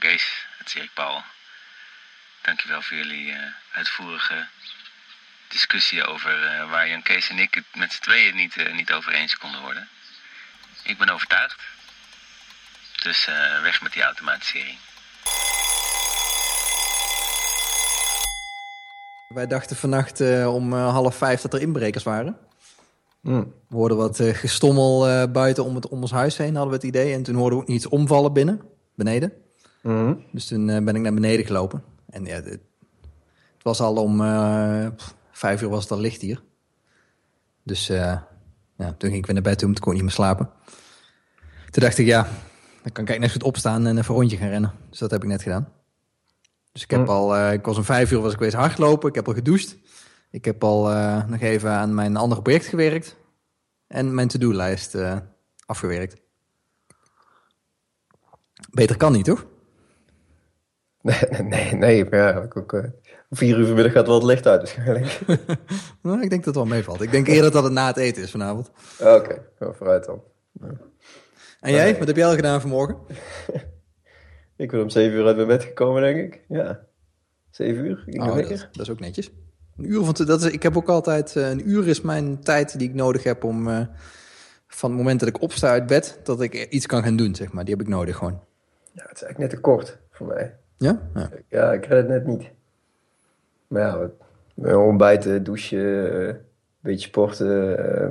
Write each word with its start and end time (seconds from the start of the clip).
Jan 0.00 0.10
Kees, 0.10 0.46
het 0.58 0.66
is 0.66 0.74
Erik 0.74 0.90
Paul. 0.94 1.22
Dankjewel 2.42 2.82
voor 2.82 2.96
jullie 2.96 3.26
uh, 3.26 3.36
uitvoerige 3.72 4.46
discussie 5.48 6.04
over 6.04 6.44
uh, 6.44 6.70
waar 6.70 6.88
Jan 6.88 7.02
Kees 7.02 7.28
en 7.28 7.38
ik 7.38 7.54
het 7.54 7.64
met 7.74 7.92
z'n 7.92 8.02
tweeën 8.02 8.34
niet, 8.34 8.56
uh, 8.56 8.74
niet 8.74 8.92
over 8.92 9.12
eens 9.12 9.36
konden 9.38 9.60
worden. 9.60 9.88
Ik 10.82 10.98
ben 10.98 11.08
overtuigd. 11.08 11.60
Dus 13.02 13.28
weg 13.62 13.82
met 13.82 13.92
die 13.92 14.02
automatisering. 14.02 14.78
Wij 19.28 19.46
dachten 19.46 19.76
vannacht 19.76 20.20
om 20.46 20.72
half 20.72 21.16
vijf 21.16 21.40
dat 21.40 21.54
er 21.54 21.60
inbrekers 21.60 22.04
waren. 22.04 22.38
Mm. 23.20 23.54
We 23.68 23.76
hoorden 23.76 23.96
wat 23.96 24.20
gestommel 24.22 25.28
buiten 25.30 25.64
om, 25.64 25.74
het, 25.74 25.88
om 25.88 26.00
ons 26.00 26.10
huis 26.10 26.36
heen, 26.36 26.54
hadden 26.54 26.70
we 26.70 26.86
het 26.86 26.96
idee. 26.96 27.14
En 27.14 27.22
toen 27.22 27.34
hoorden 27.34 27.58
we 27.58 27.64
ook 27.64 27.70
iets 27.70 27.88
omvallen 27.88 28.32
binnen, 28.32 28.62
beneden. 28.94 29.46
Mm. 29.88 30.24
Dus 30.32 30.46
toen 30.46 30.66
ben 30.66 30.96
ik 30.96 31.02
naar 31.02 31.14
beneden 31.14 31.46
gelopen. 31.46 31.82
En 32.10 32.24
ja, 32.24 32.34
het, 32.34 32.44
het 32.44 33.62
was 33.62 33.80
al 33.80 33.96
om 33.96 34.20
uh, 34.20 34.86
vijf 35.30 35.62
uur 35.62 35.68
was 35.68 35.82
het 35.82 35.92
al 35.92 35.98
licht 35.98 36.20
hier. 36.20 36.42
Dus 37.62 37.90
uh, 37.90 37.96
ja, 38.76 38.92
toen 38.92 39.10
ging 39.10 39.14
ik 39.14 39.26
weer 39.26 39.34
naar 39.34 39.42
bed, 39.42 39.58
toen 39.58 39.74
kon 39.74 39.88
ik 39.88 39.94
niet 39.94 40.02
meer 40.02 40.12
slapen. 40.12 40.50
Toen 41.70 41.82
dacht 41.82 41.98
ik, 41.98 42.06
ja, 42.06 42.22
dan 42.22 42.92
kan 42.92 43.04
ik 43.04 43.08
eigenlijk 43.08 43.20
net 43.20 43.32
goed 43.32 43.42
opstaan 43.42 43.86
en 43.86 43.98
even 43.98 44.14
een 44.14 44.20
rondje 44.20 44.36
gaan 44.36 44.48
rennen. 44.48 44.72
Dus 44.90 44.98
dat 44.98 45.10
heb 45.10 45.22
ik 45.22 45.28
net 45.28 45.42
gedaan. 45.42 45.72
Dus 46.72 46.82
ik 46.82 46.90
heb 46.90 47.00
mm. 47.00 47.08
al, 47.08 47.36
uh, 47.36 47.52
ik 47.52 47.64
was 47.64 47.76
om 47.76 47.84
vijf 47.84 48.10
uur 48.10 48.20
was 48.20 48.32
ik 48.32 48.38
weer 48.38 48.56
hardlopen. 48.56 49.08
Ik 49.08 49.14
heb 49.14 49.28
al 49.28 49.34
gedoucht. 49.34 49.76
Ik 50.30 50.44
heb 50.44 50.64
al 50.64 50.82
nog 51.26 51.40
even 51.40 51.70
aan 51.70 51.94
mijn 51.94 52.16
andere 52.16 52.42
project 52.42 52.66
gewerkt. 52.66 53.16
En 53.86 54.14
mijn 54.14 54.28
to-do-lijst 54.28 54.96
afgewerkt. 55.66 56.20
Beter 58.70 58.96
kan 58.96 59.12
niet, 59.12 59.24
toch? 59.24 59.46
Nee, 61.02 61.42
nee, 61.42 61.74
nee. 61.74 62.06
Ja, 62.10 62.48
ook, 62.54 62.72
uh, 62.72 62.84
vier 63.30 63.58
uur 63.58 63.66
vanmiddag 63.66 63.92
gaat 63.92 64.06
wel 64.06 64.14
het 64.14 64.24
licht 64.24 64.46
uit 64.46 64.58
waarschijnlijk. 64.58 65.20
nou, 66.02 66.22
ik 66.22 66.30
denk 66.30 66.44
dat 66.44 66.54
het 66.54 66.54
wel 66.54 66.76
meevalt. 66.76 67.00
Ik 67.00 67.10
denk 67.10 67.26
eerder 67.26 67.50
dat 67.50 67.64
het 67.64 67.72
na 67.72 67.86
het 67.86 67.96
eten 67.96 68.22
is 68.22 68.30
vanavond. 68.30 68.70
Oké, 69.00 69.40
okay. 69.58 69.72
vooruit 69.72 70.04
dan. 70.04 70.22
En 71.60 71.72
jij? 71.72 71.98
Wat 71.98 72.06
heb 72.06 72.16
jij 72.16 72.26
al 72.26 72.34
gedaan 72.34 72.60
vanmorgen? 72.60 72.96
ik 74.56 74.70
ben 74.70 74.82
om 74.82 74.90
zeven 74.90 75.18
uur 75.18 75.26
uit 75.26 75.36
mijn 75.36 75.48
bed 75.48 75.64
gekomen, 75.64 76.02
denk 76.02 76.34
ik. 76.34 76.40
Ja, 76.48 76.80
zeven 77.50 77.84
uur. 77.84 78.04
Ik 78.06 78.22
oh, 78.22 78.34
dat, 78.34 78.48
dat, 78.48 78.80
is 78.80 78.90
ook 78.90 79.00
netjes. 79.00 79.30
Een 79.76 79.90
uur, 79.90 80.00
want 80.00 80.26
dat 80.26 80.42
is, 80.42 80.52
ik 80.52 80.62
heb 80.62 80.76
ook 80.76 80.88
altijd, 80.88 81.34
uh, 81.34 81.48
een 81.48 81.70
uur 81.70 81.88
is 81.88 82.00
mijn 82.00 82.40
tijd 82.40 82.78
die 82.78 82.88
ik 82.88 82.94
nodig 82.94 83.22
heb 83.22 83.44
om, 83.44 83.68
uh, 83.68 83.80
van 84.66 84.90
het 84.90 84.98
moment 84.98 85.20
dat 85.20 85.28
ik 85.28 85.40
opsta 85.40 85.68
uit 85.68 85.86
bed, 85.86 86.20
dat 86.22 86.40
ik 86.40 86.54
iets 86.54 86.86
kan 86.86 87.02
gaan 87.02 87.16
doen, 87.16 87.34
zeg 87.34 87.52
maar. 87.52 87.64
Die 87.64 87.74
heb 87.74 87.82
ik 87.82 87.90
nodig 87.92 88.16
gewoon. 88.16 88.40
Ja, 88.92 89.02
het 89.08 89.16
is 89.16 89.22
eigenlijk 89.22 89.38
net 89.38 89.50
te 89.50 89.60
kort 89.60 89.98
voor 90.10 90.26
mij. 90.26 90.56
Ja? 90.78 91.00
Ja, 91.48 91.72
ik 91.72 91.84
red 91.84 91.98
het 91.98 92.08
net 92.08 92.26
niet. 92.26 92.50
Maar 93.66 94.10
ja, 94.54 94.76
ontbijten, 94.76 95.44
douchen, 95.44 96.28
een 96.28 96.40
beetje 96.80 97.08
sporten. 97.08 97.78
Uh, 97.78 98.10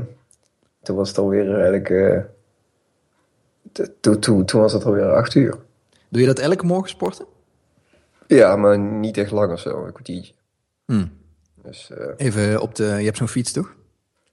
toen 0.82 0.96
was 0.96 1.10
het 1.10 1.18
alweer 1.18 1.54
eigenlijk... 1.54 1.90
Uh, 1.90 2.20
toen, 4.00 4.20
toen, 4.20 4.46
toen 4.46 4.62
was 4.62 4.74
het 4.74 4.86
alweer 4.86 5.12
acht 5.12 5.36
uur. 5.36 5.58
Doe 6.10 6.22
je 6.22 6.28
dat 6.28 6.40
elke 6.40 6.66
morgen 6.66 6.90
sporten? 6.90 7.26
Ja, 8.28 8.56
maar 8.56 8.80
niet 8.80 9.18
echt 9.18 9.32
lang 9.32 9.52
of 9.52 9.60
zo, 9.60 9.86
een 9.86 9.92
kwartiertje. 9.92 10.34
Hmm. 10.86 11.12
Dus, 11.64 11.92
uh, 11.98 12.08
Even 12.18 12.62
op 12.62 12.76
de... 12.76 12.84
Je 12.84 13.06
hebt 13.06 13.18
zo'n 13.18 13.28
fiets, 13.28 13.52
toch? 13.52 13.76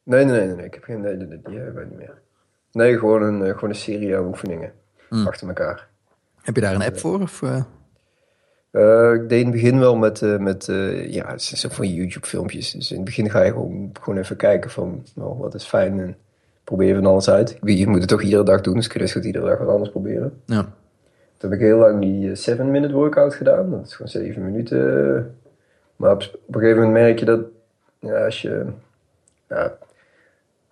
Nee, 0.03 0.25
nee, 0.25 0.47
nee, 0.47 0.57
nee, 0.57 0.67
ik 0.67 0.75
heb 0.75 0.85
geen... 0.85 1.01
Nee, 1.01 1.17
die 1.17 1.57
hebben 1.57 1.75
wij 1.75 1.85
niet 1.85 1.98
meer. 1.98 2.23
Nee, 2.73 2.98
gewoon 2.98 3.23
een, 3.23 3.55
gewoon 3.55 3.71
een 3.71 3.77
serie 3.77 4.17
aan 4.17 4.27
oefeningen. 4.27 4.73
Hmm. 5.09 5.27
Achter 5.27 5.48
elkaar. 5.48 5.89
Heb 6.43 6.55
je 6.55 6.61
daar 6.61 6.75
een 6.75 6.83
app 6.83 6.98
voor? 6.98 7.21
Of, 7.21 7.43
uh, 7.43 7.65
ik 8.75 9.28
deed 9.28 9.41
in 9.41 9.47
het 9.47 9.55
begin 9.55 9.78
wel 9.78 9.97
met, 9.97 10.20
uh, 10.20 10.39
met 10.39 10.69
uh, 10.69 11.12
ja, 11.12 11.39
zo 11.39 11.69
van 11.69 11.89
YouTube 11.89 12.27
filmpjes. 12.27 12.70
Dus 12.70 12.91
in 12.91 12.97
het 12.97 13.05
begin 13.05 13.30
ga 13.30 13.42
je 13.42 13.51
gewoon, 13.51 13.90
gewoon 14.01 14.18
even 14.18 14.36
kijken 14.36 14.70
van, 14.70 15.05
nou, 15.14 15.39
wat 15.39 15.55
is 15.55 15.64
fijn 15.64 16.01
en 16.01 16.17
probeer 16.64 16.95
van 16.95 17.07
alles 17.07 17.30
uit. 17.30 17.58
Je 17.63 17.86
moet 17.86 18.01
het 18.01 18.08
toch 18.08 18.23
iedere 18.23 18.42
dag 18.42 18.61
doen, 18.61 18.74
dus 18.74 18.86
kun 18.86 19.01
je 19.01 19.07
dus 19.07 19.14
goed 19.14 19.24
iedere 19.24 19.46
dag 19.46 19.58
wat 19.58 19.68
anders 19.68 19.90
proberen. 19.90 20.40
Ja. 20.45 20.63
Toen 21.36 21.51
heb 21.51 21.52
ik 21.52 21.67
heel 21.67 21.79
lang 21.79 22.01
die 22.01 22.30
7-minute 22.30 22.92
workout 22.92 23.34
gedaan. 23.34 23.70
Dat 23.70 23.86
is 23.86 23.95
gewoon 23.95 24.11
7 24.11 24.45
minuten. 24.45 25.36
Maar 25.96 26.13
op, 26.13 26.23
op, 26.46 26.55
een 26.55 26.61
gegeven 26.61 26.83
moment 26.83 27.05
merk 27.05 27.18
je 27.18 27.24
dat, 27.24 27.40
ja, 27.98 28.24
als 28.24 28.42
je, 28.42 28.64
ja, 29.48 29.64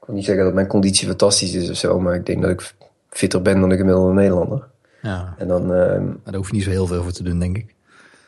ik 0.01 0.07
wil 0.07 0.15
niet 0.15 0.25
zeggen 0.25 0.45
dat 0.45 0.55
mijn 0.55 0.67
conditie 0.67 1.09
fantastisch 1.09 1.55
is 1.55 1.71
of 1.71 1.77
zo, 1.77 2.01
maar 2.01 2.15
ik 2.15 2.27
denk 2.27 2.43
dat 2.43 2.51
ik 2.51 2.75
fitter 3.09 3.43
ben 3.43 3.61
dan 3.61 3.69
de 3.69 3.77
gemiddelde 3.77 4.13
Nederlander. 4.13 4.67
Ja. 5.03 5.35
En 5.39 5.49
dan, 5.49 5.63
uh, 5.63 6.01
daar 6.25 6.35
hoef 6.35 6.47
je 6.47 6.55
niet 6.55 6.63
zo 6.63 6.71
heel 6.71 6.87
veel 6.87 7.03
voor 7.03 7.13
te 7.13 7.23
doen, 7.23 7.39
denk 7.39 7.57
ik. 7.57 7.72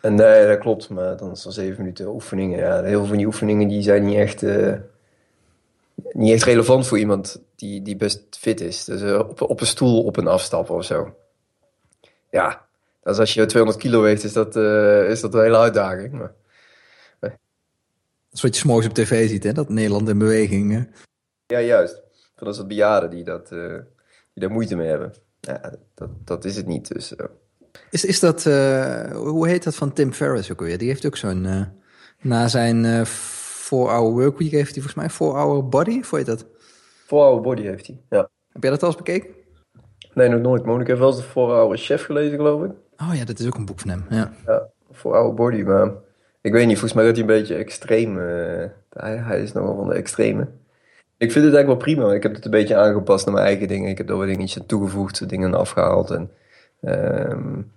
En 0.04 0.14
nee, 0.14 0.46
dat 0.46 0.58
klopt. 0.58 0.88
Maar 0.88 1.16
dan 1.16 1.30
is 1.30 1.44
er 1.44 1.52
zeven 1.52 1.78
minuten 1.78 2.08
oefeningen. 2.08 2.58
Ja, 2.58 2.82
heel 2.82 2.98
veel 2.98 3.06
van 3.06 3.16
die 3.16 3.26
oefeningen 3.26 3.68
die 3.68 3.82
zijn 3.82 4.04
niet 4.04 4.16
echt, 4.16 4.42
uh, 4.42 4.74
niet 6.12 6.32
echt 6.32 6.44
relevant 6.44 6.86
voor 6.86 6.98
iemand 6.98 7.42
die, 7.54 7.82
die 7.82 7.96
best 7.96 8.36
fit 8.38 8.60
is. 8.60 8.84
Dus 8.84 9.02
uh, 9.02 9.18
op, 9.18 9.40
op 9.40 9.60
een 9.60 9.66
stoel 9.66 10.04
op 10.04 10.16
een 10.16 10.26
afstappen 10.26 10.74
of 10.74 10.84
zo. 10.84 11.16
Ja, 12.30 12.66
dus 13.02 13.18
als 13.18 13.34
je 13.34 13.46
200 13.46 13.82
kilo 13.82 14.02
weegt, 14.02 14.24
is 14.24 14.32
dat, 14.32 14.56
uh, 14.56 15.10
is 15.10 15.20
dat 15.20 15.34
een 15.34 15.42
hele 15.42 15.58
uitdaging. 15.58 16.12
Maar, 16.12 16.32
Dat 17.20 17.32
is 18.32 18.42
wat 18.42 18.54
je 18.54 18.60
s'morgens 18.60 18.88
op 18.88 18.94
tv 18.94 19.28
ziet, 19.28 19.44
hè? 19.44 19.52
dat 19.52 19.68
Nederland 19.68 20.08
in 20.08 20.18
beweging. 20.18 20.72
Hè? 20.72 20.82
Ja, 21.46 21.60
juist. 21.60 22.02
Van 22.36 22.46
dat 22.46 22.56
soort 22.56 22.68
bejaarden 22.68 23.10
die, 23.10 23.24
dat, 23.24 23.48
die 23.48 23.82
daar 24.34 24.50
moeite 24.50 24.76
mee 24.76 24.88
hebben. 24.88 25.14
Ja, 25.40 25.74
dat, 25.94 26.10
dat 26.24 26.44
is 26.44 26.56
het 26.56 26.66
niet. 26.66 26.88
Dus, 26.94 27.14
is, 27.94 28.04
is 28.04 28.20
dat, 28.20 28.44
uh, 28.44 29.10
hoe 29.12 29.48
heet 29.48 29.64
dat 29.64 29.74
van 29.74 29.92
Tim 29.92 30.12
Ferriss 30.12 30.52
ook 30.52 30.60
alweer? 30.60 30.78
Die 30.78 30.88
heeft 30.88 31.06
ook 31.06 31.16
zo'n, 31.16 31.44
uh, 31.44 31.62
na 32.20 32.48
zijn 32.48 32.84
uh, 32.84 33.04
4-hour 33.04 34.12
workweek 34.12 34.50
heeft 34.50 34.74
hij 34.74 34.82
volgens 34.82 34.94
mij 34.94 35.10
4-hour 35.10 35.68
body, 35.68 35.98
of 35.98 36.10
heet 36.10 36.26
dat? 36.26 36.44
4-hour 37.04 37.40
body 37.40 37.62
heeft 37.62 37.86
hij, 37.86 38.00
ja. 38.10 38.28
Heb 38.52 38.62
jij 38.62 38.70
dat 38.70 38.82
al 38.82 38.88
eens 38.88 38.96
bekeken? 38.96 39.30
Nee, 40.14 40.28
nog 40.28 40.40
nooit. 40.40 40.80
Ik 40.80 40.86
heb 40.86 40.98
wel 40.98 41.08
eens 41.08 41.16
de 41.16 41.28
4-hour 41.28 41.76
chef 41.76 42.04
gelezen, 42.04 42.36
geloof 42.36 42.64
ik. 42.64 42.70
Oh 42.96 43.14
ja, 43.14 43.24
dat 43.24 43.38
is 43.38 43.46
ook 43.46 43.54
een 43.54 43.64
boek 43.64 43.80
van 43.80 43.90
hem, 43.90 44.04
ja. 44.10 44.32
Ja, 44.46 44.68
4-hour 44.92 45.34
body, 45.34 45.62
maar 45.62 45.90
ik 46.40 46.52
weet 46.52 46.66
niet, 46.66 46.78
volgens 46.78 46.92
mij 46.92 47.04
dat 47.04 47.12
hij 47.12 47.20
een 47.20 47.40
beetje 47.40 47.54
extreem, 47.54 48.16
hij, 48.16 49.16
hij 49.16 49.42
is 49.42 49.52
nogal 49.52 49.76
van 49.76 49.88
de 49.88 49.94
extreme. 49.94 50.48
Ik 51.16 51.32
vind 51.32 51.44
het 51.44 51.54
eigenlijk 51.54 51.66
wel 51.66 51.94
prima. 51.94 52.14
Ik 52.14 52.22
heb 52.22 52.34
het 52.34 52.44
een 52.44 52.50
beetje 52.50 52.76
aangepast 52.76 53.24
naar 53.24 53.34
mijn 53.34 53.46
eigen 53.46 53.68
dingen. 53.68 53.90
Ik 53.90 53.98
heb 53.98 54.10
er 54.10 54.16
wat 54.16 54.26
dingetjes 54.26 54.58
aan 54.60 54.66
toegevoegd, 54.66 55.28
dingen 55.28 55.54
afgehaald 55.54 56.10
en... 56.10 56.30
Um, 56.80 57.72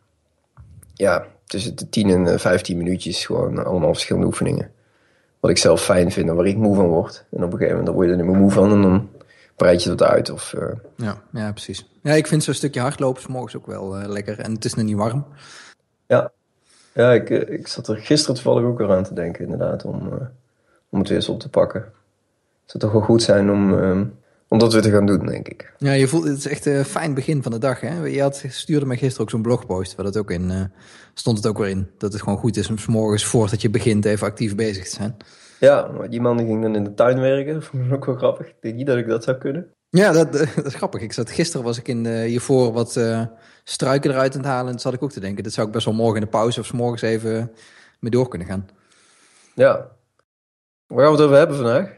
ja, 0.98 1.26
tussen 1.46 1.76
de 1.76 1.90
10 1.90 2.10
en 2.10 2.40
15 2.40 2.78
minuutjes 2.78 3.26
gewoon 3.26 3.66
allemaal 3.66 3.94
verschillende 3.94 4.28
oefeningen. 4.28 4.72
Wat 5.40 5.52
ik 5.52 5.58
zelf 5.58 5.84
fijn 5.84 6.12
vind 6.12 6.30
en 6.30 6.36
waar 6.36 6.46
ik 6.46 6.58
moe 6.58 6.76
van 6.76 6.88
word. 6.88 7.26
En 7.32 7.44
op 7.44 7.52
een 7.52 7.58
gegeven 7.58 7.78
moment 7.78 7.96
word 7.96 8.06
je 8.06 8.12
er 8.12 8.18
niet 8.18 8.28
meer 8.28 8.42
moe 8.42 8.52
van 8.52 8.72
en 8.72 8.82
dan 8.82 9.10
breid 9.56 9.84
je 9.84 9.90
dat 9.90 10.04
uit. 10.04 10.30
Of, 10.30 10.54
uh... 10.54 10.68
ja, 10.96 11.22
ja, 11.32 11.52
precies. 11.52 11.90
Ja, 12.02 12.14
ik 12.14 12.28
vind 12.28 12.44
zo'n 12.44 12.54
stukje 12.54 12.80
hardlopen 12.80 13.32
morgens 13.32 13.56
ook 13.56 13.66
wel 13.66 14.00
uh, 14.00 14.08
lekker. 14.08 14.40
En 14.40 14.52
het 14.52 14.66
is 14.66 14.74
nog 14.74 14.86
niet 14.86 14.96
warm. 14.96 15.26
Ja, 16.06 16.32
ja 16.94 17.12
ik, 17.12 17.30
eh, 17.30 17.54
ik 17.54 17.68
zat 17.68 17.88
er 17.88 17.98
gisteren 17.98 18.36
toevallig 18.36 18.64
ook 18.64 18.78
weer 18.78 18.92
aan 18.92 19.04
te 19.04 19.14
denken 19.14 19.44
inderdaad. 19.44 19.86
Om, 19.86 20.10
om 20.90 21.00
het 21.00 21.08
weer 21.08 21.18
eens 21.18 21.30
op 21.30 21.40
te 21.40 21.50
pakken. 21.50 21.82
Het 21.82 22.72
zou 22.72 22.84
toch 22.84 22.92
wel 22.92 23.02
goed 23.02 23.24
zijn 23.24 23.52
om 23.52 23.74
om 24.48 24.60
dat 24.60 24.74
weer 24.74 24.82
te 24.82 24.92
gaan 24.92 25.06
doen, 25.06 25.26
denk 25.26 25.48
ik. 25.48 25.74
Ja, 25.78 25.92
je 25.92 26.08
voelt, 26.08 26.24
het 26.24 26.38
is 26.38 26.48
echt 26.48 26.66
een 26.66 26.86
fijn 26.86 27.14
begin 27.14 27.44
van 27.44 27.52
de 27.52 27.58
dag. 27.58 27.80
Hè? 27.80 28.06
Je 28.06 28.22
had, 28.22 28.44
stuurde 28.48 28.86
mij 28.86 28.98
gisteren 28.98 29.22
ook 29.22 29.30
zo'n 29.30 29.42
blogpost, 29.42 29.96
waar 29.96 30.06
dat 30.06 30.18
ook 30.18 30.32
in 30.32 30.50
uh, 30.50 30.62
stond 31.14 31.38
het 31.38 31.48
ook 31.48 31.58
weer 31.58 31.70
in. 31.70 31.90
Dat 31.98 32.14
het 32.14 32.22
gewoon 32.22 32.38
goed 32.38 32.58
is 32.58 32.70
om 32.70 32.78
s 32.78 32.86
morgens 32.86 33.26
voordat 33.26 33.62
je 33.62 33.70
begint 33.70 34.06
even 34.06 34.28
actief 34.28 34.56
bezig 34.56 34.84
te 34.84 34.96
zijn. 34.96 35.18
Ja, 35.60 35.88
maar 35.98 36.10
die 36.10 36.22
man 36.22 36.38
ging 36.38 36.62
dan 36.62 36.76
in 36.76 36.84
de 36.84 36.94
tuin 36.94 37.20
werken. 37.20 37.54
Dat 37.54 37.64
vond 37.64 37.86
ik 37.86 37.94
ook 37.94 38.06
wel 38.06 38.16
grappig. 38.16 38.48
Ik 38.48 38.56
denk 38.62 38.76
niet 38.76 38.88
dat 38.88 38.98
ik 38.98 39.08
dat 39.08 39.24
zou 39.24 39.38
kunnen. 39.38 39.68
Ja, 39.90 40.12
dat, 40.12 40.32
dat 40.56 40.66
is 40.66 40.76
grappig. 40.76 41.02
Ik 41.02 41.14
zat, 41.14 41.32
gisteren 41.32 41.66
was 41.66 41.78
ik 41.78 41.88
in 41.88 42.04
de, 42.04 42.24
hiervoor 42.26 42.72
wat 42.72 42.96
uh, 42.96 43.26
struiken 43.64 44.12
eruit 44.12 44.34
aan 44.34 44.40
het 44.40 44.50
halen. 44.50 44.66
En 44.66 44.72
toen 44.72 44.80
zat 44.80 44.94
ik 44.94 45.04
ook 45.04 45.12
te 45.12 45.20
denken, 45.20 45.44
dat 45.44 45.54
zou 45.54 45.68
ik 45.68 45.74
best 45.74 45.86
wel 45.86 45.94
morgen 45.94 46.16
in 46.16 46.22
de 46.22 46.28
pauze 46.28 46.60
of 46.60 46.66
s 46.66 46.72
morgens 46.72 47.02
even 47.02 47.52
mee 48.00 48.12
door 48.12 48.28
kunnen 48.28 48.48
gaan. 48.48 48.70
Ja. 49.54 49.92
Waar 50.88 51.04
gaan 51.04 51.12
we 51.12 51.18
het 51.18 51.26
over 51.26 51.38
hebben 51.38 51.58
vandaag? 51.58 51.97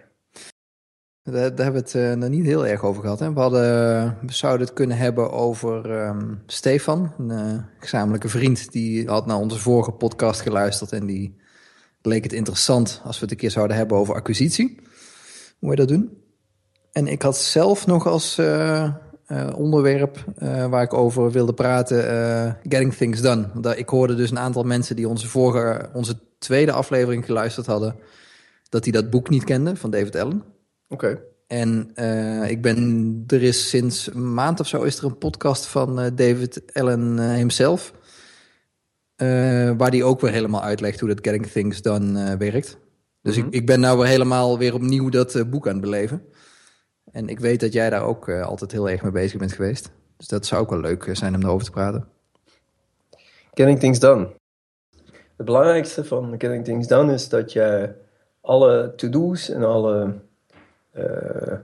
Daar, 1.32 1.42
hebben 1.42 1.72
we 1.72 1.78
het 1.80 1.94
uh, 1.94 2.14
nog 2.14 2.30
niet 2.30 2.46
heel 2.46 2.68
erg 2.68 2.84
over 2.84 3.02
gehad. 3.02 3.20
Hè? 3.20 3.34
We, 3.34 3.40
hadden, 3.40 4.18
we 4.22 4.34
zouden 4.34 4.68
het 4.68 4.76
kunnen 4.76 4.98
hebben 4.98 5.32
over 5.32 6.06
um, 6.06 6.42
Stefan, 6.46 7.14
een 7.18 7.30
uh, 7.30 7.64
gezamenlijke 7.80 8.30
vriend. 8.30 8.72
Die 8.72 9.08
had 9.08 9.26
naar 9.26 9.38
onze 9.38 9.60
vorige 9.60 9.92
podcast 9.92 10.42
geluisterd 10.42 10.92
en 10.92 11.06
die 11.06 11.36
leek 12.02 12.24
het 12.24 12.34
interessant 12.34 13.02
als 13.04 13.16
we 13.16 13.22
het 13.22 13.32
een 13.32 13.38
keer 13.38 13.52
zouden 13.52 13.78
hebben 13.78 13.98
over 13.98 14.16
acquisitie. 14.16 14.80
Hoe 15.60 15.70
je 15.70 15.76
dat 15.76 15.88
doen? 15.88 16.18
En 16.92 17.08
ik 17.08 17.22
had 17.22 17.38
zelf 17.38 17.86
nog 17.86 18.08
als 18.08 18.42
onderwerp 19.56 20.24
waar 20.70 20.84
ik 20.84 20.94
over 20.94 21.32
wilde 21.32 21.54
praten, 21.54 21.98
Getting 22.64 22.94
Things 22.94 23.22
Done. 23.22 23.76
Ik 23.76 23.90
hoorde 23.90 24.16
dus 24.16 24.32
een 24.32 24.40
aantal 24.40 24.64
mensen 24.64 24.96
die 24.96 25.08
onze 25.08 25.28
vorige, 25.28 25.90
onze 25.94 26.20
tweede 26.40 26.72
aflevering 26.72 27.26
geluisterd 27.26 27.66
hadden, 27.66 27.96
dat 28.70 28.84
die 28.84 28.94
dat 28.94 29.10
boek 29.10 29.30
niet 29.30 29.44
kenden 29.44 29.78
van 29.78 29.92
David 29.92 30.16
Allen. 30.16 30.44
Oké. 30.90 31.22
En 31.48 31.92
uh, 31.96 32.50
ik 32.50 32.62
ben, 32.62 33.24
er 33.28 33.44
is 33.44 33.70
sinds 33.70 34.14
een 34.14 34.34
maand 34.34 34.60
of 34.60 34.68
zo 34.68 34.82
is 34.82 34.98
er 34.98 35.06
een 35.06 35.18
podcast 35.18 35.66
van 35.66 36.00
uh, 36.00 36.06
David 36.16 36.62
Allen 36.74 37.18
uh, 37.18 37.34
himself. 37.34 37.94
waar 39.78 39.92
die 39.92 40.04
ook 40.04 40.22
weer 40.22 40.32
helemaal 40.32 40.62
uitlegt 40.62 41.00
hoe 41.00 41.10
dat 41.10 41.20
Getting 41.22 41.46
Things 41.46 41.82
Done 41.82 42.38
werkt. 42.38 42.78
Dus 43.22 43.38
ik, 43.38 43.46
ik 43.50 43.66
ben 43.66 43.80
nou 43.80 43.98
weer 43.98 44.08
helemaal 44.08 44.58
weer 44.58 44.74
opnieuw 44.74 45.10
dat 45.10 45.50
boek 45.50 45.68
aan 45.68 45.74
het 45.74 45.82
beleven. 45.82 46.24
En 47.12 47.30
ik 47.30 47.40
weet 47.40 47.60
dat 47.60 47.74
jij 47.74 47.90
daar 47.90 48.04
ook 48.04 48.30
altijd 48.30 48.72
heel 48.72 48.90
erg 48.90 49.02
mee 49.02 49.12
bezig 49.12 49.40
bent 49.40 49.54
geweest. 49.54 49.92
Dus 50.18 50.28
dat 50.28 50.46
zou 50.46 50.62
ook 50.62 50.70
wel 50.70 50.80
leuk 50.80 51.10
zijn 51.12 51.36
om 51.36 51.44
erover 51.44 51.66
te 51.66 51.72
praten. 51.72 52.08
Getting 53.54 53.80
Things 53.80 54.00
Done. 54.00 54.30
Het 55.38 55.46
belangrijkste 55.46 56.06
van 56.06 56.36
Getting 56.38 56.64
Things 56.64 56.88
Done 56.88 57.14
is 57.14 57.30
dat 57.30 57.52
je 57.52 57.94
alle 58.42 58.94
to-do's 58.96 59.50
en 59.50 59.64
alle 59.64 60.22
uh, 60.98 61.58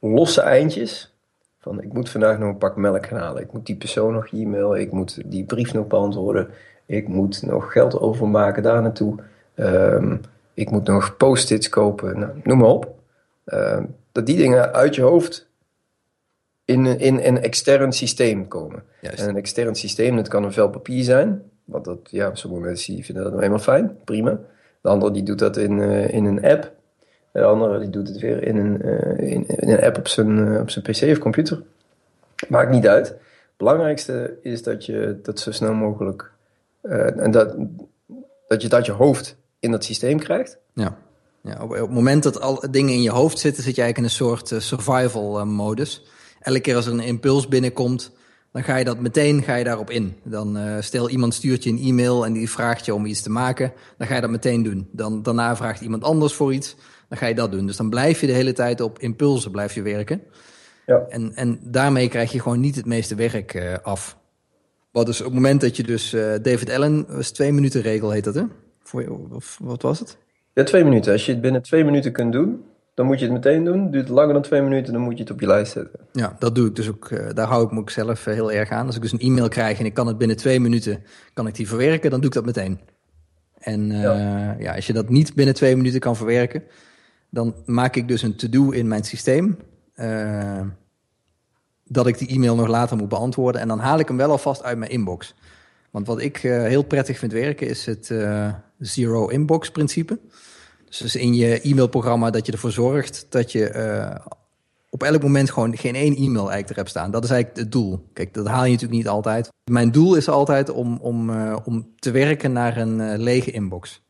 losse 0.00 0.40
eindjes. 0.40 1.16
Van 1.60 1.82
ik 1.82 1.92
moet 1.92 2.10
vandaag 2.10 2.38
nog 2.38 2.48
een 2.48 2.58
pak 2.58 2.76
melk 2.76 3.06
gaan 3.06 3.18
halen. 3.18 3.42
Ik 3.42 3.52
moet 3.52 3.66
die 3.66 3.76
persoon 3.76 4.12
nog 4.12 4.32
e-mailen. 4.32 4.80
Ik 4.80 4.92
moet 4.92 5.30
die 5.30 5.44
brief 5.44 5.72
nog 5.72 5.86
beantwoorden. 5.86 6.48
Ik 6.86 7.08
moet 7.08 7.42
nog 7.42 7.72
geld 7.72 7.98
overmaken 7.98 8.62
daar 8.62 8.82
naartoe. 8.82 9.14
Ehm, 9.54 10.16
ik 10.54 10.70
moet 10.70 10.86
nog 10.86 11.16
post-its 11.16 11.68
kopen. 11.68 12.18
Nou, 12.18 12.32
noem 12.42 12.58
maar 12.58 12.68
op. 12.68 12.94
Ehm, 13.44 13.84
dat 14.12 14.26
die 14.26 14.36
dingen 14.36 14.72
uit 14.72 14.94
je 14.94 15.02
hoofd 15.02 15.48
in, 16.64 16.86
in 16.86 17.18
een 17.22 17.42
extern 17.42 17.92
systeem 17.92 18.48
komen. 18.48 18.82
En 19.00 19.28
een 19.28 19.36
extern 19.36 19.74
systeem, 19.74 20.16
dat 20.16 20.28
kan 20.28 20.44
een 20.44 20.52
vel 20.52 20.70
papier 20.70 21.04
zijn. 21.04 21.42
Want 21.64 21.84
dat, 21.84 21.98
ja, 22.02 22.34
sommige 22.34 22.62
mensen 22.62 23.02
vinden 23.02 23.22
dat 23.22 23.32
nou 23.32 23.44
helemaal 23.44 23.64
fijn. 23.64 23.96
Prima. 24.04 24.38
De 24.80 24.88
andere 24.88 25.12
die 25.12 25.22
doet 25.22 25.38
dat 25.38 25.56
in, 25.56 25.78
uh, 25.78 26.14
in 26.14 26.24
een 26.24 26.44
app. 26.44 26.72
De 27.32 27.44
andere 27.44 27.78
die 27.78 27.90
doet 27.90 28.08
het 28.08 28.18
weer 28.18 28.42
in 28.42 28.56
een, 28.56 28.86
uh, 28.86 29.32
in, 29.32 29.46
in, 29.46 29.68
een 29.68 29.80
app 29.80 29.98
op 29.98 30.08
zijn, 30.08 30.38
uh, 30.38 30.60
op 30.60 30.70
zijn 30.70 30.84
pc 30.84 31.02
of 31.02 31.18
computer. 31.18 31.62
Maakt 32.48 32.70
niet 32.70 32.86
uit. 32.86 33.08
Het 33.08 33.66
belangrijkste 33.66 34.38
is 34.42 34.62
dat 34.62 34.86
je 34.86 35.18
dat 35.22 35.40
zo 35.40 35.52
snel 35.52 35.74
mogelijk... 35.74 36.30
en 36.82 37.30
dat, 37.30 37.54
dat 38.46 38.62
je 38.62 38.70
uit 38.70 38.86
je 38.86 38.92
hoofd 38.92 39.36
in 39.58 39.70
dat 39.70 39.84
systeem 39.84 40.18
krijgt. 40.18 40.58
Ja. 40.72 40.96
ja 41.40 41.54
op, 41.54 41.70
op, 41.70 41.76
het 41.76 41.90
moment 41.90 42.22
dat 42.22 42.40
al 42.40 42.64
dingen 42.70 42.92
in 42.92 43.02
je 43.02 43.10
hoofd 43.10 43.38
zitten... 43.38 43.62
zit 43.62 43.74
je 43.74 43.82
eigenlijk 43.82 44.12
in 44.14 44.22
een 44.22 44.28
soort 44.28 44.62
survival 44.62 45.46
modus. 45.46 46.06
Elke 46.40 46.60
keer 46.60 46.76
als 46.76 46.86
er 46.86 46.92
een 46.92 47.00
impuls 47.00 47.48
binnenkomt 47.48 48.12
dan 48.52 48.62
ga 48.62 48.76
je 48.76 48.84
dat 48.84 48.98
meteen 48.98 49.42
ga 49.42 49.54
je 49.54 49.64
daarop 49.64 49.90
in. 49.90 50.16
Dan 50.22 50.58
uh, 50.58 50.76
stel 50.80 51.08
iemand 51.08 51.34
stuurt 51.34 51.64
je 51.64 51.70
een 51.70 51.78
e-mail 51.78 52.24
en 52.24 52.32
die 52.32 52.50
vraagt 52.50 52.84
je 52.84 52.94
om 52.94 53.06
iets 53.06 53.22
te 53.22 53.30
maken, 53.30 53.72
dan 53.96 54.06
ga 54.06 54.14
je 54.14 54.20
dat 54.20 54.30
meteen 54.30 54.62
doen. 54.62 54.88
Dan, 54.92 55.22
daarna 55.22 55.56
vraagt 55.56 55.80
iemand 55.80 56.02
anders 56.02 56.34
voor 56.34 56.52
iets, 56.52 56.76
dan 57.08 57.18
ga 57.18 57.26
je 57.26 57.34
dat 57.34 57.52
doen. 57.52 57.66
Dus 57.66 57.76
dan 57.76 57.90
blijf 57.90 58.20
je 58.20 58.26
de 58.26 58.32
hele 58.32 58.52
tijd 58.52 58.80
op 58.80 58.98
impulsen 58.98 59.50
blijf 59.50 59.74
je 59.74 59.82
werken. 59.82 60.22
Ja. 60.86 61.04
En, 61.08 61.32
en 61.34 61.58
daarmee 61.62 62.08
krijg 62.08 62.32
je 62.32 62.40
gewoon 62.40 62.60
niet 62.60 62.76
het 62.76 62.86
meeste 62.86 63.14
werk 63.14 63.54
uh, 63.54 63.74
af. 63.82 64.18
Wat 64.90 65.06
dus 65.06 65.18
op 65.18 65.24
het 65.24 65.34
moment 65.34 65.60
dat 65.60 65.76
je 65.76 65.82
dus 65.82 66.14
uh, 66.14 66.34
David 66.42 66.70
Allen, 66.70 67.06
was 67.08 67.30
twee 67.30 67.52
minuten 67.52 67.80
regel 67.80 68.10
heet 68.10 68.24
dat 68.24 68.34
hè? 68.34 68.42
Voor, 68.82 69.28
of 69.32 69.58
wat 69.62 69.82
was 69.82 69.98
het? 69.98 70.18
Ja, 70.52 70.64
twee 70.64 70.84
minuten. 70.84 71.12
Als 71.12 71.26
je 71.26 71.32
het 71.32 71.40
binnen 71.40 71.62
twee 71.62 71.84
minuten 71.84 72.12
kunt 72.12 72.32
doen, 72.32 72.64
dan 72.94 73.06
moet 73.06 73.18
je 73.18 73.24
het 73.24 73.34
meteen 73.34 73.64
doen. 73.64 73.90
Duurt 73.90 74.08
het 74.08 74.16
langer 74.16 74.32
dan 74.32 74.42
twee 74.42 74.62
minuten, 74.62 74.92
dan 74.92 75.02
moet 75.02 75.16
je 75.16 75.22
het 75.22 75.32
op 75.32 75.40
je 75.40 75.46
lijst 75.46 75.72
zetten. 75.72 76.00
Ja, 76.12 76.36
dat 76.38 76.54
doe 76.54 76.68
ik 76.68 76.76
dus 76.76 76.88
ook. 76.88 77.10
Uh, 77.10 77.28
daar 77.34 77.46
hou 77.46 77.64
ik 77.64 77.70
me 77.70 77.78
ook 77.78 77.90
zelf 77.90 78.24
heel 78.24 78.52
erg 78.52 78.70
aan. 78.70 78.86
Als 78.86 78.96
ik 78.96 79.02
dus 79.02 79.12
een 79.12 79.18
e-mail 79.18 79.48
krijg 79.48 79.78
en 79.78 79.84
ik 79.84 79.94
kan 79.94 80.06
het 80.06 80.18
binnen 80.18 80.36
twee 80.36 80.60
minuten 80.60 81.02
kan 81.32 81.46
ik 81.46 81.54
die 81.54 81.68
verwerken, 81.68 82.10
dan 82.10 82.20
doe 82.20 82.28
ik 82.28 82.34
dat 82.34 82.44
meteen. 82.44 82.80
En 83.58 83.90
ja. 83.90 84.56
ja. 84.58 84.74
als 84.74 84.86
je 84.86 84.92
dat 84.92 85.08
niet 85.08 85.34
binnen 85.34 85.54
twee 85.54 85.76
minuten 85.76 86.00
kan 86.00 86.16
verwerken, 86.16 86.62
dan 87.30 87.54
maak 87.64 87.96
ik 87.96 88.08
dus 88.08 88.22
een 88.22 88.36
to-do 88.36 88.70
in 88.70 88.88
mijn 88.88 89.04
systeem. 89.04 89.58
dat 91.84 92.06
ik 92.06 92.18
die 92.18 92.28
e-mail 92.28 92.54
nog 92.54 92.68
later 92.68 92.96
moet 92.96 93.08
beantwoorden. 93.08 93.60
En 93.60 93.68
dan 93.68 93.78
haal 93.78 93.98
ik 93.98 94.08
hem 94.08 94.16
wel 94.16 94.30
alvast 94.30 94.62
uit 94.62 94.78
mijn 94.78 94.90
inbox. 94.90 95.34
Want 95.90 96.06
wat 96.06 96.20
ik 96.20 96.36
heel 96.42 96.82
prettig 96.82 97.18
vind 97.18 97.32
werken 97.32 97.68
is 97.68 97.86
het 97.86 98.12
zero 98.78 99.26
inbox 99.26 99.70
principe. 99.70 100.18
Dus 100.88 101.16
in 101.16 101.34
je 101.34 101.60
e-mailprogramma 101.60 102.30
dat 102.30 102.46
je 102.46 102.52
ervoor 102.52 102.72
zorgt 102.72 103.26
dat 103.28 103.52
je 103.52 103.72
uh, 103.74 104.26
op 104.90 105.02
elk 105.02 105.22
moment 105.22 105.50
gewoon 105.50 105.76
geen 105.76 105.94
één 105.94 106.16
e-mail 106.16 106.50
eigenlijk 106.50 106.68
er 106.68 106.76
hebt 106.76 106.88
staan. 106.88 107.10
Dat 107.10 107.24
is 107.24 107.30
eigenlijk 107.30 107.60
het 107.60 107.72
doel. 107.72 108.08
Kijk, 108.12 108.34
dat 108.34 108.46
haal 108.46 108.64
je 108.64 108.70
natuurlijk 108.70 108.98
niet 108.98 109.08
altijd. 109.08 109.48
Mijn 109.70 109.90
doel 109.90 110.14
is 110.14 110.28
altijd 110.28 110.70
om, 110.70 110.96
om, 110.96 111.30
uh, 111.30 111.56
om 111.64 111.88
te 111.96 112.10
werken 112.10 112.52
naar 112.52 112.76
een 112.76 112.98
uh, 112.98 113.12
lege 113.16 113.50
inbox. 113.50 114.02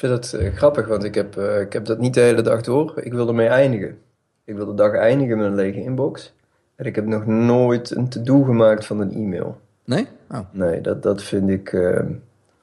Ik 0.00 0.08
vind 0.08 0.32
dat 0.32 0.54
grappig, 0.54 0.86
want 0.86 1.04
ik 1.04 1.14
heb, 1.14 1.36
ik 1.36 1.72
heb 1.72 1.84
dat 1.84 1.98
niet 1.98 2.14
de 2.14 2.20
hele 2.20 2.42
dag 2.42 2.62
door. 2.62 2.92
Ik 3.02 3.12
wil 3.12 3.28
ermee 3.28 3.48
eindigen. 3.48 3.98
Ik 4.44 4.56
wil 4.56 4.66
de 4.66 4.74
dag 4.74 4.94
eindigen 4.94 5.36
met 5.36 5.46
een 5.46 5.54
lege 5.54 5.82
inbox. 5.82 6.34
En 6.76 6.86
ik 6.86 6.94
heb 6.94 7.06
nog 7.06 7.26
nooit 7.26 7.96
een 7.96 8.08
to-do 8.08 8.42
gemaakt 8.42 8.86
van 8.86 9.00
een 9.00 9.12
e-mail. 9.12 9.60
Nee? 9.84 10.06
Oh. 10.30 10.38
Nee, 10.50 10.80
dat, 10.80 11.02
dat 11.02 11.22
vind 11.22 11.50
ik... 11.50 11.76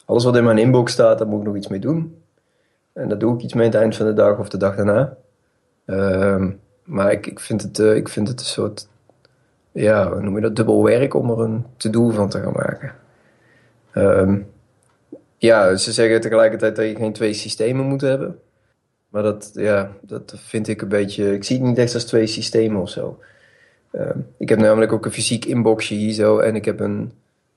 alles 0.05 0.23
wat 0.23 0.35
in 0.35 0.43
mijn 0.43 0.57
inbox 0.57 0.91
staat, 0.91 1.17
daar 1.17 1.27
moet 1.27 1.39
ik 1.39 1.45
nog 1.45 1.55
iets 1.55 1.67
mee 1.67 1.79
doen. 1.79 2.21
En 2.93 3.09
daar 3.09 3.17
doe 3.17 3.35
ik 3.35 3.41
iets 3.41 3.53
mee 3.53 3.65
aan 3.65 3.71
het 3.71 3.81
eind 3.81 3.95
van 3.95 4.05
de 4.05 4.13
dag 4.13 4.39
of 4.39 4.49
de 4.49 4.57
dag 4.57 4.75
daarna. 4.75 5.17
Uh, 5.85 6.45
maar 6.83 7.11
ik, 7.11 7.27
ik, 7.27 7.39
vind 7.39 7.61
het, 7.61 7.77
uh, 7.79 7.95
ik 7.95 8.09
vind 8.09 8.27
het 8.27 8.39
een 8.39 8.45
soort, 8.45 8.87
ja, 9.71 10.11
hoe 10.11 10.21
noem 10.21 10.35
je 10.35 10.41
dat, 10.41 10.55
dubbel 10.55 10.83
werk 10.83 11.13
om 11.13 11.29
er 11.29 11.39
een 11.39 11.65
to-do 11.77 12.09
van 12.09 12.29
te 12.29 12.39
gaan 12.39 12.53
maken. 12.53 12.91
Um, 13.93 14.47
ja, 15.37 15.75
ze 15.75 15.91
zeggen 15.91 16.21
tegelijkertijd 16.21 16.75
dat 16.75 16.85
je 16.85 16.95
geen 16.95 17.13
twee 17.13 17.33
systemen 17.33 17.85
moet 17.85 18.01
hebben. 18.01 18.39
Maar 19.09 19.23
dat, 19.23 19.51
ja, 19.53 19.91
dat 20.01 20.33
vind 20.37 20.67
ik 20.67 20.81
een 20.81 20.87
beetje, 20.87 21.33
ik 21.33 21.43
zie 21.43 21.57
het 21.57 21.65
niet 21.65 21.77
echt 21.77 21.93
als 21.93 22.05
twee 22.05 22.27
systemen 22.27 22.81
of 22.81 22.89
zo. 22.89 23.19
Um, 23.91 24.27
ik 24.37 24.49
heb 24.49 24.59
namelijk 24.59 24.91
ook 24.91 25.05
een 25.05 25.11
fysiek 25.11 25.45
inboxje 25.45 25.95
hier 25.95 26.13
zo 26.13 26.39
en 26.39 26.55
ik 26.55 26.65
heb 26.65 26.79
een, 26.79 27.11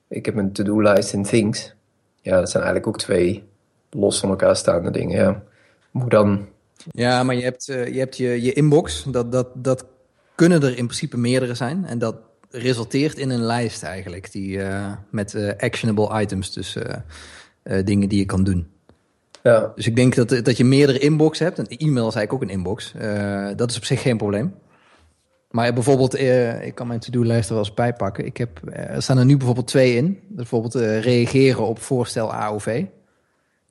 ik 0.07 0.25
heb 0.25 0.35
een 0.35 0.51
to-do-lijst 0.51 1.13
in 1.13 1.23
Things. 1.23 1.73
Ja, 2.21 2.39
dat 2.39 2.49
zijn 2.49 2.63
eigenlijk 2.63 2.95
ook 2.95 3.01
twee 3.01 3.43
los 3.89 4.19
van 4.19 4.29
elkaar 4.29 4.55
staande 4.55 4.91
dingen. 4.91 5.17
Ja. 5.17 5.43
Hoe 5.91 6.09
dan? 6.09 6.47
Ja, 6.91 7.23
maar 7.23 7.35
je 7.35 7.43
hebt, 7.43 7.67
uh, 7.67 7.87
je, 7.87 7.99
hebt 7.99 8.17
je, 8.17 8.53
inbox. 8.53 9.05
Dat, 9.07 9.31
dat, 9.31 9.47
dat 9.53 9.85
kunnen 10.35 10.61
er 10.61 10.77
in 10.77 10.85
principe 10.85 11.17
meerdere 11.17 11.55
zijn. 11.55 11.85
En 11.85 11.99
dat 11.99 12.15
resulteert 12.49 13.17
in 13.17 13.29
een 13.29 13.43
lijst 13.43 13.83
eigenlijk. 13.83 14.31
Die, 14.31 14.57
uh, 14.57 14.93
met 15.09 15.33
uh, 15.33 15.51
actionable 15.57 16.21
items. 16.21 16.53
Dus 16.53 16.77
dingen 17.63 18.09
die 18.09 18.19
je 18.19 18.25
kan 18.25 18.43
doen. 18.43 18.67
Ja. 19.43 19.71
Dus 19.75 19.87
ik 19.87 19.95
denk 19.95 20.15
dat, 20.15 20.29
dat 20.29 20.57
je 20.57 20.63
meerdere 20.63 20.99
inbox 20.99 21.39
hebt. 21.39 21.59
En 21.59 21.67
e-mail 21.67 22.07
is 22.07 22.15
eigenlijk 22.15 22.33
ook 22.33 22.41
een 22.41 22.55
inbox. 22.55 22.93
dat 23.55 23.69
is 23.69 23.77
op 23.77 23.85
zich 23.85 24.01
geen 24.01 24.17
probleem. 24.17 24.55
Maar 25.49 25.73
bijvoorbeeld, 25.73 26.19
ik 26.63 26.75
kan 26.75 26.87
mijn 26.87 26.99
to-do-lijst 26.99 27.49
er 27.49 27.55
wel 27.55 27.63
eens 27.63 27.73
bij 27.73 27.93
pakken. 27.93 28.25
Ik 28.25 28.37
heb, 28.37 28.59
er 28.71 29.01
staan 29.01 29.17
er 29.17 29.25
nu 29.25 29.37
bijvoorbeeld 29.37 29.67
twee 29.67 29.95
in. 29.95 30.19
Bijvoorbeeld 30.27 30.75
reageren 30.75 31.67
op 31.67 31.79
voorstel 31.79 32.33
AOV. 32.33 32.83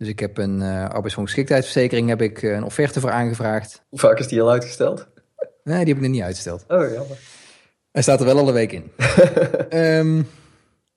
Dus 0.00 0.09
ik 0.09 0.18
heb 0.20 0.38
een 0.38 0.62
arbeidsongeschiktheidsverzekering, 0.62 2.09
heb 2.09 2.23
ik 2.23 2.42
eh, 2.42 2.52
een 2.52 2.64
offerte 2.64 3.00
voor 3.00 3.11
aangevraagd. 3.11 3.82
Hoe 3.88 3.99
vaak 3.99 4.18
is 4.18 4.28
die 4.28 4.42
al 4.42 4.50
uitgesteld? 4.50 5.06
Nee, 5.64 5.78
die 5.78 5.87
heb 5.87 5.97
ik 5.97 6.00
nog 6.00 6.11
niet 6.11 6.23
uitgesteld. 6.23 6.64
Oh, 6.68 6.92
jammer. 6.92 7.18
Hij 7.92 8.02
staat 8.02 8.20
er 8.20 8.26
wel 8.26 8.38
al 8.38 8.49
een 8.49 8.54
week 8.54 8.73
in. 8.73 8.90
um, 9.78 10.28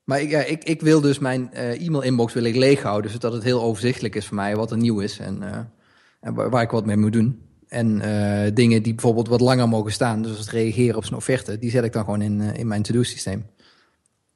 maar 0.04 0.22
ik, 0.22 0.30
ja, 0.30 0.44
ik, 0.44 0.64
ik 0.64 0.82
wil 0.82 1.02
dus 1.02 1.20
mijn 1.20 1.50
uh, 1.54 1.86
e-mail-inbox 1.86 2.34
wil 2.34 2.44
ik 2.44 2.56
leeg 2.56 2.82
houden, 2.82 3.12
zodat 3.12 3.34
het 3.34 3.44
heel 3.44 3.62
overzichtelijk 3.62 4.16
is 4.16 4.28
voor 4.28 4.36
mij 4.36 4.56
wat 4.56 4.72
er 4.72 4.78
nieuw 4.78 5.00
is 5.00 5.20
en, 5.20 5.42
uh, 5.42 5.58
en 6.20 6.34
waar, 6.34 6.50
waar, 6.50 6.62
ik 6.62 6.72
wat 6.72 6.86
mee 6.86 6.98
moet 6.98 7.14
doen. 7.14 7.42
En 7.68 7.96
uh, 7.96 8.54
dingen 8.54 8.84
die 8.84 8.94
bijvoorbeeld 8.94 9.28
wat 9.28 9.42
langer 9.42 9.70
mogen 9.70 9.92
staan, 9.92 10.22
dus 10.22 10.38
het 10.38 10.50
reageren 10.50 10.96
op 10.96 11.04
zijn 11.04 11.16
offerte, 11.16 11.60
die 11.60 11.70
zet 11.70 11.84
ik 11.84 11.94
dan 11.94 12.04
gewoon 12.04 12.22
in, 12.22 12.42
in 12.42 12.68
mijn 12.68 12.82
to-do-systeem. 12.82 13.46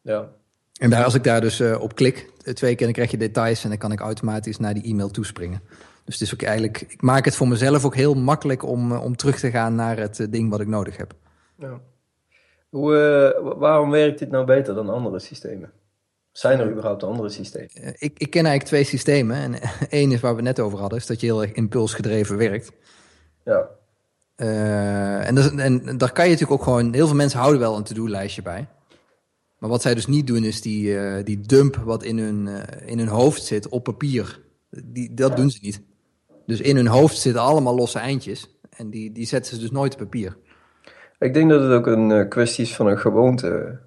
Ja. 0.02 0.30
En 0.74 0.90
daar, 0.90 1.04
als 1.04 1.14
ik 1.14 1.24
daar 1.24 1.42
dus 1.42 1.62
op 1.62 1.96
klik, 1.96 2.30
twee 2.54 2.76
keer, 2.76 2.86
dan 2.86 2.96
krijg 2.96 3.12
je 3.12 3.18
details 3.18 3.64
en 3.64 3.70
dan 3.70 3.78
kan 3.78 3.92
ik 3.92 4.00
automatisch 4.00 4.58
naar 4.58 4.74
die 4.74 4.84
e-mail 4.84 5.10
toespringen. 5.10 5.62
Dus 6.06 6.20
het 6.20 6.28
is 6.28 6.34
ook 6.34 6.42
eigenlijk, 6.42 6.86
ik 6.88 7.02
maak 7.02 7.26
het 7.26 7.36
voor 7.36 7.48
mezelf 7.48 7.86
ook 7.86 7.96
heel 7.96 8.14
makkelijk 8.14 8.64
om, 8.64 8.92
om 8.92 9.16
terug 9.16 9.40
te 9.40 9.52
gaan 9.52 9.76
naar 9.76 9.98
het 9.98 10.28
ding 10.30 10.50
wat 10.50 10.60
ik 10.60 10.68
nodig 10.68 10.98
heb. 10.98 11.14
Ja. 11.60 11.80
Hoe, 12.70 12.94
uh, 12.94 13.54
waarom 13.58 13.90
werkt 13.90 14.20
dit 14.20 14.32
nou 14.32 14.46
beter 14.46 14.76
dan 14.76 14.90
andere 14.90 15.20
systemen? 15.20 15.72
Zijn 16.32 16.60
er 16.60 16.72
überhaupt 16.72 17.04
andere 17.04 17.30
systemen? 17.30 17.70
ik, 17.98 18.20
ik 18.20 18.30
ken 18.30 18.46
eigenlijk 18.46 18.64
twee 18.64 18.84
systemen. 18.84 19.36
En 19.36 19.56
één 19.90 20.12
is 20.12 20.20
waar 20.20 20.36
we 20.36 20.42
net 20.42 20.60
over 20.60 20.80
hadden, 20.80 20.98
is 20.98 21.06
dat 21.06 21.20
je 21.20 21.26
heel 21.26 21.42
erg 21.42 21.52
impulsgedreven 21.52 22.38
werkt. 22.38 22.72
Ja. 23.46 23.70
en, 25.22 25.36
dat, 25.36 25.52
en 25.52 25.98
daar 25.98 26.12
kan 26.12 26.26
je 26.26 26.32
natuurlijk 26.32 26.60
ook 26.60 26.64
gewoon, 26.64 26.94
heel 26.94 27.08
veel 27.08 27.16
mensen 27.16 27.40
houden 27.40 27.60
wel 27.60 27.76
een 27.76 27.84
to-do-lijstje 27.84 28.42
bij. 28.42 28.68
Maar 29.60 29.70
wat 29.70 29.82
zij 29.82 29.96
dus 29.96 30.08
niet 30.08 30.28
doen, 30.28 30.44
is 30.44 30.62
die, 30.62 30.88
uh, 30.88 31.24
die 31.24 31.42
dump 31.42 31.76
wat 31.76 32.04
in 32.04 32.18
hun, 32.18 32.48
uh, 32.48 32.62
in 32.86 32.98
hun 32.98 33.08
hoofd 33.08 33.44
zit 33.44 33.70
op 33.70 33.84
papier. 33.84 34.42
Die, 34.70 35.14
dat 35.14 35.36
doen 35.36 35.50
ze 35.50 35.60
niet. 35.62 35.82
Dus 36.46 36.62
in 36.62 36.76
hun 36.76 36.88
hoofd 36.88 37.18
zitten 37.18 37.42
allemaal 37.42 37.76
losse 37.76 38.00
eindjes. 38.00 38.60
En 38.70 38.90
die, 38.90 39.12
die 39.12 39.26
zetten 39.26 39.56
ze 39.56 39.62
dus 39.62 39.72
nooit 39.72 39.94
op 39.94 40.00
papier. 40.00 40.38
Ik 41.20 41.34
denk 41.34 41.50
dat 41.50 41.62
het 41.62 41.72
ook 41.72 41.88
een 41.88 42.10
uh, 42.10 42.28
kwestie 42.28 42.64
is 42.66 42.76
van 42.76 42.88
een 42.88 43.00
gewoonte 43.00 43.78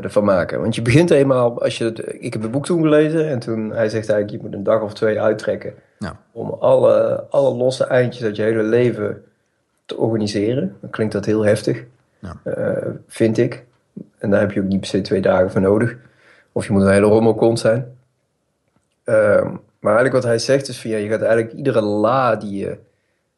ervan 0.00 0.24
maken. 0.24 0.60
Want 0.60 0.74
je 0.74 0.82
begint 0.82 1.10
eenmaal, 1.10 1.62
als 1.62 1.78
je 1.78 1.84
het, 1.84 2.22
ik 2.22 2.32
heb 2.32 2.42
het 2.42 2.50
boek 2.50 2.64
toen 2.64 2.82
gelezen 2.82 3.28
en 3.28 3.38
toen 3.38 3.70
hij 3.70 3.88
zegt 3.88 4.08
eigenlijk, 4.08 4.30
je 4.30 4.48
moet 4.48 4.56
een 4.56 4.64
dag 4.64 4.82
of 4.82 4.94
twee 4.94 5.20
uittrekken. 5.20 5.74
Ja. 5.98 6.16
Om 6.32 6.50
alle, 6.50 7.26
alle 7.30 7.54
losse 7.54 7.84
eindjes 7.84 8.24
uit 8.24 8.36
je 8.36 8.42
hele 8.42 8.62
leven 8.62 9.24
te 9.86 9.96
organiseren. 9.96 10.76
Dan 10.80 10.90
klinkt 10.90 11.12
dat 11.12 11.24
heel 11.24 11.44
heftig, 11.44 11.84
ja. 12.18 12.36
vind 13.06 13.38
ik. 13.38 13.64
En 14.18 14.30
daar 14.30 14.40
heb 14.40 14.52
je 14.52 14.60
ook 14.60 14.66
niet 14.66 14.80
per 14.80 14.88
se 14.88 15.00
twee 15.00 15.20
dagen 15.20 15.50
voor 15.50 15.60
nodig. 15.60 15.96
Of 16.52 16.66
je 16.66 16.72
moet 16.72 16.82
een 16.82 16.92
hele 16.92 17.06
rommelkont 17.06 17.58
zijn. 17.58 17.96
Ehm, 19.04 19.50
maar 19.78 19.92
eigenlijk 19.92 20.14
wat 20.14 20.24
hij 20.24 20.38
zegt 20.38 20.68
is 20.68 20.80
van 20.80 20.90
ja, 20.90 20.96
je 20.96 21.08
gaat 21.08 21.22
eigenlijk 21.22 21.52
iedere 21.52 21.80
la 21.80 22.36
die 22.36 22.56
je 22.56 22.78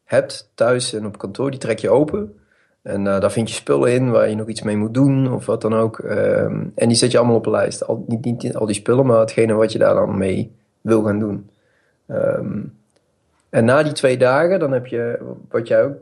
hebt 0.03 0.51
thuis 0.53 0.93
en 0.93 1.05
op 1.05 1.17
kantoor, 1.17 1.51
die 1.51 1.59
trek 1.59 1.79
je 1.79 1.89
open. 1.89 2.39
En 2.87 3.05
uh, 3.05 3.19
daar 3.19 3.31
vind 3.31 3.49
je 3.49 3.55
spullen 3.55 3.93
in 3.93 4.11
waar 4.11 4.29
je 4.29 4.35
nog 4.35 4.47
iets 4.47 4.61
mee 4.61 4.77
moet 4.77 4.93
doen 4.93 5.33
of 5.33 5.45
wat 5.45 5.61
dan 5.61 5.73
ook. 5.73 5.99
Ehm, 5.99 6.63
en 6.75 6.87
die 6.87 6.97
zet 6.97 7.11
je 7.11 7.17
allemaal 7.17 7.35
op 7.35 7.45
een 7.45 7.51
lijst. 7.51 7.87
Al, 7.87 8.03
niet, 8.07 8.25
niet 8.25 8.55
al 8.55 8.65
die 8.65 8.75
spullen, 8.75 9.05
maar 9.05 9.19
hetgene 9.19 9.53
wat 9.53 9.71
je 9.71 9.79
daar 9.79 9.93
dan 9.93 10.17
mee 10.17 10.51
wil 10.81 11.03
gaan 11.03 11.19
doen. 11.19 11.49
Ehm, 12.05 12.59
en 13.49 13.65
na 13.65 13.83
die 13.83 13.91
twee 13.91 14.17
dagen, 14.17 14.59
dan 14.59 14.71
heb 14.71 14.85
je, 14.85 15.19
wat 15.49 15.67
jij 15.67 15.83
ook 15.83 15.95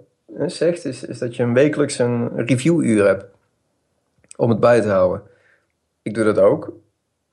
zegt, 0.48 0.86
is, 0.86 1.04
is 1.04 1.18
dat 1.18 1.36
je 1.36 1.44
een 1.44 1.54
wekelijks 1.54 2.00
een 2.00 2.30
reviewuur 2.36 3.06
hebt. 3.06 3.26
Om 4.36 4.50
het 4.50 4.60
bij 4.60 4.82
te 4.82 4.90
houden. 4.90 5.22
Ik 6.02 6.14
doe 6.14 6.24
dat 6.24 6.40
ook. 6.40 6.74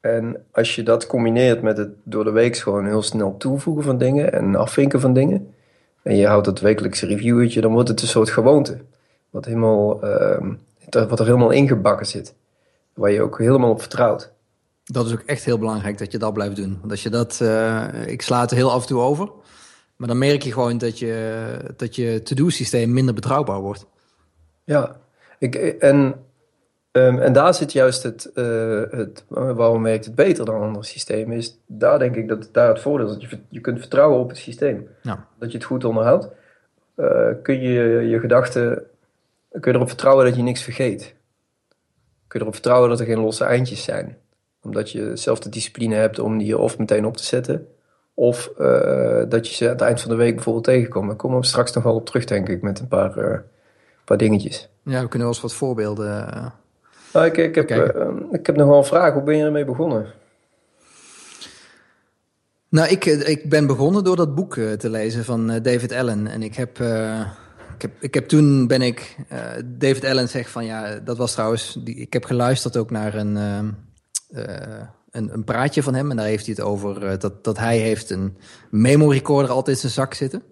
En 0.00 0.44
als 0.50 0.74
je 0.74 0.82
dat 0.82 1.06
combineert 1.06 1.62
met 1.62 1.76
het 1.76 1.90
door 2.02 2.24
de 2.24 2.30
week 2.30 2.56
gewoon 2.56 2.86
heel 2.86 3.02
snel 3.02 3.36
toevoegen 3.36 3.84
van 3.84 3.98
dingen 3.98 4.32
en 4.32 4.54
afvinken 4.54 5.00
van 5.00 5.12
dingen. 5.12 5.54
En 6.02 6.16
je 6.16 6.26
houdt 6.26 6.44
dat 6.44 6.60
wekelijkse 6.60 7.06
reviewtje, 7.06 7.60
dan 7.60 7.72
wordt 7.72 7.88
het 7.88 8.02
een 8.02 8.08
soort 8.08 8.30
gewoonte. 8.30 8.78
Wat, 9.32 9.44
helemaal, 9.44 10.04
uh, 10.04 10.54
wat 10.90 11.20
er 11.20 11.26
helemaal 11.26 11.50
ingebakken 11.50 12.06
zit. 12.06 12.34
Waar 12.94 13.10
je 13.10 13.22
ook 13.22 13.38
helemaal 13.38 13.70
op 13.70 13.80
vertrouwt. 13.80 14.32
Dat 14.84 15.06
is 15.06 15.12
ook 15.12 15.22
echt 15.26 15.44
heel 15.44 15.58
belangrijk 15.58 15.98
dat 15.98 16.12
je 16.12 16.18
dat 16.18 16.32
blijft 16.32 16.56
doen. 16.56 16.76
Want 16.80 16.90
als 16.90 17.02
je 17.02 17.10
dat, 17.10 17.38
uh, 17.42 18.06
ik 18.06 18.22
sla 18.22 18.40
het 18.40 18.50
er 18.50 18.56
heel 18.56 18.72
af 18.72 18.82
en 18.82 18.88
toe 18.88 19.00
over. 19.00 19.30
Maar 19.96 20.08
dan 20.08 20.18
merk 20.18 20.42
je 20.42 20.52
gewoon 20.52 20.78
dat 20.78 20.98
je, 20.98 21.56
dat 21.76 21.96
je 21.96 22.22
to-do 22.22 22.48
systeem 22.48 22.92
minder 22.92 23.14
betrouwbaar 23.14 23.60
wordt. 23.60 23.86
Ja, 24.64 24.96
ik, 25.38 25.54
en, 25.54 26.14
um, 26.92 27.18
en 27.18 27.32
daar 27.32 27.54
zit 27.54 27.72
juist 27.72 28.02
het, 28.02 28.30
uh, 28.34 28.82
het, 28.90 29.24
waarom 29.28 29.82
werkt 29.82 30.04
het 30.04 30.14
beter 30.14 30.44
dan 30.44 30.60
andere 30.60 30.84
systemen, 30.84 31.36
is 31.36 31.58
daar 31.66 31.98
denk 31.98 32.16
ik 32.16 32.28
dat 32.28 32.48
daar 32.52 32.68
het 32.68 32.80
voordeel 32.80 33.06
is, 33.06 33.12
dat 33.12 33.30
je, 33.30 33.38
je 33.48 33.60
kunt 33.60 33.78
vertrouwen 33.78 34.18
op 34.18 34.28
het 34.28 34.38
systeem. 34.38 34.88
Ja. 35.02 35.26
Dat 35.38 35.52
je 35.52 35.58
het 35.58 35.66
goed 35.66 35.84
onderhoudt. 35.84 36.28
Uh, 36.96 37.28
kun 37.42 37.60
je 37.60 38.08
je 38.08 38.18
gedachten, 38.18 38.84
kun 39.60 39.70
je 39.70 39.76
erop 39.76 39.88
vertrouwen 39.88 40.24
dat 40.24 40.36
je 40.36 40.42
niks 40.42 40.62
vergeet. 40.62 41.14
Kun 42.26 42.38
je 42.40 42.40
erop 42.40 42.54
vertrouwen 42.54 42.88
dat 42.88 43.00
er 43.00 43.06
geen 43.06 43.20
losse 43.20 43.44
eindjes 43.44 43.84
zijn. 43.84 44.16
Omdat 44.62 44.90
je 44.90 45.16
zelf 45.16 45.38
de 45.38 45.48
discipline 45.48 45.94
hebt 45.94 46.18
om 46.18 46.38
die 46.38 46.58
of 46.58 46.78
meteen 46.78 47.06
op 47.06 47.16
te 47.16 47.24
zetten, 47.24 47.66
of 48.14 48.50
uh, 48.58 49.22
dat 49.28 49.48
je 49.48 49.54
ze 49.54 49.64
aan 49.64 49.70
het 49.70 49.80
eind 49.80 50.00
van 50.00 50.10
de 50.10 50.16
week 50.16 50.34
bijvoorbeeld 50.34 50.64
tegenkomt. 50.64 51.06
Daar 51.06 51.16
komen 51.16 51.40
we 51.40 51.46
straks 51.46 51.72
nog 51.72 51.84
wel 51.84 51.94
op 51.94 52.06
terug, 52.06 52.24
denk 52.24 52.48
ik, 52.48 52.62
met 52.62 52.80
een 52.80 52.88
paar, 52.88 53.18
uh, 53.18 53.38
paar 54.04 54.16
dingetjes. 54.16 54.68
Ja, 54.82 55.00
we 55.00 55.08
kunnen 55.08 55.28
wel 55.28 55.28
eens 55.28 55.40
wat 55.40 55.54
voorbeelden. 55.54 56.06
Uh, 56.06 56.46
nou, 57.12 57.26
ik, 57.26 57.36
ik, 57.36 57.54
heb, 57.54 57.70
ik 58.30 58.46
heb 58.46 58.56
nog 58.56 58.68
wel 58.68 58.78
een 58.78 58.84
vraag. 58.84 59.12
Hoe 59.12 59.22
ben 59.22 59.36
je 59.36 59.44
ermee 59.44 59.64
begonnen? 59.64 60.06
Nou, 62.68 62.88
ik, 62.88 63.04
ik 63.04 63.48
ben 63.48 63.66
begonnen 63.66 64.04
door 64.04 64.16
dat 64.16 64.34
boek 64.34 64.54
te 64.54 64.90
lezen 64.90 65.24
van 65.24 65.46
David 65.46 65.92
Allen. 65.92 66.26
En 66.26 66.42
ik 66.42 66.54
heb, 66.54 66.78
ik 67.74 67.82
heb, 67.82 67.92
ik 68.00 68.14
heb 68.14 68.28
toen 68.28 68.66
ben 68.66 68.82
ik. 68.82 69.16
David 69.64 70.04
Allen 70.04 70.28
zegt 70.28 70.50
van 70.50 70.64
ja, 70.64 70.98
dat 70.98 71.16
was 71.16 71.32
trouwens. 71.32 71.78
Die, 71.84 71.94
ik 71.94 72.12
heb 72.12 72.24
geluisterd 72.24 72.76
ook 72.76 72.90
naar 72.90 73.14
een 73.14 73.36
een, 75.12 75.32
een 75.32 75.44
praatje 75.44 75.82
van 75.82 75.94
hem. 75.94 76.10
En 76.10 76.16
daar 76.16 76.26
heeft 76.26 76.46
hij 76.46 76.54
het 76.58 76.64
over 76.64 77.18
dat, 77.18 77.44
dat 77.44 77.58
hij 77.58 77.78
heeft 77.78 78.10
een 78.10 78.36
memo 78.70 79.08
recorder 79.08 79.50
altijd 79.50 79.76
in 79.76 79.80
zijn 79.80 79.92
zak 79.92 80.14
zitten. 80.14 80.42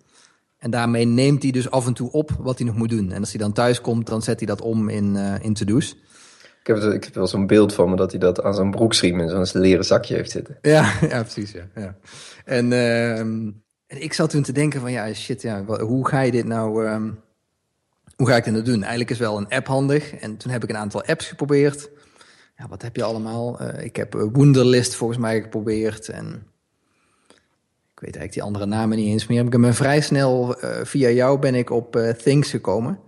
En 0.58 0.70
daarmee 0.70 1.04
neemt 1.04 1.42
hij 1.42 1.52
dus 1.52 1.70
af 1.70 1.86
en 1.86 1.94
toe 1.94 2.10
op 2.10 2.30
wat 2.38 2.58
hij 2.58 2.66
nog 2.66 2.76
moet 2.76 2.90
doen. 2.90 3.12
En 3.12 3.20
als 3.20 3.30
hij 3.30 3.40
dan 3.40 3.52
thuis 3.52 3.80
komt, 3.80 4.06
dan 4.06 4.22
zet 4.22 4.38
hij 4.38 4.46
dat 4.46 4.60
om 4.60 4.88
in, 4.88 5.16
in 5.16 5.54
to-do's. 5.54 5.96
Ik 6.60 6.66
heb, 6.66 6.76
ik 6.76 7.04
heb 7.04 7.14
wel 7.14 7.26
zo'n 7.26 7.46
beeld 7.46 7.74
van 7.74 7.90
me 7.90 7.96
dat 7.96 8.10
hij 8.10 8.20
dat 8.20 8.42
aan 8.42 8.54
zijn 8.54 8.70
broeksriem 8.70 9.20
in 9.20 9.46
zo'n 9.46 9.60
leren 9.62 9.84
zakje 9.84 10.14
heeft 10.14 10.30
zitten. 10.30 10.58
Ja, 10.62 10.92
ja 11.08 11.22
precies. 11.22 11.52
Ja, 11.52 11.68
ja. 11.74 11.96
En, 12.44 12.70
uh, 12.70 13.52
en 13.90 14.02
ik 14.02 14.12
zat 14.12 14.30
toen 14.30 14.42
te 14.42 14.52
denken 14.52 14.80
van 14.80 14.92
ja, 14.92 15.12
shit, 15.12 15.42
ja, 15.42 15.64
hoe 15.64 16.08
ga 16.08 16.20
je 16.20 16.30
dit 16.30 16.44
nou... 16.44 16.86
Um, 16.86 17.20
hoe 18.16 18.28
ga 18.28 18.36
ik 18.36 18.44
dit 18.44 18.52
nou 18.52 18.64
doen? 18.64 18.80
Eigenlijk 18.80 19.10
is 19.10 19.18
wel 19.18 19.36
een 19.36 19.48
app 19.48 19.66
handig. 19.66 20.14
En 20.14 20.36
toen 20.36 20.52
heb 20.52 20.62
ik 20.62 20.68
een 20.68 20.76
aantal 20.76 21.04
apps 21.04 21.26
geprobeerd 21.26 21.90
ja, 22.60 22.68
wat 22.68 22.82
heb 22.82 22.96
je 22.96 23.02
allemaal? 23.02 23.62
Uh, 23.62 23.84
ik 23.84 23.96
heb 23.96 24.12
Wunderlist 24.32 24.94
volgens 24.94 25.18
mij 25.18 25.40
geprobeerd. 25.40 26.08
En 26.08 26.26
ik 27.92 28.00
weet 28.06 28.16
eigenlijk 28.16 28.32
die 28.32 28.42
andere 28.42 28.66
namen 28.66 28.96
niet 28.96 29.06
eens 29.06 29.26
meer. 29.26 29.44
Ik 29.44 29.60
ben 29.60 29.74
vrij 29.74 30.00
snel, 30.00 30.64
uh, 30.64 30.70
via 30.82 31.08
jou 31.08 31.38
ben 31.38 31.54
ik 31.54 31.70
op 31.70 32.14
Things 32.22 32.50
gekomen. 32.50 32.98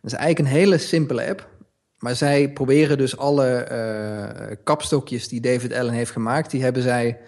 Dat 0.00 0.12
is 0.12 0.18
eigenlijk 0.18 0.48
een 0.48 0.58
hele 0.58 0.78
simpele 0.78 1.28
app. 1.28 1.50
Maar 1.98 2.16
zij 2.16 2.50
proberen 2.52 2.98
dus 2.98 3.16
alle 3.16 4.58
kapstokjes 4.64 5.28
die 5.28 5.40
David 5.40 5.72
Allen 5.72 5.94
heeft 5.94 6.10
gemaakt, 6.10 6.50
die 6.50 6.62
hebben 6.62 6.82
zij 6.82 7.18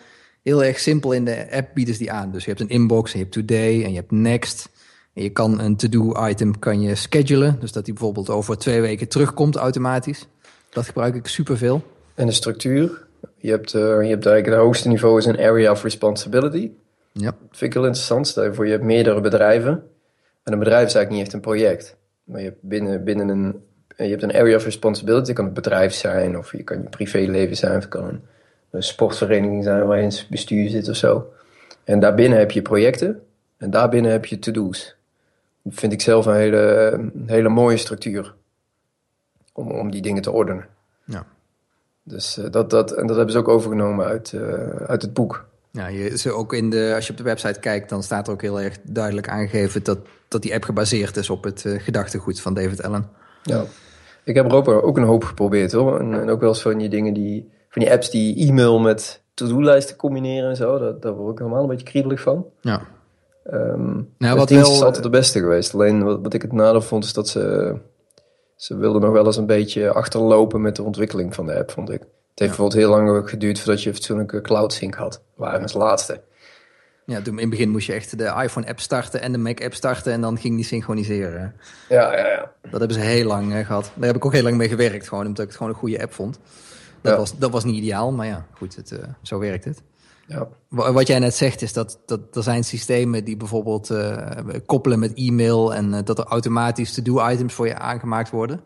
heel 0.44 0.64
erg 0.64 0.78
simpel 0.78 1.12
in 1.12 1.24
de 1.24 1.46
app 1.50 1.68
bieden 1.74 1.94
ze 1.94 2.00
die 2.00 2.12
aan. 2.12 2.32
Dus 2.32 2.44
je 2.44 2.50
hebt 2.50 2.62
een 2.62 2.68
inbox 2.68 3.12
en 3.12 3.18
je 3.18 3.24
hebt 3.24 3.36
today 3.36 3.84
en 3.84 3.90
je 3.90 3.96
hebt 3.96 4.10
next. 4.10 4.68
En 5.14 5.22
je 5.22 5.30
kan 5.30 5.60
een 5.60 5.76
to-do 5.76 6.26
item 6.28 6.58
kan 6.58 6.80
je 6.80 6.94
schedulen. 6.94 7.56
Dus 7.60 7.72
dat 7.72 7.84
die 7.84 7.94
bijvoorbeeld 7.94 8.30
over 8.30 8.58
twee 8.58 8.80
weken 8.80 9.08
terugkomt 9.08 9.56
automatisch. 9.56 10.28
Dat 10.70 10.86
gebruik 10.86 11.14
ik 11.14 11.26
superveel. 11.26 11.82
En 12.14 12.26
de 12.26 12.32
structuur? 12.32 13.06
Je 13.36 13.50
hebt, 13.50 13.74
uh, 13.74 13.80
je 13.80 13.86
hebt 13.88 14.26
eigenlijk 14.26 14.46
het 14.46 14.54
hoogste 14.54 14.88
niveau 14.88 15.18
is 15.18 15.24
een 15.24 15.38
area 15.38 15.70
of 15.70 15.82
responsibility. 15.82 16.70
Ja. 17.12 17.24
Dat 17.24 17.36
vind 17.50 17.62
ik 17.62 17.72
heel 17.72 17.84
interessant. 17.84 18.28
Stel 18.28 18.44
je 18.44 18.54
voor, 18.54 18.64
je 18.64 18.72
hebt 18.72 18.84
meerdere 18.84 19.20
bedrijven. 19.20 19.82
En 20.42 20.52
een 20.52 20.58
bedrijf 20.58 20.86
is 20.86 20.94
eigenlijk 20.94 21.10
niet 21.10 21.20
echt 21.22 21.32
een 21.32 21.40
project. 21.40 21.96
Maar 22.24 22.40
je 22.40 22.46
hebt 22.46 22.62
binnen, 22.62 23.04
binnen 23.04 23.28
een, 23.28 23.62
je 23.96 24.10
hebt 24.10 24.22
een 24.22 24.34
area 24.34 24.56
of 24.56 24.64
responsibility. 24.64 25.26
Dat 25.26 25.34
kan 25.34 25.44
het 25.44 25.54
bedrijf 25.54 25.92
zijn, 25.92 26.38
of 26.38 26.52
je 26.52 26.62
kan 26.62 26.82
je 26.82 26.88
privéleven 26.88 27.56
zijn, 27.56 27.76
of 27.76 27.82
het 27.82 27.88
kan 27.88 28.04
een 28.04 28.22
sportvereniging 28.82 29.64
zijn 29.64 29.86
waar 29.86 29.96
je 29.96 30.02
in 30.02 30.08
het 30.08 30.26
bestuur 30.30 30.68
zit 30.68 30.88
of 30.88 30.96
zo. 30.96 31.32
En 31.84 32.00
daarbinnen 32.00 32.38
heb 32.38 32.50
je 32.50 32.62
projecten. 32.62 33.22
En 33.56 33.70
daarbinnen 33.70 34.10
heb 34.10 34.24
je 34.24 34.38
to-do's. 34.38 34.96
Dat 35.62 35.74
vind 35.74 35.92
ik 35.92 36.00
zelf 36.00 36.26
een 36.26 36.34
hele, 36.34 36.90
een 36.92 37.24
hele 37.26 37.48
mooie 37.48 37.76
structuur 37.76 38.34
om, 39.52 39.70
om 39.70 39.90
die 39.90 40.02
dingen 40.02 40.22
te 40.22 40.30
ordenen. 40.30 40.66
Ja. 41.04 41.26
Dus 42.02 42.38
uh, 42.38 42.44
dat, 42.50 42.70
dat, 42.70 42.92
en 42.92 43.06
dat 43.06 43.16
hebben 43.16 43.34
ze 43.34 43.40
ook 43.40 43.48
overgenomen 43.48 44.06
uit, 44.06 44.32
uh, 44.32 44.42
uit 44.86 45.02
het 45.02 45.14
boek. 45.14 45.46
Ja, 45.70 45.86
je, 45.86 46.18
ze 46.18 46.32
ook 46.32 46.52
in 46.52 46.70
de, 46.70 46.92
als 46.94 47.06
je 47.06 47.12
op 47.12 47.18
de 47.18 47.24
website 47.24 47.60
kijkt, 47.60 47.88
dan 47.88 48.02
staat 48.02 48.26
er 48.26 48.32
ook 48.32 48.42
heel 48.42 48.60
erg 48.60 48.76
duidelijk 48.82 49.28
aangegeven 49.28 49.84
dat, 49.84 49.98
dat 50.28 50.42
die 50.42 50.54
app 50.54 50.64
gebaseerd 50.64 51.16
is 51.16 51.30
op 51.30 51.44
het 51.44 51.64
uh, 51.64 51.82
gedachtegoed 51.82 52.40
van 52.40 52.54
David 52.54 52.82
Allen. 52.82 53.08
Ja, 53.42 53.64
ik 54.24 54.34
heb 54.34 54.46
er 54.46 54.54
ook, 54.54 54.68
ook 54.68 54.96
een 54.96 55.04
hoop 55.04 55.24
geprobeerd 55.24 55.72
hoor. 55.72 56.00
En, 56.00 56.20
en, 56.20 56.28
ook 56.28 56.40
wel 56.40 56.48
eens 56.48 56.62
van 56.62 56.78
die 56.78 56.88
dingen 56.88 57.14
die, 57.14 57.50
van 57.74 57.82
die 57.82 57.92
apps 57.92 58.10
die 58.10 58.48
e-mail 58.48 58.78
met 58.78 59.22
to-do-lijsten 59.34 59.96
combineren 59.96 60.48
en 60.48 60.56
zo. 60.56 60.78
Daar, 60.78 61.00
daar 61.00 61.12
word 61.12 61.32
ik 61.32 61.38
helemaal 61.38 61.62
een 61.62 61.68
beetje 61.68 61.86
kriebelig 61.86 62.20
van. 62.20 62.46
Ja. 62.60 62.82
Um, 63.52 64.14
nou, 64.18 64.36
wat 64.38 64.50
wel, 64.50 64.72
is 64.72 64.82
altijd 64.82 65.02
de 65.02 65.10
beste 65.10 65.38
geweest. 65.38 65.74
Alleen 65.74 66.04
wat, 66.04 66.18
wat 66.22 66.34
ik 66.34 66.42
het 66.42 66.52
nadeel 66.52 66.82
vond 66.82 67.04
is 67.04 67.12
dat 67.12 67.28
ze 67.28 67.76
ze 68.56 68.76
wilden 68.76 69.00
nog 69.00 69.12
wel 69.12 69.26
eens 69.26 69.36
een 69.36 69.46
beetje 69.46 69.92
achterlopen 69.92 70.60
met 70.60 70.76
de 70.76 70.82
ontwikkeling 70.82 71.34
van 71.34 71.46
de 71.46 71.58
app, 71.58 71.70
vond 71.70 71.90
ik. 71.90 72.00
Het 72.00 72.42
heeft 72.42 72.56
bijvoorbeeld 72.56 72.80
heel 72.80 72.90
lang 72.90 73.28
geduurd 73.30 73.58
voordat 73.58 73.82
je 73.82 73.94
fatsoenlijke 73.94 74.40
cloud 74.40 74.72
sync 74.72 74.94
had. 74.94 75.22
Waren 75.34 75.62
als 75.62 75.72
laatste. 75.72 76.20
Ja, 77.06 77.20
toen 77.20 77.34
in 77.34 77.40
het 77.40 77.50
begin 77.50 77.70
moest 77.70 77.86
je 77.86 77.92
echt 77.92 78.18
de 78.18 78.42
iPhone-app 78.42 78.80
starten 78.80 79.20
en 79.20 79.32
de 79.32 79.38
Mac-app 79.38 79.74
starten 79.74 80.12
en 80.12 80.20
dan 80.20 80.38
ging 80.38 80.54
die 80.54 80.64
synchroniseren. 80.64 81.54
Ja, 81.88 82.16
ja, 82.16 82.26
ja. 82.26 82.52
Dat 82.62 82.78
hebben 82.78 82.96
ze 82.96 83.00
heel 83.00 83.26
lang 83.26 83.52
uh, 83.52 83.66
gehad. 83.66 83.90
Daar 83.94 84.06
heb 84.06 84.16
ik 84.16 84.24
ook 84.24 84.32
heel 84.32 84.42
lang 84.42 84.56
mee 84.56 84.68
gewerkt, 84.68 85.08
gewoon 85.08 85.26
omdat 85.26 85.42
ik 85.44 85.48
het 85.48 85.56
gewoon 85.56 85.72
een 85.72 85.78
goede 85.78 86.02
app 86.02 86.12
vond. 86.12 86.38
Dat, 87.04 87.12
ja. 87.12 87.18
was, 87.18 87.38
dat 87.38 87.50
was 87.50 87.64
niet 87.64 87.76
ideaal, 87.76 88.12
maar 88.12 88.26
ja, 88.26 88.46
goed, 88.52 88.76
het, 88.76 88.90
uh, 88.90 88.98
zo 89.22 89.38
werkt 89.38 89.64
het. 89.64 89.82
Ja. 90.26 90.48
Wat 90.68 91.06
jij 91.06 91.18
net 91.18 91.34
zegt 91.34 91.62
is 91.62 91.72
dat, 91.72 91.98
dat 92.06 92.36
er 92.36 92.42
zijn 92.42 92.64
systemen 92.64 93.24
die 93.24 93.36
bijvoorbeeld 93.36 93.90
uh, 93.90 94.28
koppelen 94.66 94.98
met 94.98 95.14
e-mail 95.14 95.74
en 95.74 95.92
uh, 95.92 95.98
dat 96.04 96.18
er 96.18 96.24
automatisch 96.24 96.94
to-do-items 96.94 97.54
voor 97.54 97.66
je 97.66 97.78
aangemaakt 97.78 98.30
worden. 98.30 98.60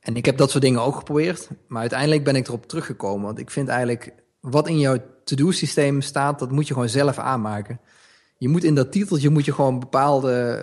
En 0.00 0.16
ik 0.16 0.24
heb 0.24 0.36
dat 0.36 0.50
soort 0.50 0.62
dingen 0.62 0.82
ook 0.82 0.96
geprobeerd, 0.96 1.48
maar 1.68 1.80
uiteindelijk 1.80 2.24
ben 2.24 2.36
ik 2.36 2.48
erop 2.48 2.66
teruggekomen. 2.66 3.26
Want 3.26 3.38
ik 3.38 3.50
vind 3.50 3.68
eigenlijk 3.68 4.12
wat 4.40 4.68
in 4.68 4.78
jouw 4.78 4.96
to-do 5.24 5.50
systeem 5.50 6.00
staat, 6.00 6.38
dat 6.38 6.50
moet 6.50 6.68
je 6.68 6.74
gewoon 6.74 6.88
zelf 6.88 7.18
aanmaken. 7.18 7.80
Je 8.38 8.48
moet 8.48 8.64
in 8.64 8.74
dat 8.74 8.92
titeltje 8.92 9.30
moet 9.30 9.44
je 9.44 9.52
gewoon 9.52 9.78
bepaalde 9.78 10.60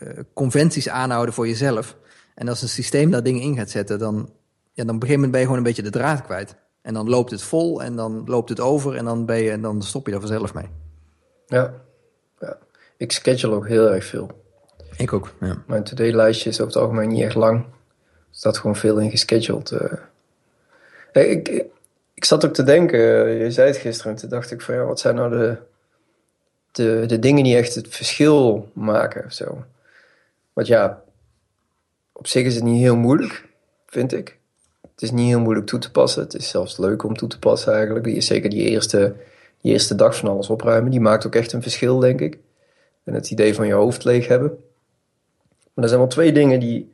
uh, 0.00 0.10
conventies 0.34 0.88
aanhouden 0.88 1.34
voor 1.34 1.48
jezelf. 1.48 1.96
En 2.34 2.48
als 2.48 2.62
een 2.62 2.68
systeem 2.68 3.10
daar 3.10 3.22
dingen 3.22 3.42
in 3.42 3.56
gaat 3.56 3.70
zetten, 3.70 3.98
dan, 3.98 4.30
ja, 4.74 4.84
dan 4.84 4.94
op 4.94 5.02
een 5.02 5.08
gegeven 5.08 5.14
moment 5.14 5.30
ben 5.30 5.40
je 5.40 5.46
gewoon 5.46 5.58
een 5.58 5.66
beetje 5.66 5.82
de 5.82 5.98
draad 5.98 6.22
kwijt. 6.22 6.56
En 6.82 6.94
dan 6.94 7.08
loopt 7.08 7.30
het 7.30 7.42
vol 7.42 7.82
en 7.82 7.96
dan 7.96 8.22
loopt 8.26 8.48
het 8.48 8.60
over 8.60 8.96
en 8.96 9.04
dan, 9.04 9.26
ben 9.26 9.36
je, 9.36 9.50
en 9.50 9.60
dan 9.60 9.82
stop 9.82 10.06
je 10.06 10.12
er 10.12 10.20
vanzelf 10.20 10.54
mee. 10.54 10.68
Ja. 11.46 11.74
ja. 12.40 12.58
Ik 12.96 13.12
schedule 13.12 13.54
ook 13.54 13.68
heel 13.68 13.90
erg 13.90 14.04
veel. 14.04 14.30
Ik 14.96 15.12
ook, 15.12 15.34
ja. 15.40 15.62
Mijn 15.66 15.84
to-do-lijstje 15.84 16.48
is 16.48 16.60
over 16.60 16.72
het 16.72 16.82
algemeen 16.82 17.08
niet 17.08 17.22
echt 17.22 17.34
lang. 17.34 17.58
Er 17.58 17.66
staat 18.30 18.58
gewoon 18.58 18.76
veel 18.76 18.98
in 18.98 19.10
gescheduled. 19.10 19.70
Uh. 19.70 19.92
Hey, 21.12 21.26
ik, 21.26 21.48
ik, 22.14 22.24
zat 22.24 22.44
ook 22.44 22.54
te 22.54 22.62
denken, 22.62 23.00
je 23.28 23.50
zei 23.50 23.68
het 23.68 23.76
gisteren, 23.76 24.16
toen 24.16 24.28
dacht 24.28 24.50
ik 24.50 24.60
van 24.60 24.74
ja, 24.74 24.84
wat 24.84 25.00
zijn 25.00 25.14
nou 25.14 25.30
de, 25.30 25.56
de, 26.72 27.04
de 27.06 27.18
dingen 27.18 27.44
die 27.44 27.56
echt 27.56 27.74
het 27.74 27.88
verschil 27.88 28.70
maken 28.72 29.24
of 29.24 29.32
zo. 29.32 29.64
Want 30.52 30.66
ja, 30.66 31.02
op 32.12 32.26
zich 32.26 32.44
is 32.46 32.54
het 32.54 32.64
niet 32.64 32.80
heel 32.80 32.96
moeilijk, 32.96 33.48
vind 33.86 34.12
ik 34.12 34.38
Het 34.94 35.02
is 35.02 35.10
niet 35.10 35.28
heel 35.28 35.40
moeilijk 35.40 35.66
toe 35.66 35.78
te 35.78 35.90
passen. 35.90 36.22
Het 36.22 36.34
is 36.34 36.48
zelfs 36.48 36.78
leuk 36.78 37.02
om 37.02 37.16
toe 37.16 37.28
te 37.28 37.38
passen 37.38 37.72
eigenlijk. 37.72 38.04
Die, 38.04 38.20
zeker 38.20 38.50
die 38.50 38.68
eerste, 38.68 39.14
die 39.60 39.72
eerste 39.72 39.94
dag 39.94 40.16
van 40.16 40.28
alles 40.28 40.48
opruimen. 40.50 40.90
Die 40.90 41.00
maakt 41.00 41.26
ook 41.26 41.34
echt 41.34 41.52
een 41.52 41.62
verschil, 41.62 41.98
denk 41.98 42.20
ik. 42.20 42.38
En 43.04 43.14
het 43.14 43.30
idee 43.30 43.54
van 43.54 43.66
je 43.66 43.72
hoofd 43.72 44.04
leeg 44.04 44.28
hebben. 44.28 44.58
Maar 45.74 45.84
er 45.84 45.88
zijn 45.88 46.00
wel 46.00 46.08
twee 46.08 46.32
dingen 46.32 46.60
die... 46.60 46.92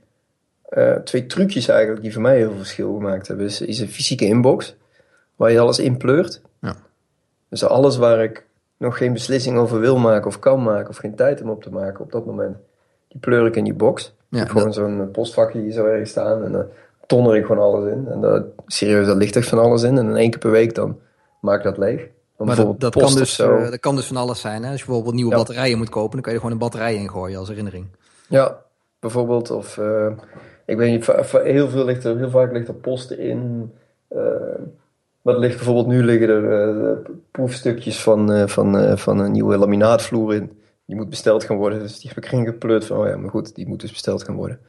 Uh, 0.70 0.94
twee 0.94 1.26
trucjes 1.26 1.68
eigenlijk 1.68 2.02
die 2.02 2.12
voor 2.12 2.22
mij 2.22 2.36
heel 2.36 2.48
veel 2.48 2.58
verschil 2.58 2.94
gemaakt 2.94 3.28
hebben. 3.28 3.46
Is, 3.46 3.60
is 3.60 3.80
een 3.80 3.88
fysieke 3.88 4.24
inbox. 4.24 4.76
Waar 5.36 5.50
je 5.52 5.58
alles 5.60 5.78
in 5.78 5.96
pleurt. 5.96 6.40
Ja. 6.60 6.76
Dus 7.48 7.64
alles 7.64 7.96
waar 7.96 8.22
ik 8.22 8.46
nog 8.76 8.96
geen 8.96 9.12
beslissing 9.12 9.58
over 9.58 9.80
wil 9.80 9.98
maken 9.98 10.26
of 10.26 10.38
kan 10.38 10.62
maken. 10.62 10.88
Of 10.88 10.96
geen 10.96 11.14
tijd 11.14 11.42
om 11.42 11.50
op 11.50 11.62
te 11.62 11.70
maken 11.70 12.04
op 12.04 12.12
dat 12.12 12.26
moment. 12.26 12.56
Die 13.08 13.20
pleur 13.20 13.46
ik 13.46 13.56
in 13.56 13.64
die 13.64 13.74
box. 13.74 14.14
Ja, 14.28 14.44
gewoon 14.44 14.64
dat- 14.64 14.74
zo'n 14.74 15.10
postvakje 15.12 15.60
hier 15.60 15.72
zo 15.72 15.86
ergens 15.86 16.10
staan. 16.10 16.44
En 16.44 16.52
dan 16.52 16.66
tonner 17.10 17.36
ik 17.36 17.44
gewoon 17.46 17.62
alles 17.62 17.92
in. 17.92 18.06
En 18.08 18.20
daar, 18.20 18.42
serieus, 18.66 19.06
daar 19.06 19.16
ligt 19.16 19.36
echt 19.36 19.48
van 19.48 19.58
alles 19.58 19.82
in. 19.82 19.98
En 19.98 20.08
in 20.08 20.16
één 20.16 20.30
keer 20.30 20.38
per 20.38 20.50
week 20.50 20.74
dan 20.74 20.98
maak 21.40 21.58
ik 21.58 21.64
dat 21.64 21.78
leeg. 21.78 22.08
Dan 22.36 22.46
Maar 22.46 22.56
dat, 22.56 22.80
dat, 22.80 22.96
kan 22.96 23.14
dus, 23.14 23.38
eh, 23.38 23.70
dat 23.70 23.80
kan 23.80 23.96
dus 23.96 24.06
van 24.06 24.16
alles 24.16 24.40
zijn. 24.40 24.62
Hè? 24.62 24.70
Als 24.70 24.80
je 24.80 24.86
bijvoorbeeld 24.86 25.14
nieuwe 25.14 25.30
Ja. 25.30 25.36
batterijen 25.36 25.78
moet 25.78 25.88
kopen, 25.88 26.12
dan 26.12 26.20
kan 26.20 26.32
je 26.32 26.38
er 26.38 26.44
gewoon 26.44 26.60
een 26.60 26.66
batterij 26.68 26.94
in 26.94 27.10
gooien 27.10 27.38
als 27.38 27.48
herinnering. 27.48 27.86
Ja, 28.28 28.62
bijvoorbeeld. 29.00 29.50
Of 29.50 29.78
eh, 29.78 30.06
ik 30.66 30.76
weet 30.76 30.90
niet, 30.90 31.06
heel, 31.42 31.68
veel 31.68 31.84
ligt 31.84 32.04
er, 32.04 32.16
heel 32.18 32.30
vaak 32.30 32.52
ligt 32.52 32.68
er 32.68 32.74
posten 32.74 33.18
in. 33.18 33.72
eh 34.08 34.18
maar 35.22 35.34
er 35.34 35.40
ligt 35.40 35.56
bijvoorbeeld 35.56 35.86
nu 35.86 36.04
liggen 36.04 36.28
er 36.28 36.70
eh, 36.90 36.96
proefstukjes 37.30 38.02
van, 38.02 38.32
eh, 38.32 38.46
van, 38.46 38.78
eh, 38.78 38.96
van 38.96 39.18
een 39.18 39.32
nieuwe 39.32 39.56
laminaatvloer 39.56 40.34
in. 40.34 40.58
Die 40.86 40.96
moet 40.96 41.10
besteld 41.10 41.44
gaan 41.44 41.56
worden. 41.56 41.78
Dus 41.78 41.98
die 42.00 42.08
heb 42.14 42.24
ik 42.24 42.32
erin 42.32 42.44
gepleurd 42.44 42.84
van, 42.84 42.96
oh 42.96 43.06
ja, 43.06 43.16
maar 43.16 43.30
goed, 43.30 43.54
die 43.54 43.66
moet 43.68 43.80
dus 43.80 43.90
besteld 43.92 44.22
gaan 44.24 44.34
worden. 44.36 44.60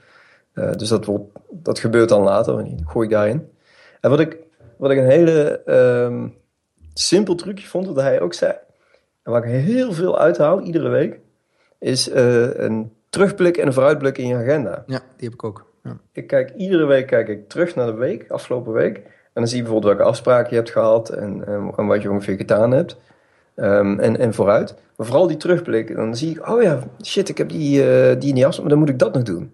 Eh, 0.53 0.71
dus 0.71 0.89
dat, 0.89 1.05
wordt, 1.05 1.23
dat 1.49 1.79
gebeurt 1.79 2.09
dan 2.09 2.21
later 2.21 2.57
en 2.57 2.63
die 2.63 2.83
gooi 2.85 3.07
ik 3.07 3.13
daarin. 3.13 3.49
En 4.01 4.09
wat 4.09 4.19
ik, 4.19 4.37
wat 4.77 4.91
ik 4.91 4.97
een 4.97 5.09
hele 5.09 5.61
ehm, 5.65 6.27
simpel 6.93 7.35
trucje 7.35 7.67
vond, 7.67 7.87
wat 7.87 7.95
hij 7.95 8.21
ook 8.21 8.33
zei, 8.33 8.53
en 9.23 9.31
waar 9.31 9.45
ik 9.45 9.63
heel 9.63 9.93
veel 9.93 10.19
uithaal 10.19 10.61
iedere 10.61 10.89
week, 10.89 11.19
is 11.79 12.09
eh, 12.09 12.55
een 12.55 12.91
terugblik 13.09 13.57
en 13.57 13.67
een 13.67 13.73
vooruitblik 13.73 14.17
in 14.17 14.27
je 14.27 14.35
agenda. 14.35 14.83
Ja, 14.87 14.99
die 15.15 15.29
heb 15.29 15.33
ik 15.33 15.43
ook. 15.43 15.65
Ja. 15.83 15.97
Ik 16.11 16.27
kijk 16.27 16.53
iedere 16.55 16.85
week 16.85 17.07
kijk 17.07 17.27
ik 17.27 17.49
terug 17.49 17.75
naar 17.75 17.85
de 17.85 17.93
week, 17.93 18.31
afgelopen 18.31 18.73
week. 18.73 18.95
En 18.97 19.41
dan 19.41 19.47
zie 19.47 19.57
je 19.57 19.63
bijvoorbeeld 19.63 19.93
welke 19.93 20.09
afspraken 20.09 20.49
je 20.49 20.55
hebt 20.55 20.71
gehad 20.71 21.09
en, 21.09 21.47
en, 21.47 21.73
en 21.77 21.87
wat 21.87 22.01
je 22.01 22.11
ongeveer 22.11 22.35
gedaan 22.35 22.71
hebt. 22.71 22.97
Ehm, 23.55 23.99
en, 23.99 24.17
en 24.17 24.33
vooruit. 24.33 24.75
Maar 24.95 25.05
vooral 25.07 25.27
die 25.27 25.37
terugblik, 25.37 25.95
dan 25.95 26.15
zie 26.15 26.29
ik, 26.31 26.49
oh 26.49 26.61
ja, 26.61 26.79
shit, 27.03 27.29
ik 27.29 27.37
heb 27.37 27.49
die, 27.49 27.83
eh 27.83 28.19
die 28.19 28.29
in 28.29 28.35
die 28.35 28.45
afspraak, 28.45 28.59
maar 28.59 28.69
dan 28.69 28.79
moet 28.79 28.89
ik 28.89 28.99
dat 28.99 29.13
nog 29.13 29.23
doen. 29.23 29.53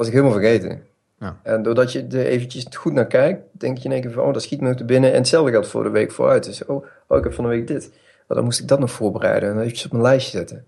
Was 0.00 0.08
ik 0.08 0.14
helemaal 0.14 0.38
vergeten. 0.38 0.82
Ja. 1.18 1.40
En 1.42 1.62
doordat 1.62 1.92
je 1.92 2.06
er 2.06 2.26
eventjes 2.26 2.66
goed 2.76 2.92
naar 2.92 3.06
kijkt, 3.06 3.42
denk 3.50 3.78
je 3.78 3.84
in 3.84 3.92
één 3.92 4.00
keer 4.00 4.12
van, 4.12 4.24
oh, 4.24 4.32
dat 4.32 4.42
schiet 4.42 4.60
me 4.60 4.68
nog 4.68 4.76
te 4.76 4.84
binnen. 4.84 5.10
En 5.10 5.16
hetzelfde 5.16 5.50
geldt 5.50 5.68
voor 5.68 5.82
de 5.82 5.90
week 5.90 6.12
vooruit. 6.12 6.44
Dus, 6.44 6.64
oh, 6.64 6.84
oh 7.06 7.18
ik 7.18 7.24
heb 7.24 7.32
van 7.32 7.44
de 7.44 7.50
week 7.50 7.66
dit. 7.66 7.90
Dan 8.26 8.44
moest 8.44 8.60
ik 8.60 8.68
dat 8.68 8.78
nog 8.78 8.90
voorbereiden 8.90 9.48
en 9.48 9.54
dan 9.54 9.62
eventjes 9.62 9.84
op 9.86 9.92
mijn 9.92 10.04
lijstje 10.04 10.38
zetten. 10.38 10.66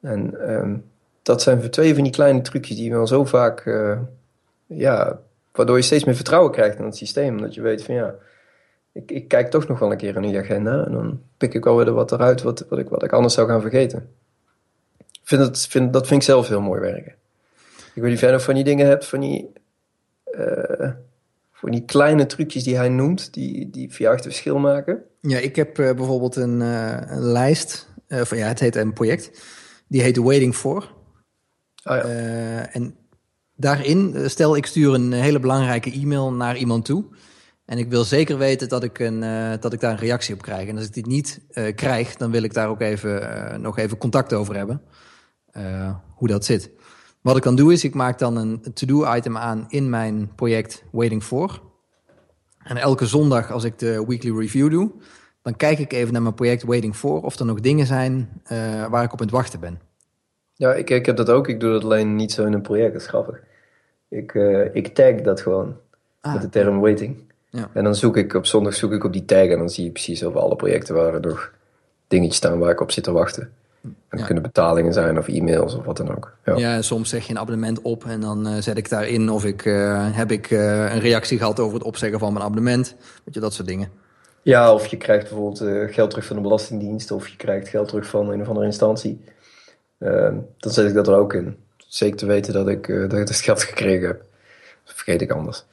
En 0.00 0.40
ehm, 0.48 0.76
dat 1.22 1.42
zijn 1.42 1.70
twee 1.70 1.94
van 1.94 2.02
die 2.02 2.12
kleine 2.12 2.40
trucjes 2.40 2.76
die 2.76 2.90
wel 2.90 3.06
zo 3.06 3.24
vaak, 3.24 3.60
eh, 3.60 3.98
ja, 4.66 5.20
waardoor 5.52 5.76
je 5.76 5.82
steeds 5.82 6.04
meer 6.04 6.14
vertrouwen 6.14 6.52
krijgt 6.52 6.78
in 6.78 6.84
het 6.84 6.96
systeem. 6.96 7.36
Omdat 7.36 7.54
je 7.54 7.60
weet 7.60 7.82
van 7.82 7.94
ja, 7.94 8.14
ik, 8.92 9.10
ik 9.10 9.28
kijk 9.28 9.50
toch 9.50 9.68
nog 9.68 9.78
wel 9.78 9.90
een 9.90 9.96
keer 9.96 10.16
in 10.16 10.22
die 10.22 10.38
agenda 10.38 10.84
en 10.84 10.92
dan 10.92 11.20
pik 11.36 11.54
ik 11.54 11.66
alweer 11.66 11.92
wat 11.92 12.12
eruit 12.12 12.42
wat, 12.42 12.66
wat, 12.68 12.78
ik, 12.78 12.88
wat 12.88 13.02
ik 13.02 13.12
anders 13.12 13.34
zou 13.34 13.48
gaan 13.48 13.60
vergeten. 13.60 14.08
Vind 15.22 15.42
het, 15.42 15.66
vind, 15.66 15.92
dat 15.92 16.06
vind 16.06 16.20
ik 16.20 16.28
zelf 16.28 16.48
heel 16.48 16.60
mooi 16.60 16.80
werken. 16.80 17.17
Ik 17.94 18.02
weet 18.02 18.10
niet 18.10 18.30
nog 18.30 18.42
van 18.42 18.54
die 18.54 18.64
dingen 18.64 18.86
hebt, 18.86 19.06
van 19.06 19.20
die, 19.20 19.52
eh, 20.24 20.90
van 21.52 21.70
die 21.70 21.84
kleine 21.84 22.26
trucjes 22.26 22.64
die 22.64 22.76
hij 22.76 22.88
noemt, 22.88 23.34
die, 23.34 23.70
die 23.70 23.88
voor 23.90 24.00
jou 24.00 24.14
echt 24.14 24.24
een 24.24 24.30
verschil 24.30 24.58
maken. 24.58 25.02
Ja, 25.20 25.38
ik 25.38 25.56
heb 25.56 25.78
eh, 25.78 25.94
bijvoorbeeld 25.94 26.36
een, 26.36 26.62
eh, 26.62 27.00
een 27.06 27.22
lijst, 27.22 27.88
van, 28.08 28.38
ja, 28.38 28.46
het 28.46 28.60
heet 28.60 28.76
een 28.76 28.92
project, 28.92 29.42
die 29.88 30.02
heet 30.02 30.16
Waiting 30.16 30.54
For. 30.54 30.94
Ja. 31.74 32.00
Eh, 32.00 32.76
en 32.76 32.96
daarin, 33.56 34.30
stel 34.30 34.56
ik 34.56 34.66
stuur 34.66 34.94
een 34.94 35.12
hele 35.12 35.40
belangrijke 35.40 35.92
e-mail 35.92 36.32
naar 36.32 36.56
iemand 36.56 36.84
toe. 36.84 37.04
En 37.64 37.78
ik 37.78 37.90
wil 37.90 38.04
zeker 38.04 38.38
weten 38.38 38.68
dat 38.68 38.82
ik, 38.82 38.98
een, 38.98 39.20
dat 39.60 39.72
ik 39.72 39.80
daar 39.80 39.90
een 39.90 39.98
reactie 39.98 40.34
op 40.34 40.42
krijg. 40.42 40.68
En 40.68 40.76
als 40.76 40.86
ik 40.86 40.94
dit 40.94 41.06
niet 41.06 41.40
krijg, 41.74 42.16
dan 42.16 42.30
wil 42.30 42.42
ik 42.42 42.54
daar 42.54 42.68
ook 42.68 42.80
even, 42.80 43.60
nog 43.60 43.78
even 43.78 43.98
contact 43.98 44.32
over 44.32 44.56
hebben. 44.56 44.82
hoe 46.14 46.28
dat 46.28 46.44
zit. 46.44 46.70
Wat 47.28 47.36
ik 47.36 47.42
dan 47.42 47.56
doe 47.56 47.72
is, 47.72 47.84
ik 47.84 47.94
maak 47.94 48.18
dan 48.18 48.36
een 48.36 48.62
to-do 48.74 49.14
item 49.14 49.36
aan 49.36 49.66
in 49.68 49.90
mijn 49.90 50.34
project 50.34 50.84
Waiting 50.90 51.22
For. 51.22 51.60
En 52.62 52.76
elke 52.76 53.06
zondag 53.06 53.52
als 53.52 53.64
ik 53.64 53.78
de 53.78 54.04
weekly 54.06 54.38
review 54.38 54.70
doe, 54.70 54.90
dan 55.42 55.56
kijk 55.56 55.78
ik 55.78 55.92
even 55.92 56.12
naar 56.12 56.22
mijn 56.22 56.34
project 56.34 56.62
Waiting 56.62 56.96
For 56.96 57.22
of 57.22 57.38
er 57.38 57.46
nog 57.46 57.60
dingen 57.60 57.86
zijn 57.86 58.28
eh, 58.44 58.86
waar 58.86 59.04
ik 59.04 59.12
op 59.12 59.20
aan 59.20 59.26
het 59.26 59.34
wachten 59.34 59.60
ben. 59.60 59.80
Ja, 60.54 60.74
ik, 60.74 60.90
ik 60.90 61.06
heb 61.06 61.16
dat 61.16 61.30
ook. 61.30 61.48
Ik 61.48 61.60
doe 61.60 61.72
dat 61.72 61.84
alleen 61.84 62.16
niet 62.16 62.32
zo 62.32 62.46
in 62.46 62.52
een 62.52 62.62
project. 62.62 62.92
Dat 62.92 63.02
is 63.02 63.08
grappig. 63.08 63.40
Ik, 64.08 64.34
eh, 64.34 64.74
ik 64.74 64.94
tag 64.94 65.14
dat 65.14 65.40
gewoon 65.40 65.76
Ah, 66.20 66.32
met 66.32 66.42
de 66.42 66.48
term 66.48 66.80
waiting. 66.80 67.16
Ja. 67.50 67.70
En 67.72 67.84
dan 67.84 67.94
zoek 67.94 68.16
ik 68.16 68.34
op 68.34 68.46
zondag 68.46 68.74
zoek 68.74 68.92
ik 68.92 69.04
op 69.04 69.12
die 69.12 69.24
tag 69.24 69.46
en 69.46 69.58
dan 69.58 69.70
zie 69.70 69.84
je 69.84 69.90
precies 69.90 70.24
over 70.24 70.40
alle 70.40 70.56
projecten 70.56 70.94
waar 70.94 71.14
er 71.14 71.20
nog 71.20 71.52
dingetjes 72.06 72.36
staan 72.36 72.58
waar 72.58 72.70
ik 72.70 72.80
op 72.80 72.90
zit 72.90 73.04
te 73.04 73.12
wachten. 73.12 73.52
Dat 74.10 74.20
Ja. 74.20 74.26
kunnen 74.26 74.42
betalingen 74.42 74.92
zijn 74.92 75.18
of 75.18 75.28
e-mails 75.28 75.74
of 75.74 75.84
wat 75.84 75.96
dan 75.96 76.16
ook. 76.16 76.32
Ja. 76.44 76.56
Ja, 76.56 76.74
en 76.74 76.84
soms 76.84 77.08
zeg 77.08 77.24
je 77.24 77.30
een 77.32 77.38
abonnement 77.38 77.82
op 77.82 78.04
en 78.04 78.20
dan 78.20 78.46
eh, 78.46 78.60
zet 78.60 78.76
ik 78.76 78.88
daarin 78.88 79.30
of 79.30 79.44
ik 79.44 79.64
eh, 79.64 80.06
heb 80.10 80.30
ik 80.30 80.50
eh, 80.50 80.92
een 80.92 81.00
reactie 81.00 81.38
gehad 81.38 81.60
over 81.60 81.74
het 81.74 81.86
opzeggen 81.86 82.18
van 82.18 82.32
mijn 82.32 82.44
abonnement. 82.44 82.94
Weet 83.24 83.34
je, 83.34 83.40
dat 83.40 83.54
soort 83.54 83.68
dingen. 83.68 83.90
Ja, 84.42 84.74
of 84.74 84.86
je 84.86 84.96
krijgt 84.96 85.28
bijvoorbeeld 85.28 85.92
geld 85.92 86.10
terug 86.10 86.26
van 86.26 86.36
de 86.36 86.42
Belastingdienst 86.42 87.10
of 87.10 87.28
je 87.28 87.36
krijgt 87.36 87.68
geld 87.68 87.88
terug 87.88 88.06
van 88.06 88.30
een 88.30 88.40
of 88.40 88.48
andere 88.48 88.66
instantie. 88.66 89.24
Ehm, 89.98 90.36
dan 90.58 90.72
zet 90.72 90.88
ik 90.88 90.94
dat 90.94 91.08
er 91.08 91.14
ook 91.14 91.32
in. 91.34 91.56
Zeker 91.76 92.16
te 92.16 92.26
weten 92.26 92.52
dat 92.52 92.68
ik, 92.68 92.86
dat 93.10 93.12
ik 93.12 93.28
het 93.28 93.36
geld 93.36 93.62
gekregen 93.62 94.06
heb. 94.06 94.22
Dat 94.84 94.94
vergeet 94.94 95.22
ik 95.22 95.30
anders. 95.30 95.64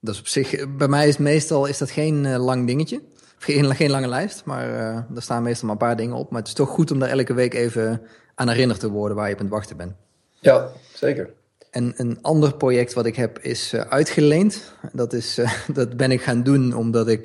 Dat 0.00 0.14
is 0.14 0.20
op 0.20 0.26
zich, 0.26 0.76
bij 0.76 0.88
mij 0.88 1.02
is 1.08 1.14
het 1.14 1.22
meestal 1.22 1.66
is 1.66 1.78
dat 1.78 1.90
geen 1.90 2.36
lang 2.36 2.66
dingetje. 2.66 3.00
Geen, 3.38 3.74
geen 3.74 3.90
lange 3.90 4.08
lijst, 4.08 4.44
maar 4.44 4.74
eh 4.74 5.16
er 5.16 5.22
staan 5.22 5.42
meestal 5.42 5.68
maar 5.68 5.76
een 5.80 5.86
paar 5.86 5.96
dingen 5.96 6.16
op. 6.16 6.30
Maar 6.30 6.38
het 6.38 6.48
is 6.48 6.54
toch 6.54 6.68
goed 6.68 6.90
om 6.90 6.98
daar 6.98 7.08
elke 7.08 7.34
week 7.34 7.54
even 7.54 8.02
aan 8.34 8.48
herinnerd 8.48 8.80
te 8.80 8.90
worden 8.90 9.16
waar 9.16 9.26
je 9.26 9.32
op 9.32 9.38
aan 9.38 9.46
het 9.46 9.54
wachten 9.54 9.76
bent. 9.76 9.92
Ja, 10.40 10.68
zeker. 10.92 11.30
En 11.70 11.92
een 11.96 12.18
ander 12.22 12.54
project 12.54 12.92
wat 12.92 13.06
ik 13.06 13.16
heb 13.16 13.38
is 13.38 13.72
eh, 13.72 13.80
uitgeleend. 13.80 14.72
Dat, 14.92 15.12
is, 15.12 15.38
eh, 15.38 15.52
dat 15.78 15.96
ben 15.96 16.10
ik 16.10 16.22
gaan 16.22 16.42
doen 16.42 16.74
omdat 16.74 17.08
ik... 17.08 17.24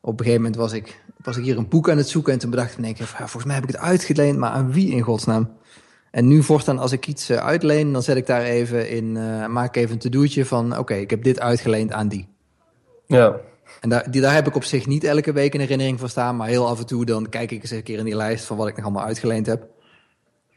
op 0.00 0.18
een 0.18 0.24
gegeven 0.24 0.42
moment 0.42 0.56
was 0.56 0.72
ik, 0.72 1.00
was 1.22 1.36
ik 1.36 1.44
hier 1.44 1.58
een 1.58 1.68
boek 1.68 1.90
aan 1.90 1.96
het 1.96 2.08
zoeken... 2.08 2.32
en 2.32 2.38
toen 2.38 2.50
bedacht 2.50 2.78
ik 2.78 2.98
ja, 2.98 3.04
volgens 3.04 3.44
mij 3.44 3.54
heb 3.54 3.64
ik 3.64 3.70
het 3.70 3.80
uitgeleend... 3.80 4.38
maar 4.38 4.50
aan 4.50 4.72
wie 4.72 4.90
in 4.90 5.00
godsnaam? 5.02 5.58
En 6.10 6.28
nu 6.28 6.42
voortaan 6.42 6.78
als 6.78 6.92
ik 6.92 7.06
iets 7.06 7.30
uitleen... 7.30 7.92
dan 7.92 8.02
zet 8.02 8.16
ik 8.16 8.26
daar 8.26 8.42
even 8.42 8.90
in... 8.90 9.16
eh, 9.16 9.46
maak 9.46 9.68
ik 9.68 9.82
even 9.82 9.92
een 9.92 9.98
to-do'tje 9.98 10.46
van... 10.46 10.78
oké, 10.78 10.94
ik 10.94 11.10
heb 11.10 11.22
dit 11.22 11.40
uitgeleend 11.40 11.92
aan 11.92 12.08
die. 12.08 12.28
Ja, 13.06 13.40
En 13.80 13.88
daar, 13.88 14.10
die, 14.10 14.20
daar 14.20 14.34
heb 14.34 14.46
ik 14.46 14.54
op 14.54 14.64
zich 14.64 14.86
niet 14.86 15.04
elke 15.04 15.32
week 15.32 15.54
een 15.54 15.60
herinnering 15.60 15.98
van 15.98 16.08
staan... 16.08 16.36
maar 16.36 16.48
heel 16.48 16.68
af 16.68 16.78
en 16.78 16.86
toe 16.86 17.04
dan 17.04 17.28
kijk 17.28 17.50
ik 17.50 17.62
eens 17.62 17.70
een 17.70 17.82
keer 17.82 17.98
in 17.98 18.04
die 18.04 18.16
lijst... 18.16 18.44
van 18.44 18.56
wat 18.56 18.68
ik 18.68 18.76
nog 18.76 18.84
allemaal 18.84 19.04
uitgeleend 19.04 19.46
heb. 19.46 19.66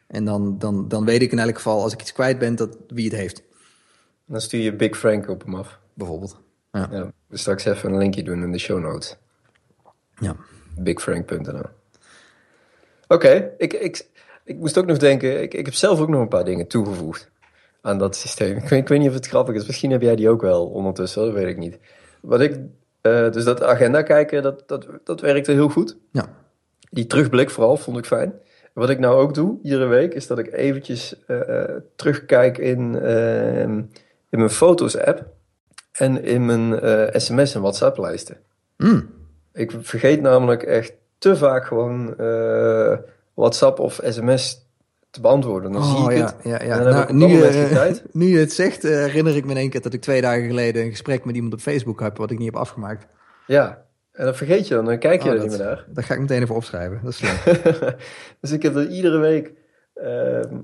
En 0.08 0.26
dan, 0.26 0.58
dan, 0.60 0.88
dan 0.88 1.06
weet 1.06 1.22
ik 1.22 1.32
in 1.32 1.40
elk 1.40 1.56
geval, 1.56 1.82
als 1.82 1.94
ik 1.94 2.02
iets 2.02 2.14
kwijt 2.14 2.40
ben... 2.40 2.56
Dat, 2.56 2.78
wie 2.88 3.06
het 3.06 3.16
heeft, 3.16 3.44
dan 4.26 4.42
stuur 4.42 4.62
je 4.62 4.76
Big 4.76 4.98
Frank 4.98 5.30
op 5.30 5.44
hem 5.44 5.56
af. 5.56 5.80
bijvoorbeeld. 5.94 6.38
Ja. 6.72 6.88
Ja, 6.92 7.12
we 7.28 7.38
straks 7.38 7.66
even 7.66 7.92
een 7.92 7.98
linkje 7.98 8.24
doen 8.24 8.44
in 8.44 8.52
de 8.52 8.58
show 8.58 8.80
notes. 8.80 9.18
ja. 10.20 10.36
Bigfrank.nl 10.78 11.66
Oké, 13.08 13.52
ik, 13.58 13.74
ik, 13.74 14.06
ik 14.44 14.58
moest 14.58 14.78
ook 14.78 14.86
nog 14.86 14.98
denken, 14.98 15.42
ik, 15.42 15.54
ik 15.54 15.66
heb 15.66 15.74
zelf 15.74 16.00
ook 16.00 16.10
nog 16.10 16.22
een 16.22 16.28
paar 16.28 16.46
dingen 16.46 16.68
toegevoegd 16.68 17.30
aan 17.82 17.98
dat 17.98 18.16
systeem. 18.16 18.58
Ik 18.58 18.70
weet, 18.70 18.82
ik 18.82 18.88
weet 18.88 19.00
niet 19.00 19.08
of 19.08 19.14
het 19.14 19.28
grappig 19.28 19.56
is, 19.56 19.66
misschien 19.66 19.92
heb 19.92 20.02
jij 20.02 20.16
die 20.16 20.30
ook 20.30 20.42
wel 20.42 20.68
ondertussen, 20.68 21.26
dat 21.26 21.34
weet 21.34 21.48
ik 21.48 21.58
niet. 21.58 21.80
Wat 22.22 22.42
ik, 22.42 22.60
eh, 23.04 23.32
dus 23.32 23.44
dat 23.44 23.64
agenda 23.64 24.02
kijken, 24.02 24.44
dat, 24.44 24.64
dat, 24.68 24.88
dat 25.04 25.22
werkte 25.22 25.52
heel 25.52 25.70
goed. 25.70 25.98
Ja. 26.12 26.26
Die 26.90 27.08
terugblik 27.08 27.50
vooral 27.50 27.78
vond 27.78 27.98
ik 27.98 28.06
fijn. 28.06 28.34
Wat 28.74 28.90
ik 28.90 29.00
nou 29.00 29.22
ook 29.22 29.34
doe, 29.34 29.60
iedere 29.64 29.86
week, 29.86 30.14
is 30.14 30.28
dat 30.28 30.40
ik 30.40 30.54
eventjes 30.54 31.26
eh, 31.26 31.60
eh, 31.60 31.82
terugkijk 31.96 32.58
in, 32.58 33.00
eh, 33.00 33.62
in 33.62 33.90
mijn 34.30 34.50
foto's-app 34.50 35.26
en 35.92 36.24
in 36.24 36.46
mijn 36.46 36.80
sms- 37.22 37.56
en 37.56 37.62
WhatsApp-lijsten. 37.62 38.38
Mm. 38.78 39.10
Ik 39.54 39.72
vergeet 39.80 40.22
namelijk 40.22 40.64
echt 40.64 40.94
te 41.18 41.36
vaak 41.36 41.66
gewoon 41.66 42.16
WhatsApp 43.34 43.80
of 43.80 44.00
sms 44.04 44.66
te 45.14 45.22
beantwoorden. 45.22 45.72
Dan 45.72 45.84
zie 45.84 45.98
ik 45.98 46.06
Oh, 46.06 46.12
ja, 46.14 46.26
het. 46.26 46.36
Ja, 46.44 46.60
En 46.60 46.68
ja. 46.68 46.78
dan 46.84 46.94
Nou, 46.94 47.04
ik 47.04 47.12
nu, 47.14 47.40
dat 47.40 47.54
eh, 47.54 47.92
nu 48.12 48.26
je 48.26 48.38
het 48.38 48.54
zegt, 48.54 48.84
eh, 48.84 48.92
herinner 48.92 49.36
ik 49.36 49.46
me 49.46 49.52
in 49.52 49.58
één 49.58 49.70
keer 49.70 49.82
dat 49.82 49.94
ik 49.94 50.02
twee 50.02 50.22
dagen 50.22 50.46
geleden 50.48 50.84
een 50.84 50.90
gesprek 50.90 51.26
met 51.26 51.36
iemand 51.36 51.54
op 51.54 51.60
Facebook 51.60 52.00
heb, 52.00 52.18
wat 52.18 52.32
ik 52.32 52.38
niet 52.38 52.52
heb 52.52 52.62
afgemaakt. 52.62 53.06
Ja, 53.48 53.86
en 54.12 54.26
dan 54.26 54.36
vergeet 54.36 54.68
je 54.68 54.76
dan. 54.76 54.86
Dan 54.86 55.00
kijk 55.00 55.24
je 55.24 55.28
Oh, 55.30 55.34
er 55.34 55.40
dat- 55.42 55.50
niet 55.50 55.58
meer 55.58 55.68
naar. 55.68 55.86
Dat 55.88 56.04
ga 56.04 56.14
ik 56.14 56.20
meteen 56.20 56.42
even 56.42 56.56
opschrijven. 56.56 57.00
Dat 57.04 57.12
is 57.12 57.18
slim. 57.18 57.56
dus 58.42 58.52
ik 58.52 58.64
heb 58.64 58.76
er 58.76 58.90
iedere 58.90 59.18
week... 59.18 59.54
ehm, 59.94 60.56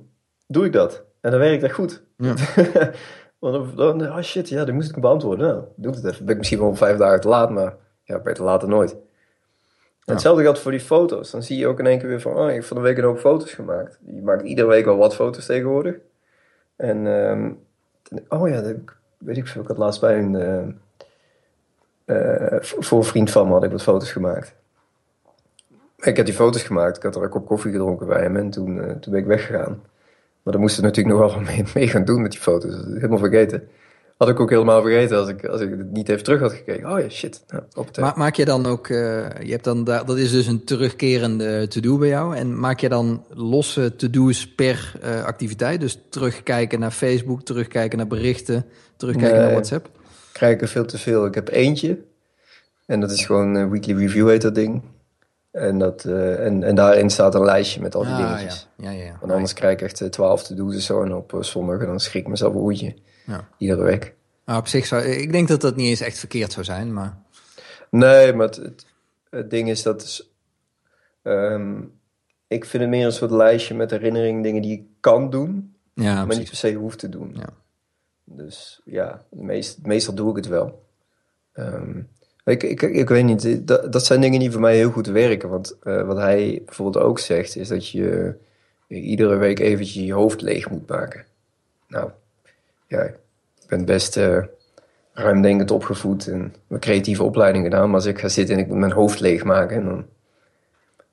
doe 0.48 0.66
ik 0.66 0.74
dat. 0.74 1.04
En 1.22 1.32
dan 1.32 1.40
werkt 1.40 1.62
dat 1.62 1.72
goed. 1.72 2.04
Ja. 2.18 2.34
Want 3.40 3.78
dan, 3.78 4.02
oh 4.02 4.22
shit, 4.22 4.50
ja, 4.50 4.66
die 4.66 4.74
moest 4.74 4.90
ik 4.96 5.02
beantwoorden. 5.02 5.48
Nou, 5.48 5.64
doe 5.76 5.92
het 5.94 6.06
even. 6.06 6.22
Ben 6.26 6.32
ik 6.34 6.38
misschien 6.38 6.60
wel 6.60 6.76
vijf 6.76 6.98
dagen 6.98 7.22
te 7.22 7.28
laat, 7.28 7.50
maar 7.50 7.76
ja, 8.04 8.20
beter 8.20 8.44
later 8.44 8.68
nooit. 8.68 8.96
Hetzelfde 10.10 10.44
geldt 10.44 10.60
voor 10.60 10.72
die 10.72 10.80
foto's. 10.80 11.32
Dan 11.32 11.44
zie 11.44 11.58
je 11.58 11.68
ook 11.68 11.80
in 11.80 11.88
één 11.88 12.00
keer 12.00 12.08
weer 12.08 12.22
van, 12.22 12.34
oh, 12.34 12.48
ik 12.48 12.56
heb 12.56 12.64
van 12.64 12.78
de 12.78 12.84
week 12.84 12.98
een 12.98 13.04
hoop 13.04 13.20
foto's 13.20 13.54
gemaakt. 13.54 14.00
Je 14.06 14.22
maakt 14.22 14.44
iedere 14.44 14.68
week 14.68 14.86
al 14.86 14.98
wat 14.98 15.16
foto's 15.16 15.46
tegenwoordig. 15.46 15.96
En, 16.76 17.06
um, 17.06 17.60
oh 18.28 18.50
ja, 18.50 18.62
dat, 18.62 18.76
weet 19.18 19.38
ik 19.38 19.48
veel, 19.48 19.62
ik 19.62 19.68
had 19.68 19.78
laatst 19.78 20.02
bij 20.02 20.18
een, 20.18 20.80
uh, 22.06 22.58
voor 22.60 23.06
vriend 23.06 23.32
van 23.32 23.48
me 23.48 23.54
had 23.54 23.64
ik 23.64 23.72
wat 23.72 23.84
foto's 23.84 24.12
gemaakt. 24.12 24.56
Ik 25.98 26.18
heb 26.18 26.26
die 26.26 26.36
foto's 26.36 26.64
gemaakt, 26.64 26.98
ik 26.98 27.04
had 27.04 27.16
er 27.16 27.24
een 27.24 27.30
kop 27.30 27.46
koffie 27.46 27.72
gedronken 27.72 28.08
bij 28.08 28.22
hem 28.22 28.36
en 28.36 28.50
toen, 28.50 28.76
uh, 28.78 28.84
toen 28.84 29.12
ben 29.12 29.22
ik 29.22 29.26
weggegaan. 29.26 29.82
Maar 30.44 30.54
dan 30.54 30.62
moesten 30.62 30.82
we 30.82 30.88
natuurlijk 30.88 31.16
nog 31.18 31.34
wel 31.34 31.42
mee, 31.56 31.64
mee 31.74 31.88
gaan 31.88 32.06
doen 32.06 32.22
met 32.22 32.32
die 32.32 32.40
foto's. 32.40 32.72
Dat 32.72 32.86
helemaal 32.86 33.18
vergeten. 33.18 33.70
Had 34.20 34.30
ik 34.30 34.40
ook 34.40 34.50
helemaal 34.50 34.82
vergeten 34.82 35.18
als 35.18 35.30
ik, 35.30 35.46
als 35.46 35.62
ik 35.62 35.70
het 35.70 35.92
niet 35.92 36.10
even 36.10 36.24
terug 36.24 36.40
had 36.40 36.54
gekeken. 36.54 36.92
Oh 36.92 37.00
ja, 37.00 37.10
shit. 37.10 37.44
Nou, 37.48 37.64
op 37.76 37.98
Ma 37.98 38.14
maak 38.16 38.36
je 38.36 38.46
dan 38.46 38.66
ook, 38.66 38.88
uh, 38.88 38.98
je 39.42 39.52
hebt 39.52 39.64
dan 39.64 39.84
dat 39.84 40.18
is 40.18 40.32
dus 40.32 40.48
een 40.48 40.64
terugkerende 40.64 41.68
to-do 41.68 41.98
bij 41.98 42.08
jou. 42.08 42.36
En 42.36 42.60
maak 42.60 42.80
je 42.80 42.90
dan 42.90 43.26
losse 43.30 43.96
to-do's 43.96 44.54
per 44.54 44.94
uh, 45.04 45.24
activiteit? 45.24 45.80
Dus 45.80 46.00
terugkijken 46.10 46.80
naar 46.80 46.92
Facebook, 46.92 47.44
terugkijken 47.44 47.98
naar 47.98 48.08
berichten, 48.08 48.66
terugkijken 48.98 49.32
nee, 49.32 49.42
naar 49.42 49.52
WhatsApp? 49.52 49.90
Krijg 50.32 50.62
er 50.62 50.68
veel 50.68 50.86
te 50.86 50.98
veel. 50.98 51.26
Ik 51.26 51.36
heb 51.36 51.50
eentje. 51.50 51.98
En 52.86 53.00
dat 53.00 53.12
is 53.12 53.26
gewoon 53.26 53.58
uh, 53.58 53.70
weekly 53.70 53.98
review 53.98 54.30
heet 54.30 54.42
dat 54.42 54.56
ding. 54.56 54.82
En, 55.52 55.78
dat, 55.78 56.04
uh, 56.08 56.46
en, 56.46 56.64
en 56.64 56.76
daarin 56.76 57.10
staat 57.10 57.36
een 57.36 57.46
lijstje 57.46 57.82
met 57.82 57.96
al 57.96 58.04
die 58.04 58.12
ah, 58.12 58.18
dingetjes. 58.18 58.68
Ja. 58.78 58.92
Ja, 58.92 59.04
ja, 59.04 59.18
Want 59.20 59.32
anders 59.32 59.54
krijg 59.54 59.74
ik 59.74 59.82
echt 59.82 60.12
twaalf 60.12 60.44
te 60.44 60.54
doen 60.54 60.72
en 60.72 60.82
zo. 60.82 61.04
En 61.04 61.14
op 61.14 61.38
zondag 61.40 61.80
en 61.80 61.86
dan 61.86 62.00
schrik 62.00 62.22
ik 62.22 62.30
mezelf 62.30 62.54
een 62.54 62.60
hoedje. 62.60 62.96
Ja. 63.30 63.48
Iedere 63.58 63.84
week. 63.84 64.16
Nou, 64.46 64.60
op 64.60 64.68
zich 64.68 64.86
zou 64.86 65.04
ik 65.04 65.32
denk 65.32 65.48
dat 65.48 65.62
dat 65.62 65.76
niet 65.76 65.88
eens 65.88 66.02
echt 66.02 66.20
verkeerd 66.20 66.52
zou 66.52 66.66
zijn, 66.66 66.94
maar. 66.94 67.18
Nee, 67.90 68.34
maar 68.34 68.46
het, 68.46 68.56
het, 68.56 68.86
het 69.30 69.50
ding 69.50 69.70
is 69.70 69.84
dat. 69.84 70.02
Is, 70.02 70.32
um, 71.24 71.92
ik 72.48 72.66
vind 72.66 72.84
het 72.84 72.92
meer 72.92 73.06
een 73.06 73.12
soort 73.12 73.32
lijstje 73.32 73.76
met 73.76 73.92
herinneringen, 73.92 74.42
dingen 74.42 74.62
die 74.62 74.78
ik 74.78 74.84
kan 75.00 75.30
doen, 75.30 75.76
ja, 75.94 76.14
maar 76.14 76.26
precies. 76.26 76.38
niet 76.38 76.50
per 76.50 76.58
se 76.58 76.74
hoef 76.74 76.96
te 76.96 77.10
doen. 77.10 77.36
Ja. 77.36 77.50
Dus 78.24 78.82
ja, 78.86 79.22
meest, 79.30 79.86
meestal 79.86 80.14
doe 80.14 80.30
ik 80.30 80.36
het 80.36 80.48
wel. 80.48 80.86
Um, 81.54 82.10
ik, 82.44 82.64
ik, 82.64 82.82
ik 82.82 83.10
weet 83.10 83.24
niet, 83.24 83.68
dat, 83.68 83.94
dat 83.94 84.06
zijn 84.06 84.22
dingen 84.22 84.40
die 84.40 84.52
voor 84.52 84.62
mij 84.62 84.76
heel 84.76 84.92
goed 84.92 85.08
werken. 85.08 85.50
Want 85.50 85.78
uh, 85.84 86.06
wat 86.06 86.18
hij 86.18 86.62
bijvoorbeeld 86.66 87.04
ook 87.04 87.20
zegt, 87.20 87.56
is 87.56 87.68
dat 87.68 87.90
je 87.90 88.38
iedere 88.88 89.36
week 89.36 89.60
eventjes 89.60 90.04
je 90.04 90.14
hoofd 90.14 90.42
leeg 90.42 90.70
moet 90.70 90.88
maken. 90.88 91.26
Nou, 91.88 92.12
ja, 92.90 93.02
ik 93.02 93.68
ben 93.68 93.86
best 93.86 94.18
uh, 94.18 94.44
ruimdenkend 95.14 95.72
opgevoed 95.72 96.28
en 96.28 96.56
mijn 96.68 96.82
creatieve 96.82 97.24
opleiding 97.24 97.64
gedaan. 97.64 97.86
Maar 97.86 97.96
als 97.96 98.06
ik 98.06 98.20
ga 98.20 98.28
zitten 98.28 98.56
en 98.56 98.62
ik 98.62 98.68
moet 98.68 98.78
mijn 98.78 98.92
hoofd 98.92 99.20
leegmaken, 99.20 99.86
dan 99.86 100.06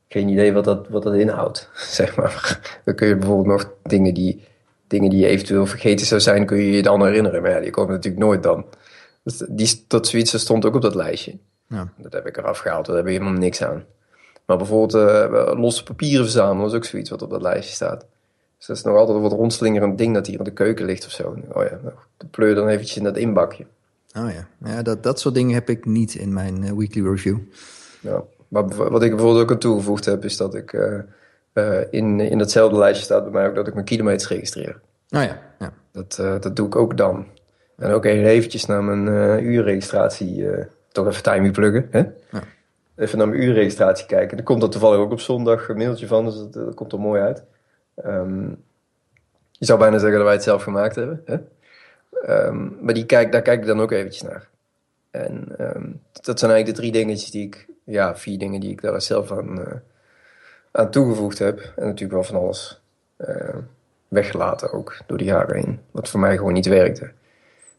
geen 0.09 0.29
idee 0.29 0.53
wat 0.53 0.65
dat, 0.65 0.89
wat 0.89 1.03
dat 1.03 1.15
inhoudt, 1.15 1.71
zeg 2.01 2.17
maar. 2.17 2.61
Dan 2.85 2.95
kun 2.95 3.09
je 3.09 3.17
bijvoorbeeld 3.17 3.47
nog 3.47 3.73
dingen 3.83 4.15
die, 4.15 4.45
dingen 4.87 5.11
die 5.11 5.21
je 5.21 5.27
eventueel 5.27 5.67
vergeten 5.67 6.07
zou 6.07 6.21
zijn, 6.21 6.47
kun 6.47 6.57
je 6.57 6.71
je 6.71 6.83
dan 6.83 7.05
herinneren. 7.05 7.43
Maar 7.43 7.51
ja, 7.51 7.61
die 7.61 7.71
komen 7.71 7.95
natuurlijk 7.95 8.25
nooit 8.25 8.43
dan. 8.43 8.65
Dus 9.23 9.37
die, 9.49 9.85
dat 9.89 10.07
zoiets 10.07 10.39
stond 10.39 10.65
ook 10.65 10.75
op 10.75 10.83
dat 10.83 10.95
lijstje. 10.95 11.39
Ja. 11.69 11.93
Dat 11.97 12.13
heb 12.13 12.27
ik 12.27 12.37
eraf 12.37 12.59
gehaald, 12.59 12.87
daar 12.87 12.97
heb 12.97 13.07
ik 13.07 13.13
helemaal 13.13 13.39
niks 13.39 13.63
aan. 13.63 13.85
Maar 14.47 14.57
bijvoorbeeld 14.57 14.95
uh, 14.95 15.53
losse 15.55 15.83
papieren 15.83 16.25
verzamelen 16.25 16.67
is 16.67 16.75
ook 16.75 16.85
zoiets 16.85 17.11
wat 17.11 17.23
op 17.23 17.31
dat 17.31 17.43
lijstje 17.43 17.75
staat. 17.75 18.07
Dus 18.59 18.67
dat 18.67 18.77
is 18.77 18.83
nog 18.83 18.97
altijd 18.97 19.21
wat 19.21 19.33
rondslingerend 19.33 19.99
ding 19.99 20.15
dat 20.15 20.27
hier 20.27 20.39
in 20.39 20.45
de 20.45 20.51
keuken 20.51 20.85
ligt 20.85 21.05
of 21.05 21.11
zo. 21.11 21.37
Oh 21.53 21.65
ja, 21.65 21.79
nou, 21.83 21.95
pleur 22.31 22.55
dan 22.55 22.69
eventjes 22.69 22.97
in 22.97 23.05
dat 23.05 23.17
inbakje. 23.17 23.67
Oh 24.19 24.31
ja, 24.31 24.49
ja 24.71 24.83
dat, 24.83 25.03
dat 25.03 25.21
soort 25.21 25.35
dingen 25.35 25.55
heb 25.55 25.69
ik 25.69 25.85
niet 25.85 26.15
in 26.15 26.33
mijn 26.33 26.63
uh, 26.63 26.71
weekly 26.71 27.09
review. 27.09 27.39
Ja, 28.01 28.23
maar 28.49 28.69
wat 28.69 29.03
ik 29.03 29.11
bijvoorbeeld 29.11 29.43
ook 29.43 29.51
aan 29.51 29.59
toegevoegd 29.59 30.05
heb, 30.05 30.25
is 30.25 30.37
dat 30.37 30.55
ik 30.55 30.73
uh, 30.73 30.99
uh, 31.55 31.81
in, 31.91 32.21
in 32.21 32.39
datzelfde 32.39 32.79
lijstje 32.79 33.05
staat 33.05 33.23
bij 33.23 33.33
mij 33.33 33.49
ook 33.49 33.55
dat 33.55 33.67
ik 33.67 33.75
mijn 33.75 33.87
kilometers 33.87 34.29
registreer. 34.29 34.81
Oh 35.11 35.23
ja, 35.23 35.43
ja. 35.59 35.73
Dat, 35.93 36.17
dat 36.17 36.57
doe 36.57 36.67
ik 36.67 36.77
ook 36.77 36.97
dan. 36.97 37.27
En 37.77 37.91
ook 37.91 38.05
even 38.05 38.27
eventjes 38.27 38.67
naar 38.67 38.85
mijn 38.85 39.45
uurregistratie, 39.45 40.47
toch 40.93 41.07
even 41.07 41.23
timing 41.23 41.53
pluggen. 41.53 41.89
Hè? 41.91 41.99
Ja. 42.31 42.43
Even 42.97 43.19
naar 43.19 43.29
mijn 43.29 43.43
uurregistratie 43.43 44.07
kijken. 44.07 44.39
Er 44.39 44.45
komt 44.45 44.63
er 44.63 44.71
toevallig 44.71 44.99
ook 44.99 45.13
op 45.13 45.21
zondag 45.21 45.69
een 45.69 45.77
mailtje 45.77 46.07
van, 46.07 46.25
dus 46.25 46.35
dat, 46.35 46.53
dat 46.53 46.75
komt 46.75 46.93
er 46.93 47.01
mooi 47.01 47.21
uit. 47.21 47.43
Um, 48.05 48.65
je 49.53 49.65
zou 49.65 49.79
bijna 49.79 49.99
zeggen 49.99 50.17
dat 50.17 50.27
wij 50.27 50.35
het 50.35 50.45
zelf 50.45 50.63
gemaakt 50.63 50.97
hebben. 50.97 51.23
Hè? 51.25 51.37
Um, 52.47 52.77
maar 52.81 52.95
die 52.95 53.07
kijk, 53.07 53.33
daar 53.33 53.43
kijk 53.43 53.61
ik 53.61 53.67
dan 53.67 53.81
ook 53.81 53.93
eventjes 53.93 54.23
naar. 54.23 54.49
En 55.11 55.55
um, 55.59 56.01
dat 56.13 56.39
zijn 56.39 56.51
eigenlijk 56.51 56.67
de 56.67 56.73
drie 56.73 56.93
dingetjes 56.93 57.31
die 57.31 57.47
ik, 57.47 57.67
ja, 57.85 58.17
vier 58.17 58.39
dingen 58.39 58.61
die 58.61 58.71
ik 58.71 58.83
daar 58.83 59.03
zelf 59.03 59.33
aan, 59.33 59.59
uh, 59.59 59.67
aan 60.71 60.91
toegevoegd 60.91 61.39
heb. 61.39 61.59
En 61.77 61.85
natuurlijk 61.85 62.13
wel 62.13 62.25
van 62.25 62.37
alles 62.37 62.81
uh, 63.19 63.57
weggelaten 64.09 64.73
ook 64.73 64.97
door 65.07 65.19
de 65.19 65.25
jaren 65.25 65.57
heen. 65.57 65.81
Wat 65.91 66.09
voor 66.09 66.21
mij 66.21 66.37
gewoon 66.37 66.53
niet 66.53 66.67
werkte. 66.67 67.11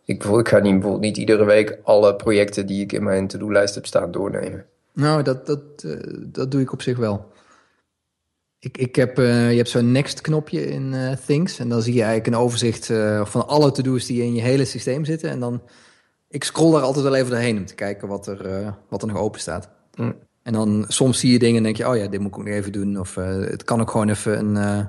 Ik, 0.03 0.23
ik 0.23 0.47
ga 0.47 0.59
niet, 0.59 0.73
bijvoorbeeld 0.73 1.01
niet 1.01 1.17
iedere 1.17 1.45
week 1.45 1.77
alle 1.83 2.15
projecten 2.15 2.65
die 2.65 2.83
ik 2.83 2.91
in 2.91 3.03
mijn 3.03 3.27
to-do-lijst 3.27 3.75
heb 3.75 3.85
staan 3.85 4.11
doornemen. 4.11 4.65
Nou, 4.91 5.23
dat, 5.23 5.45
dat, 5.45 5.61
uh, 5.85 5.99
dat 6.25 6.51
doe 6.51 6.61
ik 6.61 6.71
op 6.71 6.81
zich 6.81 6.97
wel. 6.97 7.31
Ik, 8.59 8.77
ik 8.77 8.95
heb, 8.95 9.19
uh, 9.19 9.51
je 9.51 9.57
hebt 9.57 9.69
zo'n 9.69 9.91
next-knopje 9.91 10.65
in 10.65 10.93
uh, 10.93 11.11
Things. 11.25 11.59
En 11.59 11.69
dan 11.69 11.81
zie 11.81 11.93
je 11.93 12.01
eigenlijk 12.01 12.27
een 12.27 12.41
overzicht 12.41 12.89
uh, 12.89 13.25
van 13.25 13.47
alle 13.47 13.71
to-do's 13.71 14.05
die 14.05 14.23
in 14.23 14.33
je 14.33 14.41
hele 14.41 14.65
systeem 14.65 15.05
zitten. 15.05 15.29
En 15.29 15.39
dan, 15.39 15.61
ik 16.29 16.43
scroll 16.43 16.71
daar 16.71 16.81
altijd 16.81 17.03
wel 17.03 17.15
even 17.15 17.29
doorheen 17.29 17.57
om 17.57 17.65
te 17.65 17.75
kijken 17.75 18.07
wat 18.07 18.27
er, 18.27 18.73
wat 18.89 19.01
er 19.01 19.07
nog 19.07 19.17
open 19.17 19.39
staat. 19.39 19.69
Mm. 19.95 20.15
En 20.43 20.53
dan 20.53 20.85
soms 20.87 21.19
zie 21.19 21.31
je 21.31 21.39
dingen 21.39 21.57
en 21.57 21.63
denk 21.63 21.77
je, 21.77 21.87
oh 21.87 21.95
ja, 21.95 22.07
dit 22.07 22.19
moet 22.19 22.29
ik 22.29 22.37
ook 22.37 22.45
nog 22.45 22.53
even 22.53 22.71
doen. 22.71 22.99
Of 22.99 23.15
het 23.15 23.63
kan 23.63 23.81
ook 23.81 23.91
gewoon 23.91 24.09
even 24.09 24.39
een, 24.39 24.87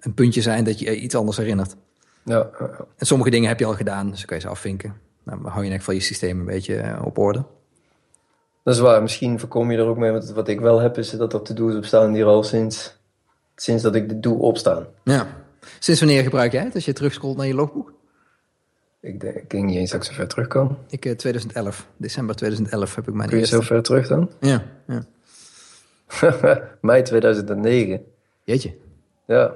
een 0.00 0.14
puntje 0.14 0.42
zijn 0.42 0.64
dat 0.64 0.78
je 0.78 0.96
iets 0.96 1.14
anders 1.14 1.36
herinnert. 1.36 1.76
Ja, 2.24 2.50
En 2.96 3.06
sommige 3.06 3.30
dingen 3.30 3.48
heb 3.48 3.58
je 3.58 3.64
al 3.64 3.74
gedaan, 3.74 4.10
dus 4.10 4.16
dan 4.16 4.26
kan 4.26 4.36
je 4.36 4.42
ze 4.42 4.48
afvinken. 4.48 4.94
Nou, 5.24 5.42
dan 5.42 5.50
hou 5.50 5.64
je 5.64 5.66
in 5.66 5.72
ieder 5.72 5.78
geval 5.78 5.94
je 5.94 6.00
systeem 6.00 6.38
een 6.38 6.46
beetje 6.46 6.98
op 7.04 7.18
orde. 7.18 7.44
Dat 8.68 8.76
is 8.76 8.82
waar. 8.82 9.02
Misschien 9.02 9.38
voorkom 9.38 9.70
je 9.70 9.78
er 9.78 9.86
ook 9.86 9.96
mee. 9.96 10.10
Want 10.10 10.30
wat 10.30 10.48
ik 10.48 10.60
wel 10.60 10.78
heb, 10.78 10.98
is 10.98 11.10
dat 11.10 11.32
er 11.32 11.42
to-do's 11.42 11.74
op 11.74 11.84
staan 11.84 12.12
die 12.12 12.22
er 12.22 12.28
al 12.28 12.42
sinds, 12.42 12.98
sinds 13.54 13.82
dat 13.82 13.94
ik 13.94 14.08
de 14.08 14.20
doe 14.20 14.38
opstaan. 14.38 14.86
Ja. 15.04 15.26
Sinds 15.78 16.00
wanneer 16.00 16.22
gebruik 16.22 16.52
jij 16.52 16.64
het 16.64 16.74
als 16.74 16.84
je 16.84 16.92
terugscrollt 16.92 17.36
naar 17.36 17.46
je 17.46 17.54
logboek? 17.54 17.92
Ik 19.00 19.20
denk, 19.20 19.34
ik 19.34 19.50
denk 19.50 19.64
niet 19.64 19.76
eens 19.76 19.90
dat 19.90 20.00
ik 20.00 20.06
zo 20.06 20.14
ver 20.14 20.28
terug 20.28 20.46
kan. 20.46 20.78
Ik, 20.88 21.04
uh, 21.04 21.12
2011. 21.12 21.88
December 21.96 22.36
2011 22.36 22.94
heb 22.94 23.08
ik 23.08 23.14
mijn 23.14 23.28
Kun 23.28 23.38
je 23.38 23.42
eerste... 23.42 23.56
zo 23.56 23.62
ver 23.62 23.82
terug 23.82 24.08
dan? 24.08 24.30
Ja, 24.40 24.64
ja. 24.86 25.04
Mei 26.80 27.02
2009. 27.02 28.04
Jeetje. 28.44 28.74
Ja. 29.26 29.54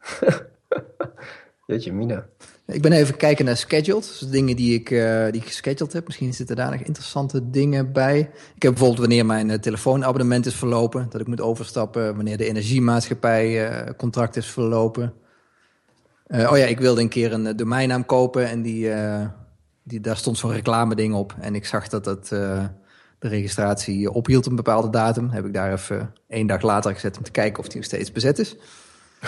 Jeetje, 1.66 1.92
Mina. 1.92 2.26
Ik 2.66 2.82
ben 2.82 2.92
even 2.92 3.16
kijken 3.16 3.44
naar 3.44 3.56
scheduled. 3.56 4.16
Dus 4.18 4.28
dingen 4.28 4.56
die 4.56 4.74
ik, 4.74 4.90
uh, 4.90 5.30
die 5.30 5.40
gescheduled 5.40 5.92
heb. 5.92 6.06
Misschien 6.06 6.34
zitten 6.34 6.56
daar 6.56 6.70
nog 6.70 6.80
interessante 6.80 7.50
dingen 7.50 7.92
bij. 7.92 8.18
Ik 8.54 8.62
heb 8.62 8.70
bijvoorbeeld 8.70 8.98
wanneer 8.98 9.26
mijn 9.26 9.48
uh, 9.48 9.54
telefoonabonnement 9.54 10.46
is 10.46 10.54
verlopen. 10.54 11.06
Dat 11.10 11.20
ik 11.20 11.26
moet 11.26 11.40
overstappen. 11.40 12.16
Wanneer 12.16 12.36
de 12.36 12.46
energiemaatschappij 12.46 13.70
uh, 13.70 13.90
contract 13.96 14.36
is 14.36 14.46
verlopen. 14.46 15.12
oh 16.26 16.56
ja, 16.56 16.64
ik 16.64 16.80
wilde 16.80 17.00
een 17.00 17.08
keer 17.08 17.32
een 17.32 17.56
domeinnaam 17.56 18.06
kopen. 18.06 18.48
En 18.48 18.62
die, 18.62 18.90
die, 19.82 20.00
daar 20.00 20.16
stond 20.16 20.38
zo'n 20.38 20.52
reclame 20.52 20.94
ding 20.94 21.14
op. 21.14 21.34
En 21.40 21.54
ik 21.54 21.66
zag 21.66 21.88
dat 21.88 22.04
dat, 22.04 22.28
de 22.28 23.28
registratie 23.28 24.10
ophield 24.10 24.44
op 24.44 24.50
een 24.50 24.56
bepaalde 24.56 24.90
datum. 24.90 25.30
Heb 25.30 25.44
ik 25.44 25.52
daar 25.52 25.72
even 25.72 26.14
één 26.28 26.46
dag 26.46 26.62
later 26.62 26.94
gezet 26.94 27.16
om 27.16 27.22
te 27.22 27.30
kijken 27.30 27.58
of 27.58 27.66
die 27.66 27.76
nog 27.76 27.84
steeds 27.84 28.12
bezet 28.12 28.38
is. 28.38 28.56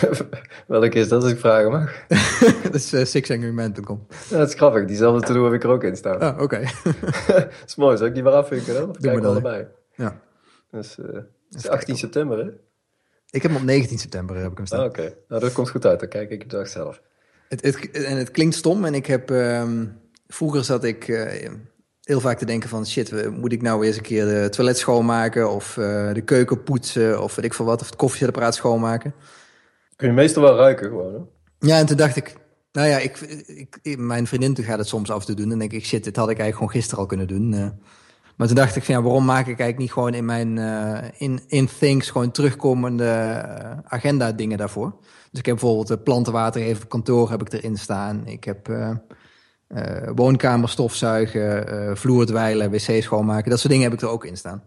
Welke 0.66 0.98
is 0.98 1.08
dat 1.08 1.22
als 1.22 1.32
ik 1.32 1.38
vragen 1.38 1.70
mag? 1.70 2.06
dat 2.62 2.74
is 2.74 2.92
uh, 2.92 3.04
sixangryman.com. 3.04 4.06
Ja, 4.28 4.38
dat 4.38 4.48
is 4.48 4.54
grappig. 4.54 4.84
Diezelfde 4.84 5.26
to-do 5.26 5.44
heb 5.44 5.52
ik 5.52 5.62
er 5.62 5.70
ook 5.70 5.84
in 5.84 5.96
staan. 5.96 6.20
Ah, 6.20 6.32
oké. 6.32 6.42
Okay. 6.42 6.62
dat 7.26 7.48
is 7.66 7.74
mooi. 7.74 7.96
Zal 7.96 8.06
ik 8.06 8.14
die 8.14 8.22
maar 8.22 8.32
afvinken 8.32 8.74
dan? 8.74 8.90
Of 8.90 8.96
Doe 8.96 9.20
we 9.20 9.26
allebei? 9.26 9.66
Ja. 9.94 10.20
Dus, 10.70 10.98
uh, 10.98 11.06
het 11.14 11.24
is 11.64 11.68
18 11.68 11.96
september, 11.96 12.38
hè? 12.38 12.50
Ik 13.30 13.42
heb 13.42 13.50
hem 13.50 13.60
op 13.60 13.66
19 13.66 13.98
september 13.98 14.36
heb 14.36 14.50
ik 14.50 14.56
hem 14.56 14.66
staan. 14.66 14.80
Ah, 14.80 14.86
Oké, 14.86 15.00
okay. 15.00 15.16
nou 15.28 15.40
dat 15.40 15.52
komt 15.52 15.70
goed 15.70 15.86
uit. 15.86 16.00
Dan 16.00 16.08
kijk 16.08 16.30
ik 16.30 16.50
de 16.50 16.56
dag 16.56 16.68
zelf. 16.68 17.02
Het, 17.48 17.62
het, 17.62 17.90
en 17.90 18.16
het 18.16 18.30
klinkt 18.30 18.54
stom. 18.54 18.84
En 18.84 18.94
ik 18.94 19.06
heb... 19.06 19.30
Um, 19.30 20.00
vroeger 20.26 20.64
zat 20.64 20.84
ik... 20.84 21.08
Uh, 21.08 21.50
heel 22.00 22.20
vaak 22.20 22.38
te 22.38 22.44
denken 22.44 22.68
van 22.68 22.86
shit, 22.86 23.30
moet 23.30 23.52
ik 23.52 23.62
nou 23.62 23.86
eens 23.86 23.96
een 23.96 24.02
keer 24.02 24.24
de 24.24 24.48
toilet 24.48 24.78
schoonmaken 24.78 25.50
of 25.50 25.76
uh, 25.76 26.12
de 26.12 26.20
keuken 26.20 26.62
poetsen 26.62 27.22
of 27.22 27.34
weet 27.34 27.44
ik 27.44 27.54
veel 27.54 27.64
wat, 27.64 27.80
of 27.80 27.86
het 27.86 27.96
koffiezetapparaat 27.96 28.54
schoonmaken. 28.54 29.14
Kun 29.96 30.08
je 30.08 30.14
meestal 30.14 30.42
wel 30.42 30.56
ruiken 30.56 30.88
gewoon, 30.88 31.14
hè? 31.14 31.20
Ja, 31.68 31.78
en 31.78 31.86
toen 31.86 31.96
dacht 31.96 32.16
ik, 32.16 32.36
nou 32.72 32.88
ja, 32.88 32.98
ik, 32.98 33.18
ik, 33.82 33.98
mijn 33.98 34.26
vriendin 34.26 34.64
gaat 34.64 34.78
het 34.78 34.88
soms 34.88 35.10
af 35.10 35.24
toe 35.24 35.34
doen. 35.34 35.52
En 35.52 35.58
denk 35.58 35.72
ik, 35.72 35.84
shit, 35.84 36.04
dit 36.04 36.16
had 36.16 36.30
ik 36.30 36.38
eigenlijk 36.38 36.56
gewoon 36.56 36.72
gisteren 36.72 36.98
al 36.98 37.06
kunnen 37.06 37.26
doen. 37.26 37.52
Uh, 37.52 37.66
Maar 38.36 38.46
toen 38.46 38.56
dacht 38.56 38.76
ik 38.76 38.84
van 38.84 38.94
ja, 38.94 39.02
waarom 39.02 39.24
maak 39.24 39.46
ik 39.46 39.46
eigenlijk 39.46 39.78
niet 39.78 39.92
gewoon 39.92 40.14
in 40.14 40.24
mijn 40.24 40.58
in, 41.18 41.40
in 41.46 41.68
Things 41.78 42.10
gewoon 42.10 42.30
terugkomende 42.30 43.04
agenda 43.84 44.32
dingen 44.32 44.58
daarvoor? 44.58 44.96
Dus 45.30 45.40
ik 45.40 45.46
heb 45.46 45.54
bijvoorbeeld 45.54 45.88
de 45.88 45.98
plantenwater 45.98 46.62
even 46.62 46.88
kantoor 46.88 47.30
heb 47.30 47.40
ik 47.40 47.52
erin 47.52 47.76
staan. 47.76 48.26
Ik 48.26 48.44
heb 48.44 48.68
woonkamer 50.14 50.68
stofzuigen, 50.68 51.96
vloer 51.96 52.26
dweilen, 52.26 52.70
wc 52.70 53.02
schoonmaken. 53.02 53.50
Dat 53.50 53.58
soort 53.58 53.72
dingen 53.72 53.90
heb 53.90 53.98
ik 53.98 54.04
er 54.04 54.12
ook 54.12 54.24
in 54.24 54.36
staan. 54.36 54.62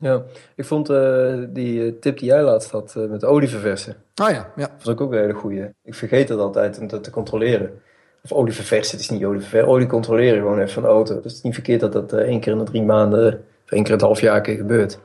Ja, 0.00 0.22
ik 0.54 0.64
vond 0.64 0.90
uh, 0.90 1.38
die 1.48 1.98
tip 1.98 2.18
die 2.18 2.28
jij 2.28 2.42
laatst 2.42 2.70
had 2.70 2.94
uh, 2.98 3.10
met 3.10 3.24
olieverversen. 3.24 3.96
Oh 4.22 4.30
ja, 4.30 4.52
ja. 4.56 4.68
vond 4.78 5.00
ik 5.00 5.00
ook 5.00 5.12
een 5.12 5.18
hele 5.18 5.32
goeie. 5.32 5.68
Ik 5.82 5.94
vergeet 5.94 6.28
het 6.28 6.38
altijd 6.38 6.78
om 6.78 6.86
dat 6.86 7.04
te 7.04 7.10
controleren. 7.10 7.80
Of 8.22 8.32
olieverversen, 8.32 8.92
het 8.92 9.00
is 9.00 9.10
niet 9.10 9.24
olieverversen. 9.24 9.68
Olie 9.68 9.86
controleren 9.86 10.38
gewoon 10.38 10.58
even 10.58 10.72
van 10.72 10.82
de 10.82 10.88
auto. 10.88 11.14
Dus 11.14 11.24
het 11.24 11.32
is 11.32 11.42
niet 11.42 11.54
verkeerd 11.54 11.80
dat 11.80 11.92
dat 11.92 12.12
uh, 12.12 12.20
één 12.20 12.40
keer 12.40 12.52
in 12.52 12.58
de 12.58 12.64
drie 12.64 12.82
maanden, 12.82 13.26
of 13.64 13.70
één 13.70 13.82
keer 13.82 13.92
in 13.92 13.92
het 13.92 14.00
half 14.00 14.20
jaar 14.20 14.40
keer 14.40 14.56
gebeurt. 14.56 14.98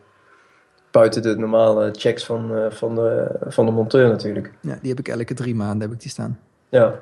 Buiten 0.91 1.21
de 1.21 1.37
normale 1.37 1.93
checks 1.97 2.25
van, 2.25 2.71
van, 2.71 2.95
de, 2.95 3.27
van 3.47 3.65
de 3.65 3.71
monteur 3.71 4.09
natuurlijk. 4.09 4.51
Ja, 4.59 4.77
die 4.81 4.89
heb 4.89 4.99
ik 4.99 5.07
elke 5.07 5.33
drie 5.33 5.55
maanden 5.55 5.81
heb 5.81 5.91
ik 5.91 6.01
die 6.01 6.11
staan. 6.11 6.39
Ja, 6.69 6.99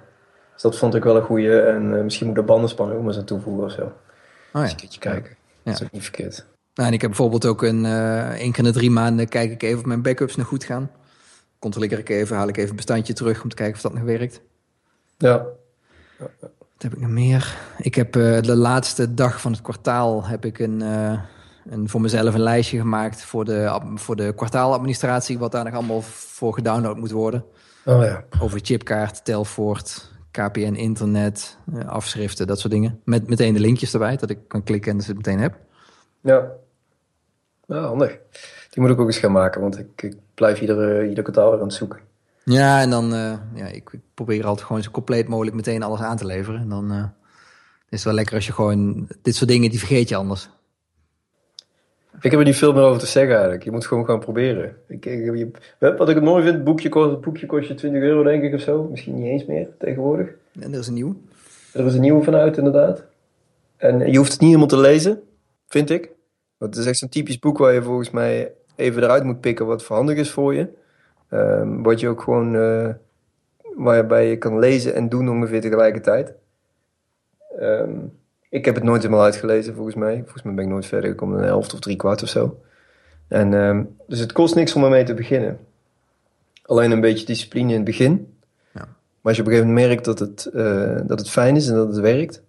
dus 0.54 0.62
dat 0.62 0.78
vond 0.78 0.96
ik 0.96 1.04
wel 1.04 1.16
een 1.16 1.22
goeie. 1.22 1.62
En 1.62 2.04
misschien 2.04 2.28
moet 2.28 2.36
de 2.36 2.44
bandenspanning 2.44 2.98
ook 2.98 3.04
maar 3.04 3.14
eens 3.14 3.22
aan 3.22 3.28
toevoegen 3.28 3.64
of 3.64 3.72
zo. 3.72 3.82
Oh 3.82 3.92
ja. 4.54 4.62
Eens 4.62 4.72
een 4.72 4.78
keertje 4.78 5.00
kijken. 5.00 5.30
Ja. 5.30 5.72
Dat 5.72 5.74
is 5.74 5.84
ook 5.84 5.92
niet 5.92 6.04
verkeerd. 6.04 6.46
Nou, 6.74 6.88
en 6.88 6.94
ik 6.94 7.02
heb 7.02 7.10
bijvoorbeeld 7.10 7.46
ook 7.46 7.62
een 7.62 7.84
uh, 7.84 8.30
één 8.30 8.52
keer 8.52 8.66
in 8.66 8.72
de 8.72 8.78
drie 8.78 8.92
maanden 8.92 9.28
kijk 9.28 9.52
ik 9.52 9.64
even 9.64 9.80
of 9.80 9.86
mijn 9.86 10.02
backups 10.02 10.36
nog 10.36 10.48
goed 10.48 10.64
gaan. 10.64 10.92
Controleer 11.60 12.00
ik 12.00 12.10
even, 12.10 12.36
haal 12.36 12.48
ik 12.48 12.58
even 12.58 12.70
een 12.70 12.76
bestandje 12.76 13.14
terug 13.14 13.44
om 13.44 13.50
te 13.50 13.56
kijken 13.56 13.76
of 13.76 13.82
dat 13.82 13.94
nog 13.94 14.04
werkt. 14.04 14.42
Ja. 15.18 15.46
Wat 16.18 16.82
heb 16.92 16.94
ik 16.94 17.00
nog 17.00 17.10
meer? 17.10 17.58
Ik 17.78 17.96
heb 17.96 18.16
uh, 18.16 18.42
de 18.42 18.56
laatste 18.56 19.14
dag 19.14 19.42
van 19.42 19.52
het 19.52 19.62
kwartaal 19.62 20.26
heb 20.26 20.46
ik 20.46 20.60
een, 20.60 20.80
uh, 20.82 21.20
een, 21.70 21.90
voor 21.90 22.02
mezelf 22.02 22.34
een 22.34 22.40
lijstje 22.40 22.78
gemaakt 22.78 23.24
voor 23.24 23.46
de, 23.46 23.80
voor 23.96 24.16
de 24.16 24.34
kwartaaladministratie, 24.36 25.40
wat 25.40 25.52
daar 25.52 25.64
nog 25.64 25.74
allemaal 25.74 26.02
voor 26.02 26.54
gedownload 26.54 26.98
moet 26.98 27.12
worden. 27.12 27.46
Oh 27.86 28.04
ja. 28.04 28.24
Over 28.40 28.60
chipkaart, 28.64 29.26
Telfort, 29.26 30.12
KPN 30.32 30.74
internet, 30.74 31.58
afschriften, 31.86 32.48
dat 32.48 32.60
soort 32.60 32.74
dingen. 32.74 33.00
Met 33.06 33.28
meteen 33.28 33.54
de 33.54 33.60
linkjes 33.60 33.94
erbij, 33.94 34.18
dat 34.18 34.30
ik 34.30 34.40
kan 34.48 34.64
klikken 34.64 34.92
en 34.92 35.02
ze 35.02 35.08
het 35.08 35.18
meteen 35.18 35.40
heb. 35.40 35.58
Ja. 36.22 36.52
Ja, 37.68 37.80
handig. 37.80 38.18
Die 38.70 38.84
moet 38.84 38.92
ik 38.92 39.00
ook 39.00 39.08
eens 39.08 39.18
gaan 39.18 39.32
maken, 39.32 39.62
want 39.62 39.80
ik, 39.80 40.02
ik 40.02 40.16
blijf 40.34 40.62
iedere, 40.62 41.10
ieder 41.10 41.24
kwartaal 41.24 41.52
weer 41.52 41.60
aan 41.60 41.68
het 41.68 41.76
zoeken. 41.76 42.00
Ja, 42.44 42.82
en 42.82 42.90
dan, 42.90 43.14
uh, 43.14 43.34
ja, 43.54 43.66
ik, 43.66 43.92
probeer 44.14 44.46
altijd 44.46 44.68
gewoon 44.68 44.84
zo 44.84 44.92
compleet 44.92 45.28
mogelijk 45.28 45.56
meteen 45.56 45.84
alles 45.84 46.00
aan 46.00 46.18
te 46.18 46.26
leveren. 46.26 46.60
En 46.60 46.70
dan 46.70 46.92
uh, 46.92 47.04
is 47.90 47.98
het 47.98 48.04
wel 48.04 48.14
lekker 48.14 48.36
als 48.36 48.46
je 48.46 48.54
gewoon, 48.54 49.08
dit 49.22 49.36
soort 49.36 49.50
dingen, 49.50 49.70
die 49.70 49.80
vergeet 49.80 50.10
je 50.10 50.16
anders. 50.16 50.50
Ik 52.22 52.32
heb 52.32 52.40
er 52.40 52.46
niet 52.46 52.56
veel 52.56 52.74
meer 52.74 52.84
over 52.84 53.00
te 53.00 53.06
zeggen 53.06 53.34
eigenlijk. 53.34 53.64
Je 53.64 53.72
moet 53.72 53.86
gewoon 53.86 54.06
gaan 54.06 54.20
proberen. 54.20 54.76
Ik, 54.88 55.06
ik, 55.06 55.36
je, 55.36 55.52
wat 55.80 56.10
ik 56.10 56.16
het 56.16 56.24
mooi 56.24 56.44
vind, 56.44 56.64
boekje, 56.64 56.90
kost, 56.90 57.12
het 57.12 57.22
boekje 57.22 57.46
kost 57.46 57.68
je 57.68 57.74
20 57.74 58.02
euro 58.02 58.24
denk 58.24 58.44
ik 58.44 58.54
of 58.54 58.62
zo. 58.62 58.88
Misschien 58.92 59.16
niet 59.16 59.26
eens 59.26 59.46
meer 59.46 59.68
tegenwoordig. 59.80 60.30
En 60.60 60.74
er 60.74 60.80
is 60.80 60.88
een 60.88 60.94
nieuw. 60.94 61.16
Er 61.74 61.86
is 61.86 61.94
een 61.94 62.02
nieuwe 62.02 62.24
vanuit 62.24 62.58
inderdaad. 62.58 63.04
En 63.78 64.12
je 64.12 64.18
hoeft 64.18 64.32
het 64.32 64.40
niet 64.40 64.50
helemaal 64.50 64.70
te 64.70 64.78
lezen, 64.78 65.22
vind 65.68 65.90
ik. 65.90 66.10
Het 66.64 66.78
is 66.78 66.86
echt 66.86 66.98
zo'n 66.98 67.10
typisch 67.10 67.40
boek 67.40 67.58
waar 67.58 67.74
je 67.74 67.84
volgens 67.84 68.10
mij 68.10 68.52
even 68.76 69.04
eruit 69.04 69.24
moet 69.24 69.40
pikken 69.40 69.66
wat 69.66 69.84
verhandig 69.84 70.18
is 70.18 70.32
voor 70.32 70.54
je. 70.54 70.68
Um, 71.30 71.84
wat 71.84 72.00
je 72.00 72.08
ook 72.08 72.22
gewoon, 72.22 72.56
uh, 72.56 72.90
waarbij 73.76 74.30
je 74.30 74.38
kan 74.38 74.60
lezen 74.60 74.94
en 74.96 75.10
doen 75.10 75.30
ongeveer 75.30 75.62
tegelijkertijd. 75.62 76.34
Um, 77.60 78.18
ik 78.50 78.66
heb 78.66 78.76
het 78.76 78.84
nooit 78.84 79.02
helemaal 79.02 79.24
uitgelezen 79.24 79.76
volgens 79.76 79.96
mij. 79.96 80.18
Volgens 80.22 80.44
mij 80.44 80.54
ben 80.54 80.64
ik 80.64 80.70
nooit 80.70 80.86
verder 80.86 81.10
gekomen 81.10 81.36
dan 81.36 81.44
een 81.44 81.50
helft 81.50 81.74
of 81.74 81.80
drie 81.80 81.96
kwart 81.96 82.24
of 82.24 82.30
zo. 82.30 82.62
En, 83.28 83.54
um, 83.54 83.96
dus 84.08 84.20
het 84.20 84.32
kost 84.32 84.56
niks 84.56 84.76
om 84.76 84.84
ermee 84.84 85.04
te 85.04 85.14
beginnen. 85.14 85.60
Alleen 86.66 86.92
een 86.92 87.02
beetje 87.02 87.26
discipline 87.26 87.70
in 87.70 87.76
het 87.76 87.86
begin. 87.86 88.38
Ja. 88.74 88.80
Maar 88.82 88.88
als 89.22 89.36
je 89.36 89.42
op 89.42 89.48
een 89.48 89.54
gegeven 89.54 89.74
moment 89.74 89.88
merkt 89.88 90.06
dat 90.06 90.20
het, 90.20 90.50
uh, 90.54 91.00
dat 91.08 91.20
het 91.20 91.30
fijn 91.30 91.56
is 91.56 91.68
en 91.68 91.76
dat 91.76 91.88
het 91.88 92.00
werkt, 92.00 92.42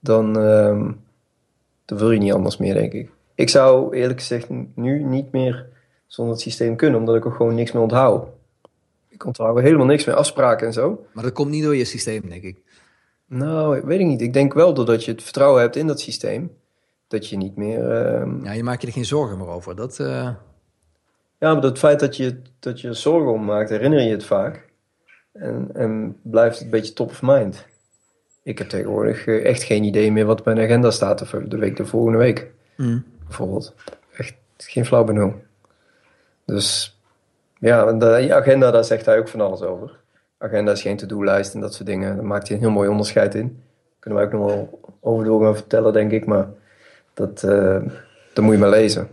dan, 0.00 0.32
dan 0.32 1.98
wil 1.98 2.10
je 2.10 2.18
niet 2.18 2.32
anders 2.32 2.56
meer, 2.56 2.74
denk 2.74 2.92
ik. 2.92 3.10
Ik 3.42 3.48
zou 3.48 3.96
eerlijk 3.96 4.18
gezegd 4.18 4.48
nu 4.74 5.02
niet 5.02 5.32
meer 5.32 5.66
zonder 6.06 6.34
het 6.34 6.42
systeem 6.42 6.76
kunnen, 6.76 7.00
omdat 7.00 7.16
ik 7.16 7.24
er 7.24 7.32
gewoon 7.32 7.54
niks 7.54 7.72
meer 7.72 7.82
onthoud. 7.82 8.28
Ik 9.08 9.24
onthoud 9.24 9.60
helemaal 9.60 9.86
niks 9.86 10.04
meer, 10.04 10.14
afspraken 10.14 10.66
en 10.66 10.72
zo. 10.72 11.06
Maar 11.12 11.24
dat 11.24 11.32
komt 11.32 11.50
niet 11.50 11.62
door 11.62 11.76
je 11.76 11.84
systeem, 11.84 12.28
denk 12.28 12.42
ik. 12.42 12.58
Nou, 13.26 13.80
weet 13.84 14.00
ik 14.00 14.06
niet. 14.06 14.20
Ik 14.20 14.32
denk 14.32 14.52
wel 14.52 14.74
doordat 14.74 15.04
je 15.04 15.10
het 15.10 15.22
vertrouwen 15.22 15.60
hebt 15.60 15.76
in 15.76 15.86
dat 15.86 16.00
systeem, 16.00 16.56
dat 17.08 17.28
je 17.28 17.36
niet 17.36 17.56
meer... 17.56 17.78
Uh... 17.78 18.44
Ja, 18.44 18.52
je 18.52 18.62
maakt 18.62 18.80
je 18.80 18.86
er 18.86 18.92
geen 18.92 19.04
zorgen 19.04 19.38
meer 19.38 19.48
over. 19.48 19.76
Dat, 19.76 19.98
uh... 19.98 20.28
Ja, 21.38 21.54
maar 21.54 21.62
het 21.62 21.78
feit 21.78 22.00
dat 22.00 22.16
je, 22.16 22.42
dat 22.58 22.80
je 22.80 22.92
zorgen 22.92 23.32
om 23.32 23.44
maakt, 23.44 23.70
herinner 23.70 24.00
je 24.00 24.10
het 24.10 24.24
vaak. 24.24 24.68
En, 25.32 25.70
en 25.74 26.16
blijft 26.22 26.54
het 26.54 26.64
een 26.64 26.70
beetje 26.70 26.92
top 26.92 27.10
of 27.10 27.22
mind. 27.22 27.66
Ik 28.42 28.58
heb 28.58 28.68
tegenwoordig 28.68 29.26
eh, 29.26 29.44
echt 29.44 29.62
geen 29.62 29.84
idee 29.84 30.12
meer 30.12 30.26
wat 30.26 30.44
mijn 30.44 30.58
agenda 30.58 30.90
staat 30.90 31.28
voor 31.28 31.48
de 31.48 31.58
week 31.58 31.76
de 31.76 31.86
volgende 31.86 32.18
week. 32.18 32.50
Mm 32.76 33.11
bijvoorbeeld. 33.36 33.74
Echt 34.16 34.34
geen 34.56 34.86
flauw 34.86 35.04
benul. 35.04 35.42
Dus 36.44 36.98
ja, 37.58 37.92
de 37.92 38.34
agenda, 38.34 38.70
daar 38.70 38.84
zegt 38.84 39.06
hij 39.06 39.18
ook 39.18 39.28
van 39.28 39.40
alles 39.40 39.62
over. 39.62 40.00
Agenda 40.38 40.72
is 40.72 40.82
geen 40.82 40.96
to-do-lijst 40.96 41.54
en 41.54 41.60
dat 41.60 41.74
soort 41.74 41.88
dingen. 41.88 42.16
Daar 42.16 42.24
maakt 42.24 42.48
hij 42.48 42.56
een 42.56 42.62
heel 42.62 42.72
mooi 42.72 42.88
onderscheid 42.88 43.34
in. 43.34 43.62
Kunnen 43.98 44.18
wij 44.18 44.28
ook 44.28 44.34
nog 44.40 44.46
wel 44.46 44.80
over 45.00 45.24
door 45.24 45.44
gaan 45.44 45.56
vertellen, 45.56 45.92
denk 45.92 46.10
ik. 46.10 46.26
Maar 46.26 46.48
dat, 47.14 47.42
uh, 47.42 47.82
dat 48.32 48.44
moet 48.44 48.54
je 48.54 48.60
maar 48.60 48.70
lezen. 48.70 49.08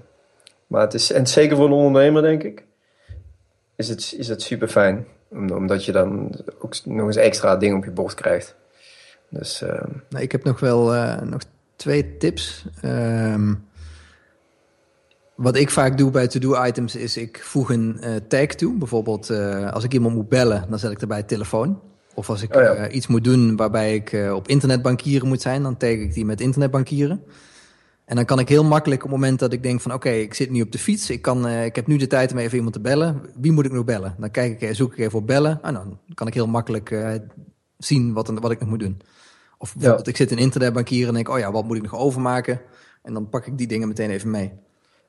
Maar 0.67 0.81
het 0.81 0.93
is, 0.93 1.11
en 1.11 1.27
zeker 1.27 1.55
voor 1.55 1.65
een 1.65 1.71
ondernemer, 1.71 2.21
denk 2.21 2.43
ik, 2.43 2.63
is 3.75 3.89
het, 3.89 4.13
is 4.17 4.27
het 4.27 4.41
super 4.41 4.67
fijn. 4.67 5.07
Omdat 5.29 5.85
je 5.85 5.91
dan 5.91 6.31
ook 6.59 6.85
nog 6.85 7.05
eens 7.05 7.15
extra 7.15 7.55
dingen 7.55 7.77
op 7.77 7.83
je 7.83 7.91
bord 7.91 8.13
krijgt. 8.13 8.55
Dus, 9.29 9.61
uh... 9.61 9.83
nou, 10.09 10.23
ik 10.23 10.31
heb 10.31 10.43
nog 10.43 10.59
wel 10.59 10.95
uh, 10.95 11.21
nog 11.21 11.41
twee 11.75 12.17
tips. 12.17 12.65
Uh, 12.85 13.51
wat 15.39 15.55
ik 15.55 15.69
vaak 15.69 15.97
doe 15.97 16.11
bij 16.11 16.27
to-do-items 16.27 16.95
is 16.95 17.17
ik 17.17 17.39
voeg 17.43 17.69
een 17.69 17.97
uh, 18.03 18.15
tag 18.27 18.45
toe. 18.45 18.77
Bijvoorbeeld 18.77 19.29
uh, 19.29 19.71
als 19.71 19.83
ik 19.83 19.93
iemand 19.93 20.15
moet 20.15 20.29
bellen, 20.29 20.65
dan 20.69 20.79
zet 20.79 20.91
ik 20.91 21.01
erbij 21.01 21.23
telefoon. 21.23 21.81
Of 22.13 22.29
als 22.29 22.41
ik 22.41 22.55
oh 22.55 22.61
ja. 22.61 22.87
uh, 22.87 22.95
iets 22.95 23.07
moet 23.07 23.23
doen 23.23 23.55
waarbij 23.55 23.95
ik 23.95 24.31
op 24.33 24.47
internetbankieren 24.47 25.27
moet 25.27 25.41
zijn, 25.41 25.63
dan 25.63 25.77
tag 25.77 25.89
ik 25.89 26.13
die 26.13 26.25
met 26.25 26.41
internetbankieren. 26.41 27.23
En 28.05 28.15
dan 28.15 28.25
kan 28.25 28.39
ik 28.39 28.49
heel 28.49 28.63
makkelijk 28.63 29.03
op 29.03 29.09
het 29.09 29.19
moment 29.19 29.39
dat 29.39 29.53
ik 29.53 29.63
denk 29.63 29.81
van 29.81 29.93
oké, 29.93 30.07
okay, 30.07 30.21
ik 30.21 30.33
zit 30.33 30.49
nu 30.49 30.61
op 30.61 30.71
de 30.71 30.79
fiets, 30.79 31.09
ik, 31.09 31.21
kan, 31.21 31.47
ik 31.47 31.75
heb 31.75 31.87
nu 31.87 31.97
de 31.97 32.07
tijd 32.07 32.31
om 32.31 32.37
even 32.37 32.55
iemand 32.55 32.73
te 32.73 32.81
bellen. 32.81 33.21
Wie 33.35 33.51
moet 33.51 33.65
ik 33.65 33.71
nog 33.71 33.85
bellen? 33.85 34.15
Dan 34.17 34.31
kijk 34.31 34.61
ik, 34.61 34.75
zoek 34.75 34.91
ik 34.91 34.99
even 34.99 35.19
op 35.19 35.27
bellen. 35.27 35.59
En 35.61 35.73
dan 35.73 35.99
kan 36.13 36.27
ik 36.27 36.33
heel 36.33 36.47
makkelijk 36.47 36.95
zien 37.77 38.13
wat, 38.13 38.29
wat 38.39 38.51
ik 38.51 38.59
nog 38.59 38.69
moet 38.69 38.79
doen. 38.79 39.01
Of 39.57 39.73
bijvoorbeeld 39.73 40.05
ja. 40.05 40.11
ik 40.11 40.17
zit 40.17 40.31
in 40.31 40.37
internetbankieren 40.37 41.07
en 41.07 41.13
denk, 41.13 41.29
oh 41.29 41.39
ja, 41.39 41.51
wat 41.51 41.65
moet 41.65 41.77
ik 41.77 41.83
nog 41.83 41.95
overmaken? 41.95 42.61
En 43.03 43.13
dan 43.13 43.29
pak 43.29 43.45
ik 43.45 43.57
die 43.57 43.67
dingen 43.67 43.87
meteen 43.87 44.09
even 44.09 44.31
mee. 44.31 44.51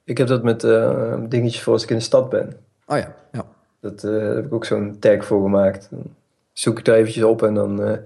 Ik 0.05 0.19
heb 0.19 0.27
dat 0.27 0.43
met 0.43 0.65
uh, 0.65 1.15
dingetjes 1.29 1.63
voor 1.63 1.73
als 1.73 1.83
ik 1.83 1.91
in 1.91 1.97
de 1.97 2.03
stad 2.03 2.29
ben. 2.29 2.57
Oh 2.87 2.99
ja, 2.99 3.15
ja. 3.33 3.47
Dat 3.81 4.05
uh, 4.05 4.35
heb 4.35 4.45
ik 4.45 4.53
ook 4.53 4.65
zo'n 4.65 4.97
tag 4.99 5.25
voor 5.25 5.43
gemaakt. 5.43 5.89
Dan 5.91 6.03
zoek 6.53 6.79
ik 6.79 6.85
daar 6.85 6.97
eventjes 6.97 7.25
op 7.25 7.43
en 7.43 7.55
dan 7.55 7.81
uh, 7.81 7.97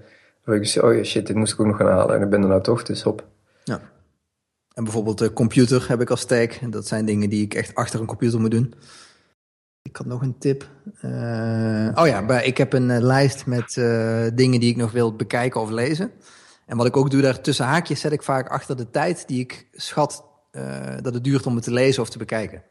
denk 0.45 0.65
ik, 0.65 0.83
oh 0.83 0.95
ja, 0.95 1.03
shit, 1.03 1.27
dit 1.27 1.35
moest 1.35 1.53
ik 1.53 1.59
ook 1.59 1.65
nog 1.65 1.77
gaan 1.77 1.87
halen. 1.87 2.15
En 2.15 2.21
ik 2.21 2.29
ben 2.29 2.41
er 2.41 2.47
nou 2.47 2.61
toch, 2.61 2.83
dus 2.83 3.05
op. 3.05 3.25
Ja. 3.63 3.81
En 4.73 4.83
bijvoorbeeld 4.83 5.17
de 5.17 5.33
computer 5.33 5.89
heb 5.89 6.01
ik 6.01 6.09
als 6.09 6.25
tag. 6.25 6.59
Dat 6.69 6.87
zijn 6.87 7.05
dingen 7.05 7.29
die 7.29 7.43
ik 7.43 7.53
echt 7.53 7.75
achter 7.75 7.99
een 7.99 8.05
computer 8.05 8.39
moet 8.39 8.51
doen. 8.51 8.73
Ik 9.81 9.95
had 9.95 10.05
nog 10.05 10.21
een 10.21 10.37
tip. 10.37 10.67
oh 11.95 12.07
ja, 12.07 12.41
ik 12.41 12.57
heb 12.57 12.73
een 12.73 13.01
lijst 13.01 13.45
met 13.45 13.73
dingen 14.33 14.59
die 14.59 14.69
ik 14.69 14.75
nog 14.75 14.91
wil 14.91 15.15
bekijken 15.15 15.61
of 15.61 15.69
lezen. 15.69 16.11
En 16.65 16.77
wat 16.77 16.85
ik 16.85 16.97
ook 16.97 17.11
doe, 17.11 17.21
daar 17.21 17.41
tussen 17.41 17.65
haakjes 17.65 17.99
zet 17.99 18.11
ik 18.11 18.23
vaak 18.23 18.49
achter 18.49 18.77
de 18.77 18.89
tijd 18.91 19.27
die 19.27 19.39
ik 19.39 19.67
schat 19.73 20.23
dat 21.01 21.13
het 21.13 21.23
duurt 21.23 21.45
om 21.45 21.55
het 21.55 21.63
te 21.63 21.71
lezen 21.71 22.01
of 22.01 22.09
te 22.09 22.17
bekijken. 22.17 22.63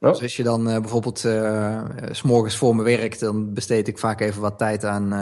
Oh. 0.00 0.10
Dus 0.10 0.22
als 0.22 0.36
je 0.36 0.42
dan 0.42 0.68
uh, 0.68 0.80
bijvoorbeeld 0.80 1.24
uh, 1.24 1.84
s'morgens 2.10 2.56
voor 2.56 2.76
me 2.76 2.82
werkt, 2.82 3.20
dan 3.20 3.54
besteed 3.54 3.88
ik 3.88 3.98
vaak 3.98 4.20
even 4.20 4.40
wat 4.40 4.58
tijd 4.58 4.84
aan, 4.84 5.14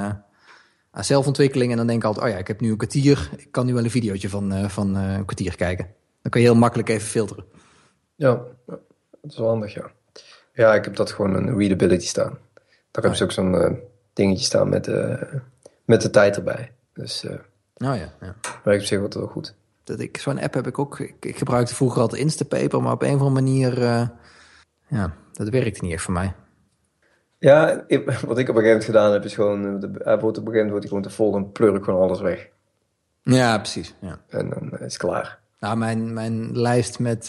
aan 0.91 1.05
zelfontwikkeling. 1.05 1.71
En 1.71 1.77
dan 1.77 1.87
denk 1.87 1.99
ik 1.99 2.05
altijd, 2.05 2.27
oh 2.27 2.33
ja, 2.33 2.39
ik 2.39 2.47
heb 2.47 2.61
nu 2.61 2.71
een 2.71 2.77
kwartier, 2.77 3.31
ik 3.37 3.49
kan 3.51 3.67
nu 3.67 3.75
wel 3.75 3.85
een 3.85 3.91
videootje 3.91 4.29
van, 4.29 4.71
van 4.71 4.95
een 4.95 5.25
kwartier 5.25 5.57
kijken. 5.57 5.87
Dan 6.23 6.31
kan 6.31 6.41
je 6.41 6.47
heel 6.47 6.57
makkelijk 6.57 6.89
even 6.89 7.09
filteren. 7.09 7.45
Ja, 8.15 8.43
dat 8.67 8.81
is 9.23 9.39
wel 9.39 9.49
handig, 9.49 9.75
ja. 9.75 9.91
Ja, 10.55 10.75
ik 10.75 10.85
heb 10.85 10.97
dat 10.97 11.13
gewoon 11.13 11.35
een 11.35 11.59
readability 11.59 12.07
staan. 12.07 12.39
Daar 12.91 13.05
heb 13.05 13.15
je 13.15 13.19
oh, 13.19 13.25
ook 13.25 13.33
zo'n 13.33 13.81
dingetje 14.13 14.45
staan 14.45 14.69
met, 14.69 14.87
met 15.85 16.03
de 16.03 16.11
tijd 16.11 16.37
erbij. 16.37 16.73
Dus 16.95 17.25
oh 17.25 17.97
ja, 17.97 18.13
ja. 18.21 18.35
werkt 18.65 18.81
op 18.81 18.87
zich 18.87 19.15
wel 19.15 19.27
goed 19.27 19.55
dat 19.85 20.01
ik 20.01 20.17
zo'n 20.17 20.41
app 20.41 20.55
heb 20.55 20.67
ik 20.67 20.79
ook. 20.79 20.99
Ik, 20.99 21.37
gebruikte 21.37 21.75
vroeger 21.75 22.01
altijd 22.01 22.21
Instapaper, 22.21 22.83
maar 22.83 22.93
op 22.93 23.03
een 23.03 23.15
of 23.15 23.21
andere 23.21 23.31
manier, 23.31 23.79
uh, 23.79 24.09
ja, 24.89 25.15
dat 25.33 25.49
werkte 25.49 25.85
niet 25.85 25.93
echt 25.93 26.03
voor 26.03 26.13
mij. 26.13 26.35
Ja, 27.39 27.85
ik, 27.87 28.11
wat 28.11 28.39
ik 28.39 28.49
op 28.49 28.57
een 28.57 28.63
gegeven 28.63 28.63
moment 28.63 28.85
gedaan 28.85 29.13
heb, 29.13 29.25
is 29.25 29.35
gewoon, 29.35 29.81
de, 29.81 29.89
wordt 29.89 30.05
op 30.05 30.47
een 30.47 30.53
gegeven 30.53 30.53
moment 30.53 30.71
wordt 30.71 30.87
gewoon 30.87 31.03
te 31.03 31.11
vol 31.11 31.37
en 31.37 31.53
pleur 31.53 31.75
ik 31.75 31.85
gewoon 31.85 32.03
alles 32.03 32.21
weg. 32.21 32.49
Ja, 33.23 33.59
precies. 33.59 33.95
Ja. 34.01 34.21
En 34.29 34.51
dan 34.51 34.73
is 34.73 34.79
het 34.79 34.97
klaar. 34.97 35.39
Nou, 35.61 35.77
mijn, 35.77 36.13
mijn 36.13 36.59
lijst 36.59 36.99
met 36.99 37.27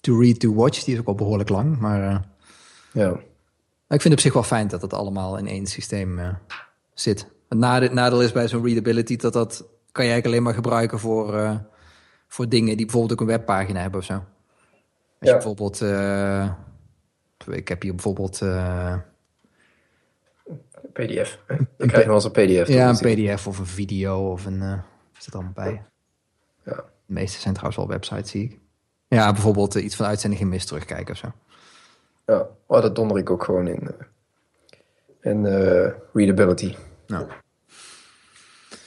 to 0.00 0.20
read, 0.20 0.40
to 0.40 0.54
watch, 0.54 0.84
die 0.84 0.94
is 0.94 1.00
ook 1.00 1.06
al 1.06 1.14
behoorlijk 1.14 1.48
lang. 1.48 1.78
Maar 1.78 2.24
ja. 2.92 3.12
ik 3.88 4.00
vind 4.00 4.02
het 4.02 4.12
op 4.12 4.20
zich 4.20 4.32
wel 4.32 4.42
fijn 4.42 4.68
dat 4.68 4.82
het 4.82 4.92
allemaal 4.92 5.38
in 5.38 5.46
één 5.46 5.66
systeem 5.66 6.20
zit. 6.94 7.26
Het 7.48 7.58
nadeel, 7.58 7.92
nadeel 7.92 8.22
is 8.22 8.32
bij 8.32 8.48
zo'n 8.48 8.64
readability 8.64 9.16
dat 9.16 9.32
dat 9.32 9.64
kan 9.96 10.04
je 10.04 10.10
eigenlijk 10.10 10.26
alleen 10.26 10.42
maar 10.42 10.54
gebruiken 10.54 10.98
voor, 10.98 11.60
voor 12.28 12.48
dingen 12.48 12.76
die 12.76 12.86
bijvoorbeeld 12.86 13.12
ook 13.12 13.20
een 13.20 13.36
webpagina 13.36 13.80
hebben 13.80 14.00
of 14.00 14.06
zo. 14.06 14.14
Als 14.14 14.24
je 15.18 15.32
bijvoorbeeld, 15.32 15.80
ik 17.56 17.68
heb 17.68 17.82
hier 17.82 17.94
bijvoorbeeld 17.94 18.42
PDF. 20.96 21.38
Je 21.78 21.86
krijgt 21.86 22.06
wel 22.06 22.14
eens 22.14 22.24
een 22.24 22.30
PDF. 22.30 22.68
Ja, 22.68 22.88
een 22.88 22.98
PDF 23.34 23.46
of 23.46 23.58
een 23.58 23.66
video 23.66 24.30
of 24.30 24.46
een... 24.46 24.62
Uh, 24.62 24.78
zit 25.18 25.34
allemaal 25.34 25.52
bij. 25.52 25.84
Ja. 26.64 26.74
De 26.74 27.12
meeste 27.12 27.40
zijn 27.40 27.54
trouwens 27.54 27.78
wel 27.78 27.88
websites, 27.88 28.30
zie 28.30 28.44
ik. 28.44 28.58
Ja, 29.08 29.32
bijvoorbeeld 29.32 29.76
uh, 29.76 29.84
iets 29.84 29.96
van 29.96 30.06
uitzending 30.06 30.42
in 30.42 30.48
mis 30.48 30.64
terugkijken 30.64 31.12
of 31.12 31.18
zo. 31.18 31.32
Ja, 32.26 32.46
oh, 32.66 32.82
dat 32.82 32.94
donder 32.94 33.18
ik 33.18 33.30
ook 33.30 33.44
gewoon 33.44 33.68
in. 33.68 33.82
Uh, 33.82 33.90
en 35.20 35.44
readability. 36.12 36.76
Nou. 37.06 37.26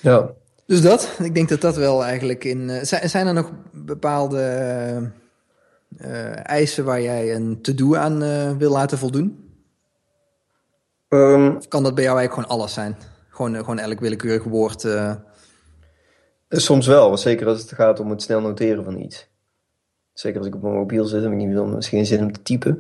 Ja. 0.02 0.30
Dus 0.69 0.82
dat, 0.82 1.17
ik 1.19 1.36
denk 1.36 1.49
dat 1.49 1.62
dat 1.62 1.75
wel 1.75 2.03
eigenlijk 2.03 2.43
in... 2.43 2.86
zijn, 2.86 3.10
zijn 3.10 3.27
er 3.27 3.34
nog 3.34 3.51
bepaalde 3.71 5.12
eisen 6.43 6.86
waar 6.86 7.01
jij 7.01 7.36
een 7.36 7.62
to-do 7.62 7.95
aan 7.95 8.19
wil 8.58 8.71
laten 8.71 8.97
voldoen? 8.97 9.53
Um, 11.08 11.55
of 11.55 11.67
kan 11.67 11.84
dat 11.84 11.95
bij 11.95 12.03
jou 12.03 12.17
eigenlijk 12.17 12.47
gewoon 12.47 12.60
alles 12.60 12.73
zijn? 12.73 12.97
Gewoon, 13.29 13.53
eh, 13.55 13.60
gewoon 13.60 13.79
elk 13.79 13.99
willekeurig 13.99 14.43
woord? 14.43 14.88
Soms 16.49 16.88
wel, 16.88 17.17
zeker 17.17 17.47
als 17.47 17.62
het 17.62 17.73
gaat 17.73 17.99
om 17.99 18.10
het 18.10 18.21
snel 18.21 18.41
noteren 18.41 18.84
van 18.84 18.99
iets. 18.99 19.27
Zeker 20.13 20.38
als 20.38 20.47
ik 20.47 20.55
op 20.55 20.62
mijn 20.62 20.73
mobiel 20.73 21.05
zit 21.05 21.23
en 21.23 21.32
ik 21.32 21.38
niet 21.38 21.53
wil, 21.53 21.75
geen 21.79 22.05
zin 22.05 22.23
om 22.23 22.32
te 22.32 22.41
typen. 22.41 22.75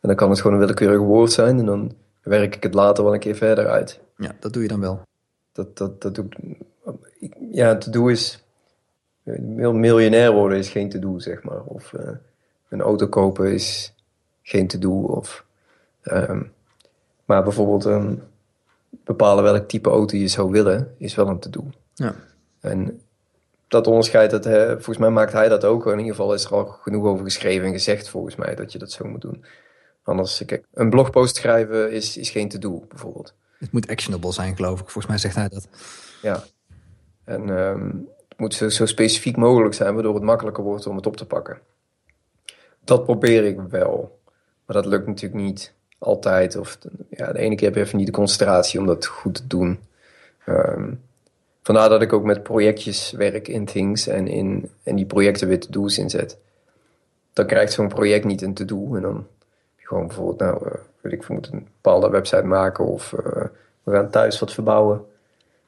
En 0.00 0.08
dan 0.08 0.14
kan 0.14 0.30
het 0.30 0.38
gewoon 0.38 0.52
een 0.52 0.62
willekeurig 0.62 1.00
woord 1.00 1.32
zijn 1.32 1.58
en 1.58 1.66
dan 1.66 1.96
werk 2.22 2.56
ik 2.56 2.62
het 2.62 2.74
later 2.74 3.04
wel 3.04 3.14
een 3.14 3.20
keer 3.20 3.36
verder 3.36 3.68
uit. 3.68 4.00
Ja, 4.16 4.36
dat 4.40 4.52
doe 4.52 4.62
je 4.62 4.68
dan 4.68 4.80
wel. 4.80 5.00
Dat, 5.52 5.76
dat, 5.76 6.02
dat 6.02 6.14
doe 6.14 6.24
ik. 6.24 6.58
Ja, 7.50 7.76
te 7.76 7.90
doen 7.90 8.10
is. 8.10 8.44
Miljonair 9.22 10.32
worden 10.32 10.58
is 10.58 10.68
geen 10.68 10.88
te 10.88 10.98
doen, 10.98 11.20
zeg 11.20 11.42
maar. 11.42 11.62
Of 11.62 11.92
uh, 11.92 12.08
een 12.68 12.80
auto 12.80 13.06
kopen 13.06 13.52
is 13.52 13.94
geen 14.42 14.66
te 14.66 14.78
doen. 14.78 15.06
Of. 15.06 15.44
Um, 16.02 16.52
maar 17.24 17.42
bijvoorbeeld 17.42 17.84
um, 17.84 18.22
bepalen 19.04 19.44
welk 19.44 19.68
type 19.68 19.90
auto 19.90 20.16
je 20.16 20.28
zou 20.28 20.50
willen, 20.50 20.94
is 20.98 21.14
wel 21.14 21.28
een 21.28 21.38
te 21.38 21.50
doen. 21.50 21.74
Ja. 21.94 22.14
En 22.60 23.00
dat 23.68 23.86
onderscheidt 23.86 24.32
het, 24.32 24.44
hè, 24.44 24.72
volgens 24.72 24.98
mij 24.98 25.10
maakt 25.10 25.32
hij 25.32 25.48
dat 25.48 25.64
ook. 25.64 25.86
In 25.86 25.98
ieder 25.98 26.14
geval 26.14 26.34
is 26.34 26.44
er 26.44 26.52
al 26.52 26.64
genoeg 26.64 27.04
over 27.06 27.24
geschreven 27.24 27.66
en 27.66 27.72
gezegd 27.72 28.08
volgens 28.08 28.36
mij 28.36 28.54
dat 28.54 28.72
je 28.72 28.78
dat 28.78 28.92
zo 28.92 29.04
moet 29.04 29.20
doen. 29.20 29.44
Anders, 30.02 30.42
kijk, 30.46 30.64
een 30.74 30.90
blogpost 30.90 31.36
schrijven 31.36 31.92
is, 31.92 32.16
is 32.16 32.30
geen 32.30 32.48
te 32.48 32.58
doen, 32.58 32.84
bijvoorbeeld. 32.88 33.34
Het 33.58 33.72
moet 33.72 33.88
actionable 33.88 34.32
zijn, 34.32 34.56
geloof 34.56 34.80
ik. 34.80 34.88
Volgens 34.90 35.06
mij 35.06 35.18
zegt 35.18 35.34
hij 35.34 35.48
dat. 35.48 35.68
Ja. 36.22 36.44
En 37.26 37.48
um, 37.48 38.08
het 38.28 38.38
moet 38.38 38.54
zo, 38.54 38.68
zo, 38.68 38.86
specifiek 38.86 39.36
mogelijk 39.36 39.74
zijn, 39.74 39.94
waardoor 39.94 40.14
het 40.14 40.22
makkelijker 40.22 40.64
wordt 40.64 40.86
om 40.86 40.96
het 40.96 41.06
op 41.06 41.16
te 41.16 41.26
pakken. 41.26 41.58
Dat 42.84 43.04
probeer 43.04 43.44
ik 43.44 43.60
wel. 43.70 44.18
Maar 44.64 44.76
dat 44.76 44.86
lukt 44.86 45.06
natuurlijk 45.06 45.42
niet 45.42 45.72
altijd. 45.98 46.56
Of 46.56 46.78
ja, 47.10 47.32
de 47.32 47.38
ene 47.38 47.54
keer 47.54 47.66
heb 47.66 47.76
je 47.76 47.82
even 47.82 47.98
niet 47.98 48.06
de 48.06 48.12
concentratie 48.12 48.80
om 48.80 48.86
dat 48.86 49.06
goed 49.06 49.34
te 49.34 49.46
doen. 49.46 49.78
Um, 50.46 51.00
vandaar 51.62 51.88
dat 51.88 52.02
ik 52.02 52.12
ook 52.12 52.24
met 52.24 52.42
projectjes 52.42 53.10
werk 53.10 53.48
in 53.48 53.64
Things 53.64 54.06
en, 54.06 54.28
in, 54.28 54.70
en 54.82 54.96
die 54.96 55.06
projecten 55.06 55.48
weer 55.48 55.60
to-do's 55.60 55.98
inzet. 55.98 56.38
Dan 57.32 57.46
krijgt 57.46 57.72
zo'n 57.72 57.88
project 57.88 58.24
niet 58.24 58.42
een 58.42 58.54
to-do. 58.54 58.94
En 58.96 59.02
dan 59.02 59.26
gewoon 59.76 60.06
bijvoorbeeld, 60.06 60.38
nou, 60.38 60.66
uh, 61.02 61.12
ik, 61.12 61.22
we 61.22 61.34
een 61.34 61.68
bepaalde 61.82 62.10
website 62.10 62.44
maken 62.44 62.84
of 62.84 63.12
uh, 63.12 63.44
we 63.82 63.92
gaan 63.92 64.10
thuis 64.10 64.38
wat 64.38 64.52
verbouwen. 64.52 65.04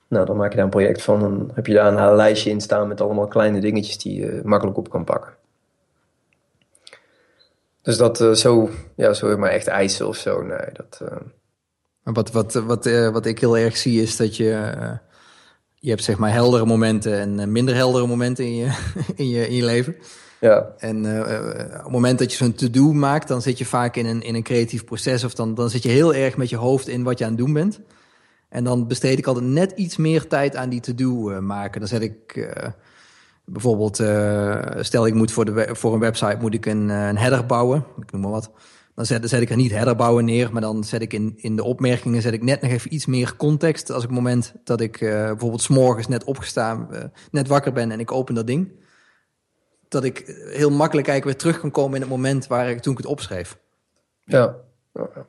Nou, 0.09 0.27
dan 0.27 0.37
maak 0.37 0.51
je 0.51 0.57
daar 0.57 0.65
een 0.65 0.71
project 0.71 1.03
van. 1.03 1.21
Dan 1.21 1.51
heb 1.55 1.67
je 1.67 1.75
daar 1.75 1.97
een 1.97 2.17
lijstje 2.17 2.51
in 2.51 2.61
staan 2.61 2.89
met 2.89 3.01
allemaal 3.01 3.27
kleine 3.27 3.61
dingetjes 3.61 3.99
die 3.99 4.21
je 4.21 4.41
makkelijk 4.45 4.77
op 4.77 4.91
kan 4.91 5.05
pakken. 5.05 5.33
Dus 7.83 7.97
dat 7.97 8.21
uh, 8.21 8.33
zo, 8.33 8.71
ja, 8.95 9.13
zo 9.13 9.37
maar 9.37 9.51
echt 9.51 9.67
eisen 9.67 10.09
of 10.09 10.17
zo, 10.17 10.43
nee. 10.43 10.67
Dat, 10.73 11.01
uh... 11.03 11.17
Wat, 12.03 12.31
wat, 12.31 12.53
wat, 12.53 12.87
uh, 12.87 13.09
wat 13.09 13.27
ik 13.27 13.41
heel 13.41 13.59
erg 13.59 13.77
zie 13.77 14.03
is 14.03 14.17
dat 14.17 14.37
je, 14.37 14.73
je 15.75 15.91
hebt 15.91 16.05
zeg 16.05 16.19
maar 16.19 16.33
heldere 16.33 16.65
momenten 16.65 17.19
en 17.19 17.53
minder 17.53 17.75
heldere 17.75 18.07
momenten 18.07 18.45
in 18.45 18.57
je, 18.57 18.93
in 19.15 19.29
je, 19.29 19.49
in 19.49 19.55
je 19.55 19.65
leven. 19.65 19.97
Ja. 20.41 20.73
En 20.79 21.21
op 21.21 21.83
het 21.83 21.91
moment 21.91 22.19
dat 22.19 22.31
je 22.31 22.37
zo'n 22.37 22.55
to-do 22.55 22.93
maakt, 22.93 23.29
dan 23.29 23.43
zit 23.43 23.59
je 23.59 23.65
vaak 23.65 23.97
in 23.97 24.07
een, 24.07 24.23
in 24.23 24.35
een 24.35 24.43
creatief 24.43 24.85
proces 24.85 25.25
of 25.25 25.35
dan, 25.35 25.55
dan 25.55 25.71
zit 25.71 25.83
je 25.83 25.89
heel 25.89 26.15
erg 26.15 26.37
met 26.37 26.49
je 26.49 26.57
hoofd 26.57 26.89
in 26.89 27.03
wat 27.03 27.19
je 27.19 27.25
aan 27.25 27.31
het 27.31 27.41
doen 27.41 27.53
bent. 27.53 27.81
En 28.49 28.65
dan 28.65 28.87
besteed 28.87 29.19
ik 29.19 29.27
altijd 29.27 29.45
net 29.45 29.73
iets 29.73 29.97
meer 29.97 30.27
tijd 30.27 30.57
aan 30.57 30.69
die 30.69 30.81
to-do 30.81 31.41
maken. 31.41 31.81
Dan 31.81 31.89
zet 31.89 32.03
ik 32.03 32.49
bijvoorbeeld, 33.49 33.99
uh, 33.99 34.77
stel 34.81 35.07
ik 35.07 35.15
moet 35.15 35.33
voor, 35.33 35.45
de, 35.45 35.69
voor 35.73 35.95
een 35.95 36.01
website 36.01 36.37
moet 36.41 36.55
ik 36.55 36.67
een, 36.67 36.91
eh, 36.91 37.07
een 37.07 37.19
header 37.19 37.47
bouwen, 37.47 37.85
ik 38.01 38.13
noem 38.13 38.21
maar 38.21 38.31
wat. 38.31 38.51
Dan 38.95 39.07
zet, 39.07 39.29
zet 39.29 39.41
ik 39.41 39.51
er 39.51 39.57
niet 39.57 39.71
header 39.71 39.97
bouwen 39.97 40.25
neer, 40.25 40.53
maar 40.53 40.61
dan 40.61 40.85
zet 40.85 41.03
ik 41.03 41.13
in, 41.13 41.33
in 41.37 41.57
de 41.57 41.65
opmerkingen 41.65 42.23
zet 42.23 42.33
ik 42.33 42.43
net 42.43 42.63
nog 42.63 42.71
even 42.71 42.95
iets 42.95 43.07
meer 43.07 43.37
context. 43.37 43.91
Als 43.91 44.03
ik 44.03 44.09
het 44.09 44.19
moment 44.19 44.55
dat 44.65 44.81
ik 44.81 45.01
uh, 45.01 45.11
bijvoorbeeld 45.11 45.63
s'morgens 45.63 46.09
net 46.09 46.25
opgestaan, 46.25 46.89
net 47.31 47.49
wakker 47.49 47.73
ben 47.73 47.91
en 47.91 48.01
ik 48.01 48.13
open 48.13 48.35
dat 48.35 48.47
ding. 48.47 48.73
Dat 49.89 50.05
ik 50.05 50.19
heel 50.51 50.71
makkelijk 50.71 51.09
eigenlijk 51.09 51.25
weer 51.25 51.37
terug 51.37 51.61
kan 51.61 51.71
komen 51.71 51.95
in 51.95 52.01
het 52.01 52.11
moment 52.11 52.47
waar 52.47 52.71
ik 52.71 52.81
toen 52.81 52.93
ik 52.93 52.99
het 52.99 53.07
opschreef. 53.07 53.59
Ja, 54.25 54.57
dat 54.93 55.27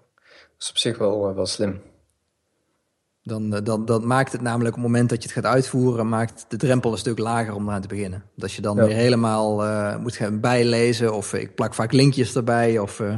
is 0.60 0.69
op 0.69 0.77
zich 0.77 0.97
wel, 0.97 1.36
wel 1.36 1.45
slim. 1.45 1.82
Dan, 3.30 3.56
eh, 3.56 3.78
dan, 3.86 4.08
maakt 4.08 4.32
het 4.32 4.42
namelijk 4.42 4.76
op 4.76 4.82
het 4.82 4.92
moment 4.92 5.10
dat 5.10 5.24
je 5.24 5.30
het 5.30 5.38
gaat 5.38 5.54
uitvoeren, 5.54 6.10
maakt 6.10 6.46
de 6.48 6.58
drempel 6.58 6.92
een 6.92 6.98
stuk 6.98 7.18
lager 7.18 7.54
om 7.54 7.68
eraan 7.68 7.82
te 7.82 7.88
beginnen. 7.88 8.24
Dat 8.36 8.52
je 8.52 8.62
dan 8.62 8.76
weer 8.76 8.96
helemaal 8.96 9.65
uh, 9.65 9.98
moet 9.98 10.15
gaan 10.15 10.39
bijlezen 10.39 11.13
of 11.13 11.34
ik 11.34 11.56
plak 11.56 11.74
vaak 11.74 11.92
linkjes 11.92 12.36
erbij. 12.36 12.80
Of 12.80 13.00
uh, 13.00 13.15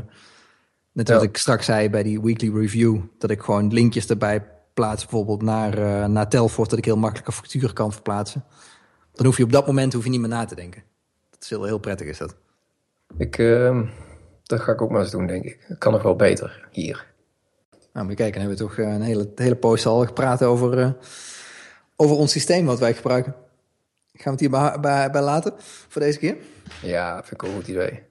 net 0.91 1.09
wat 1.09 1.23
ik 1.23 1.37
straks 1.37 1.65
zei 1.65 1.89
bij 1.89 2.03
die 2.03 2.21
weekly 2.21 2.51
review, 2.53 2.97
dat 3.17 3.29
ik 3.29 3.41
gewoon 3.41 3.73
linkjes 3.73 4.07
erbij 4.07 4.45
plaats 4.73 5.01
bijvoorbeeld 5.03 5.41
naar, 5.41 5.79
uh, 5.79 6.05
naar 6.05 6.29
Telfort, 6.29 6.69
dat 6.69 6.79
ik 6.79 6.85
heel 6.85 6.97
makkelijk 6.97 7.27
een 7.27 7.33
factuur 7.33 7.73
kan 7.73 7.91
verplaatsen. 7.91 8.43
Dan 9.13 9.25
hoef 9.25 9.37
je 9.37 9.43
op 9.43 9.51
dat 9.51 9.67
moment 9.67 9.93
hoef 9.93 10.03
je 10.03 10.09
niet 10.09 10.19
meer 10.19 10.29
na 10.29 10.45
te 10.45 10.55
denken. 10.55 10.83
Dat 11.29 11.43
is 11.43 11.49
heel, 11.49 11.63
heel 11.63 11.79
prettig 11.79 12.07
is 12.07 12.17
dat. 12.17 12.35
Ik, 13.17 13.37
uh, 13.37 13.81
dat 14.43 14.59
ga 14.59 14.71
ik 14.71 14.81
ook 14.81 14.91
maar 14.91 15.01
eens 15.01 15.11
doen, 15.11 15.27
denk 15.27 15.43
ik. 15.43 15.65
Het 15.67 15.77
kan 15.77 15.91
nog 15.91 16.01
wel 16.01 16.15
beter 16.15 16.67
hier. 16.71 17.10
Nou, 17.93 18.05
moet 18.05 18.17
je 18.17 18.23
kijken, 18.23 18.41
dan 18.41 18.49
hebben 18.49 18.67
we 18.67 18.73
toch 18.73 18.85
eh, 18.85 18.93
een 18.93 19.01
hele, 19.01 19.31
hele 19.35 19.55
poos 19.55 19.85
al 19.85 20.05
gepraat 20.05 20.43
over, 20.43 20.77
uh, 20.77 20.91
over 21.95 22.15
ons 22.15 22.31
systeem 22.31 22.65
wat 22.65 22.79
wij 22.79 22.93
gebruiken. 22.93 23.35
Gaan 24.13 24.35
we 24.37 24.43
het 24.45 24.71
hier 24.71 24.79
bij, 25.11 25.21
laten 25.21 25.53
voor 25.87 26.01
deze 26.01 26.19
keer? 26.19 26.35
Ja, 26.81 27.23
vind 27.23 27.41
ik 27.41 27.47
een 27.47 27.55
goed 27.55 27.67
idee. 27.67 28.03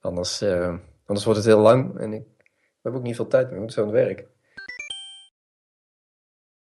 Anders, 0.00 0.42
uh, 0.42 0.74
anders 1.06 1.24
wordt 1.24 1.40
het 1.40 1.48
heel 1.48 1.58
lang 1.58 1.98
en 1.98 2.12
ik, 2.12 2.22
we 2.38 2.80
hebben 2.82 3.00
ook 3.00 3.06
niet 3.06 3.16
veel 3.16 3.26
tijd 3.26 3.44
meer, 3.44 3.54
we 3.54 3.60
moeten 3.60 3.76
zo 3.76 3.88
aan 3.88 3.94
het 3.94 4.06
werk. 4.06 4.26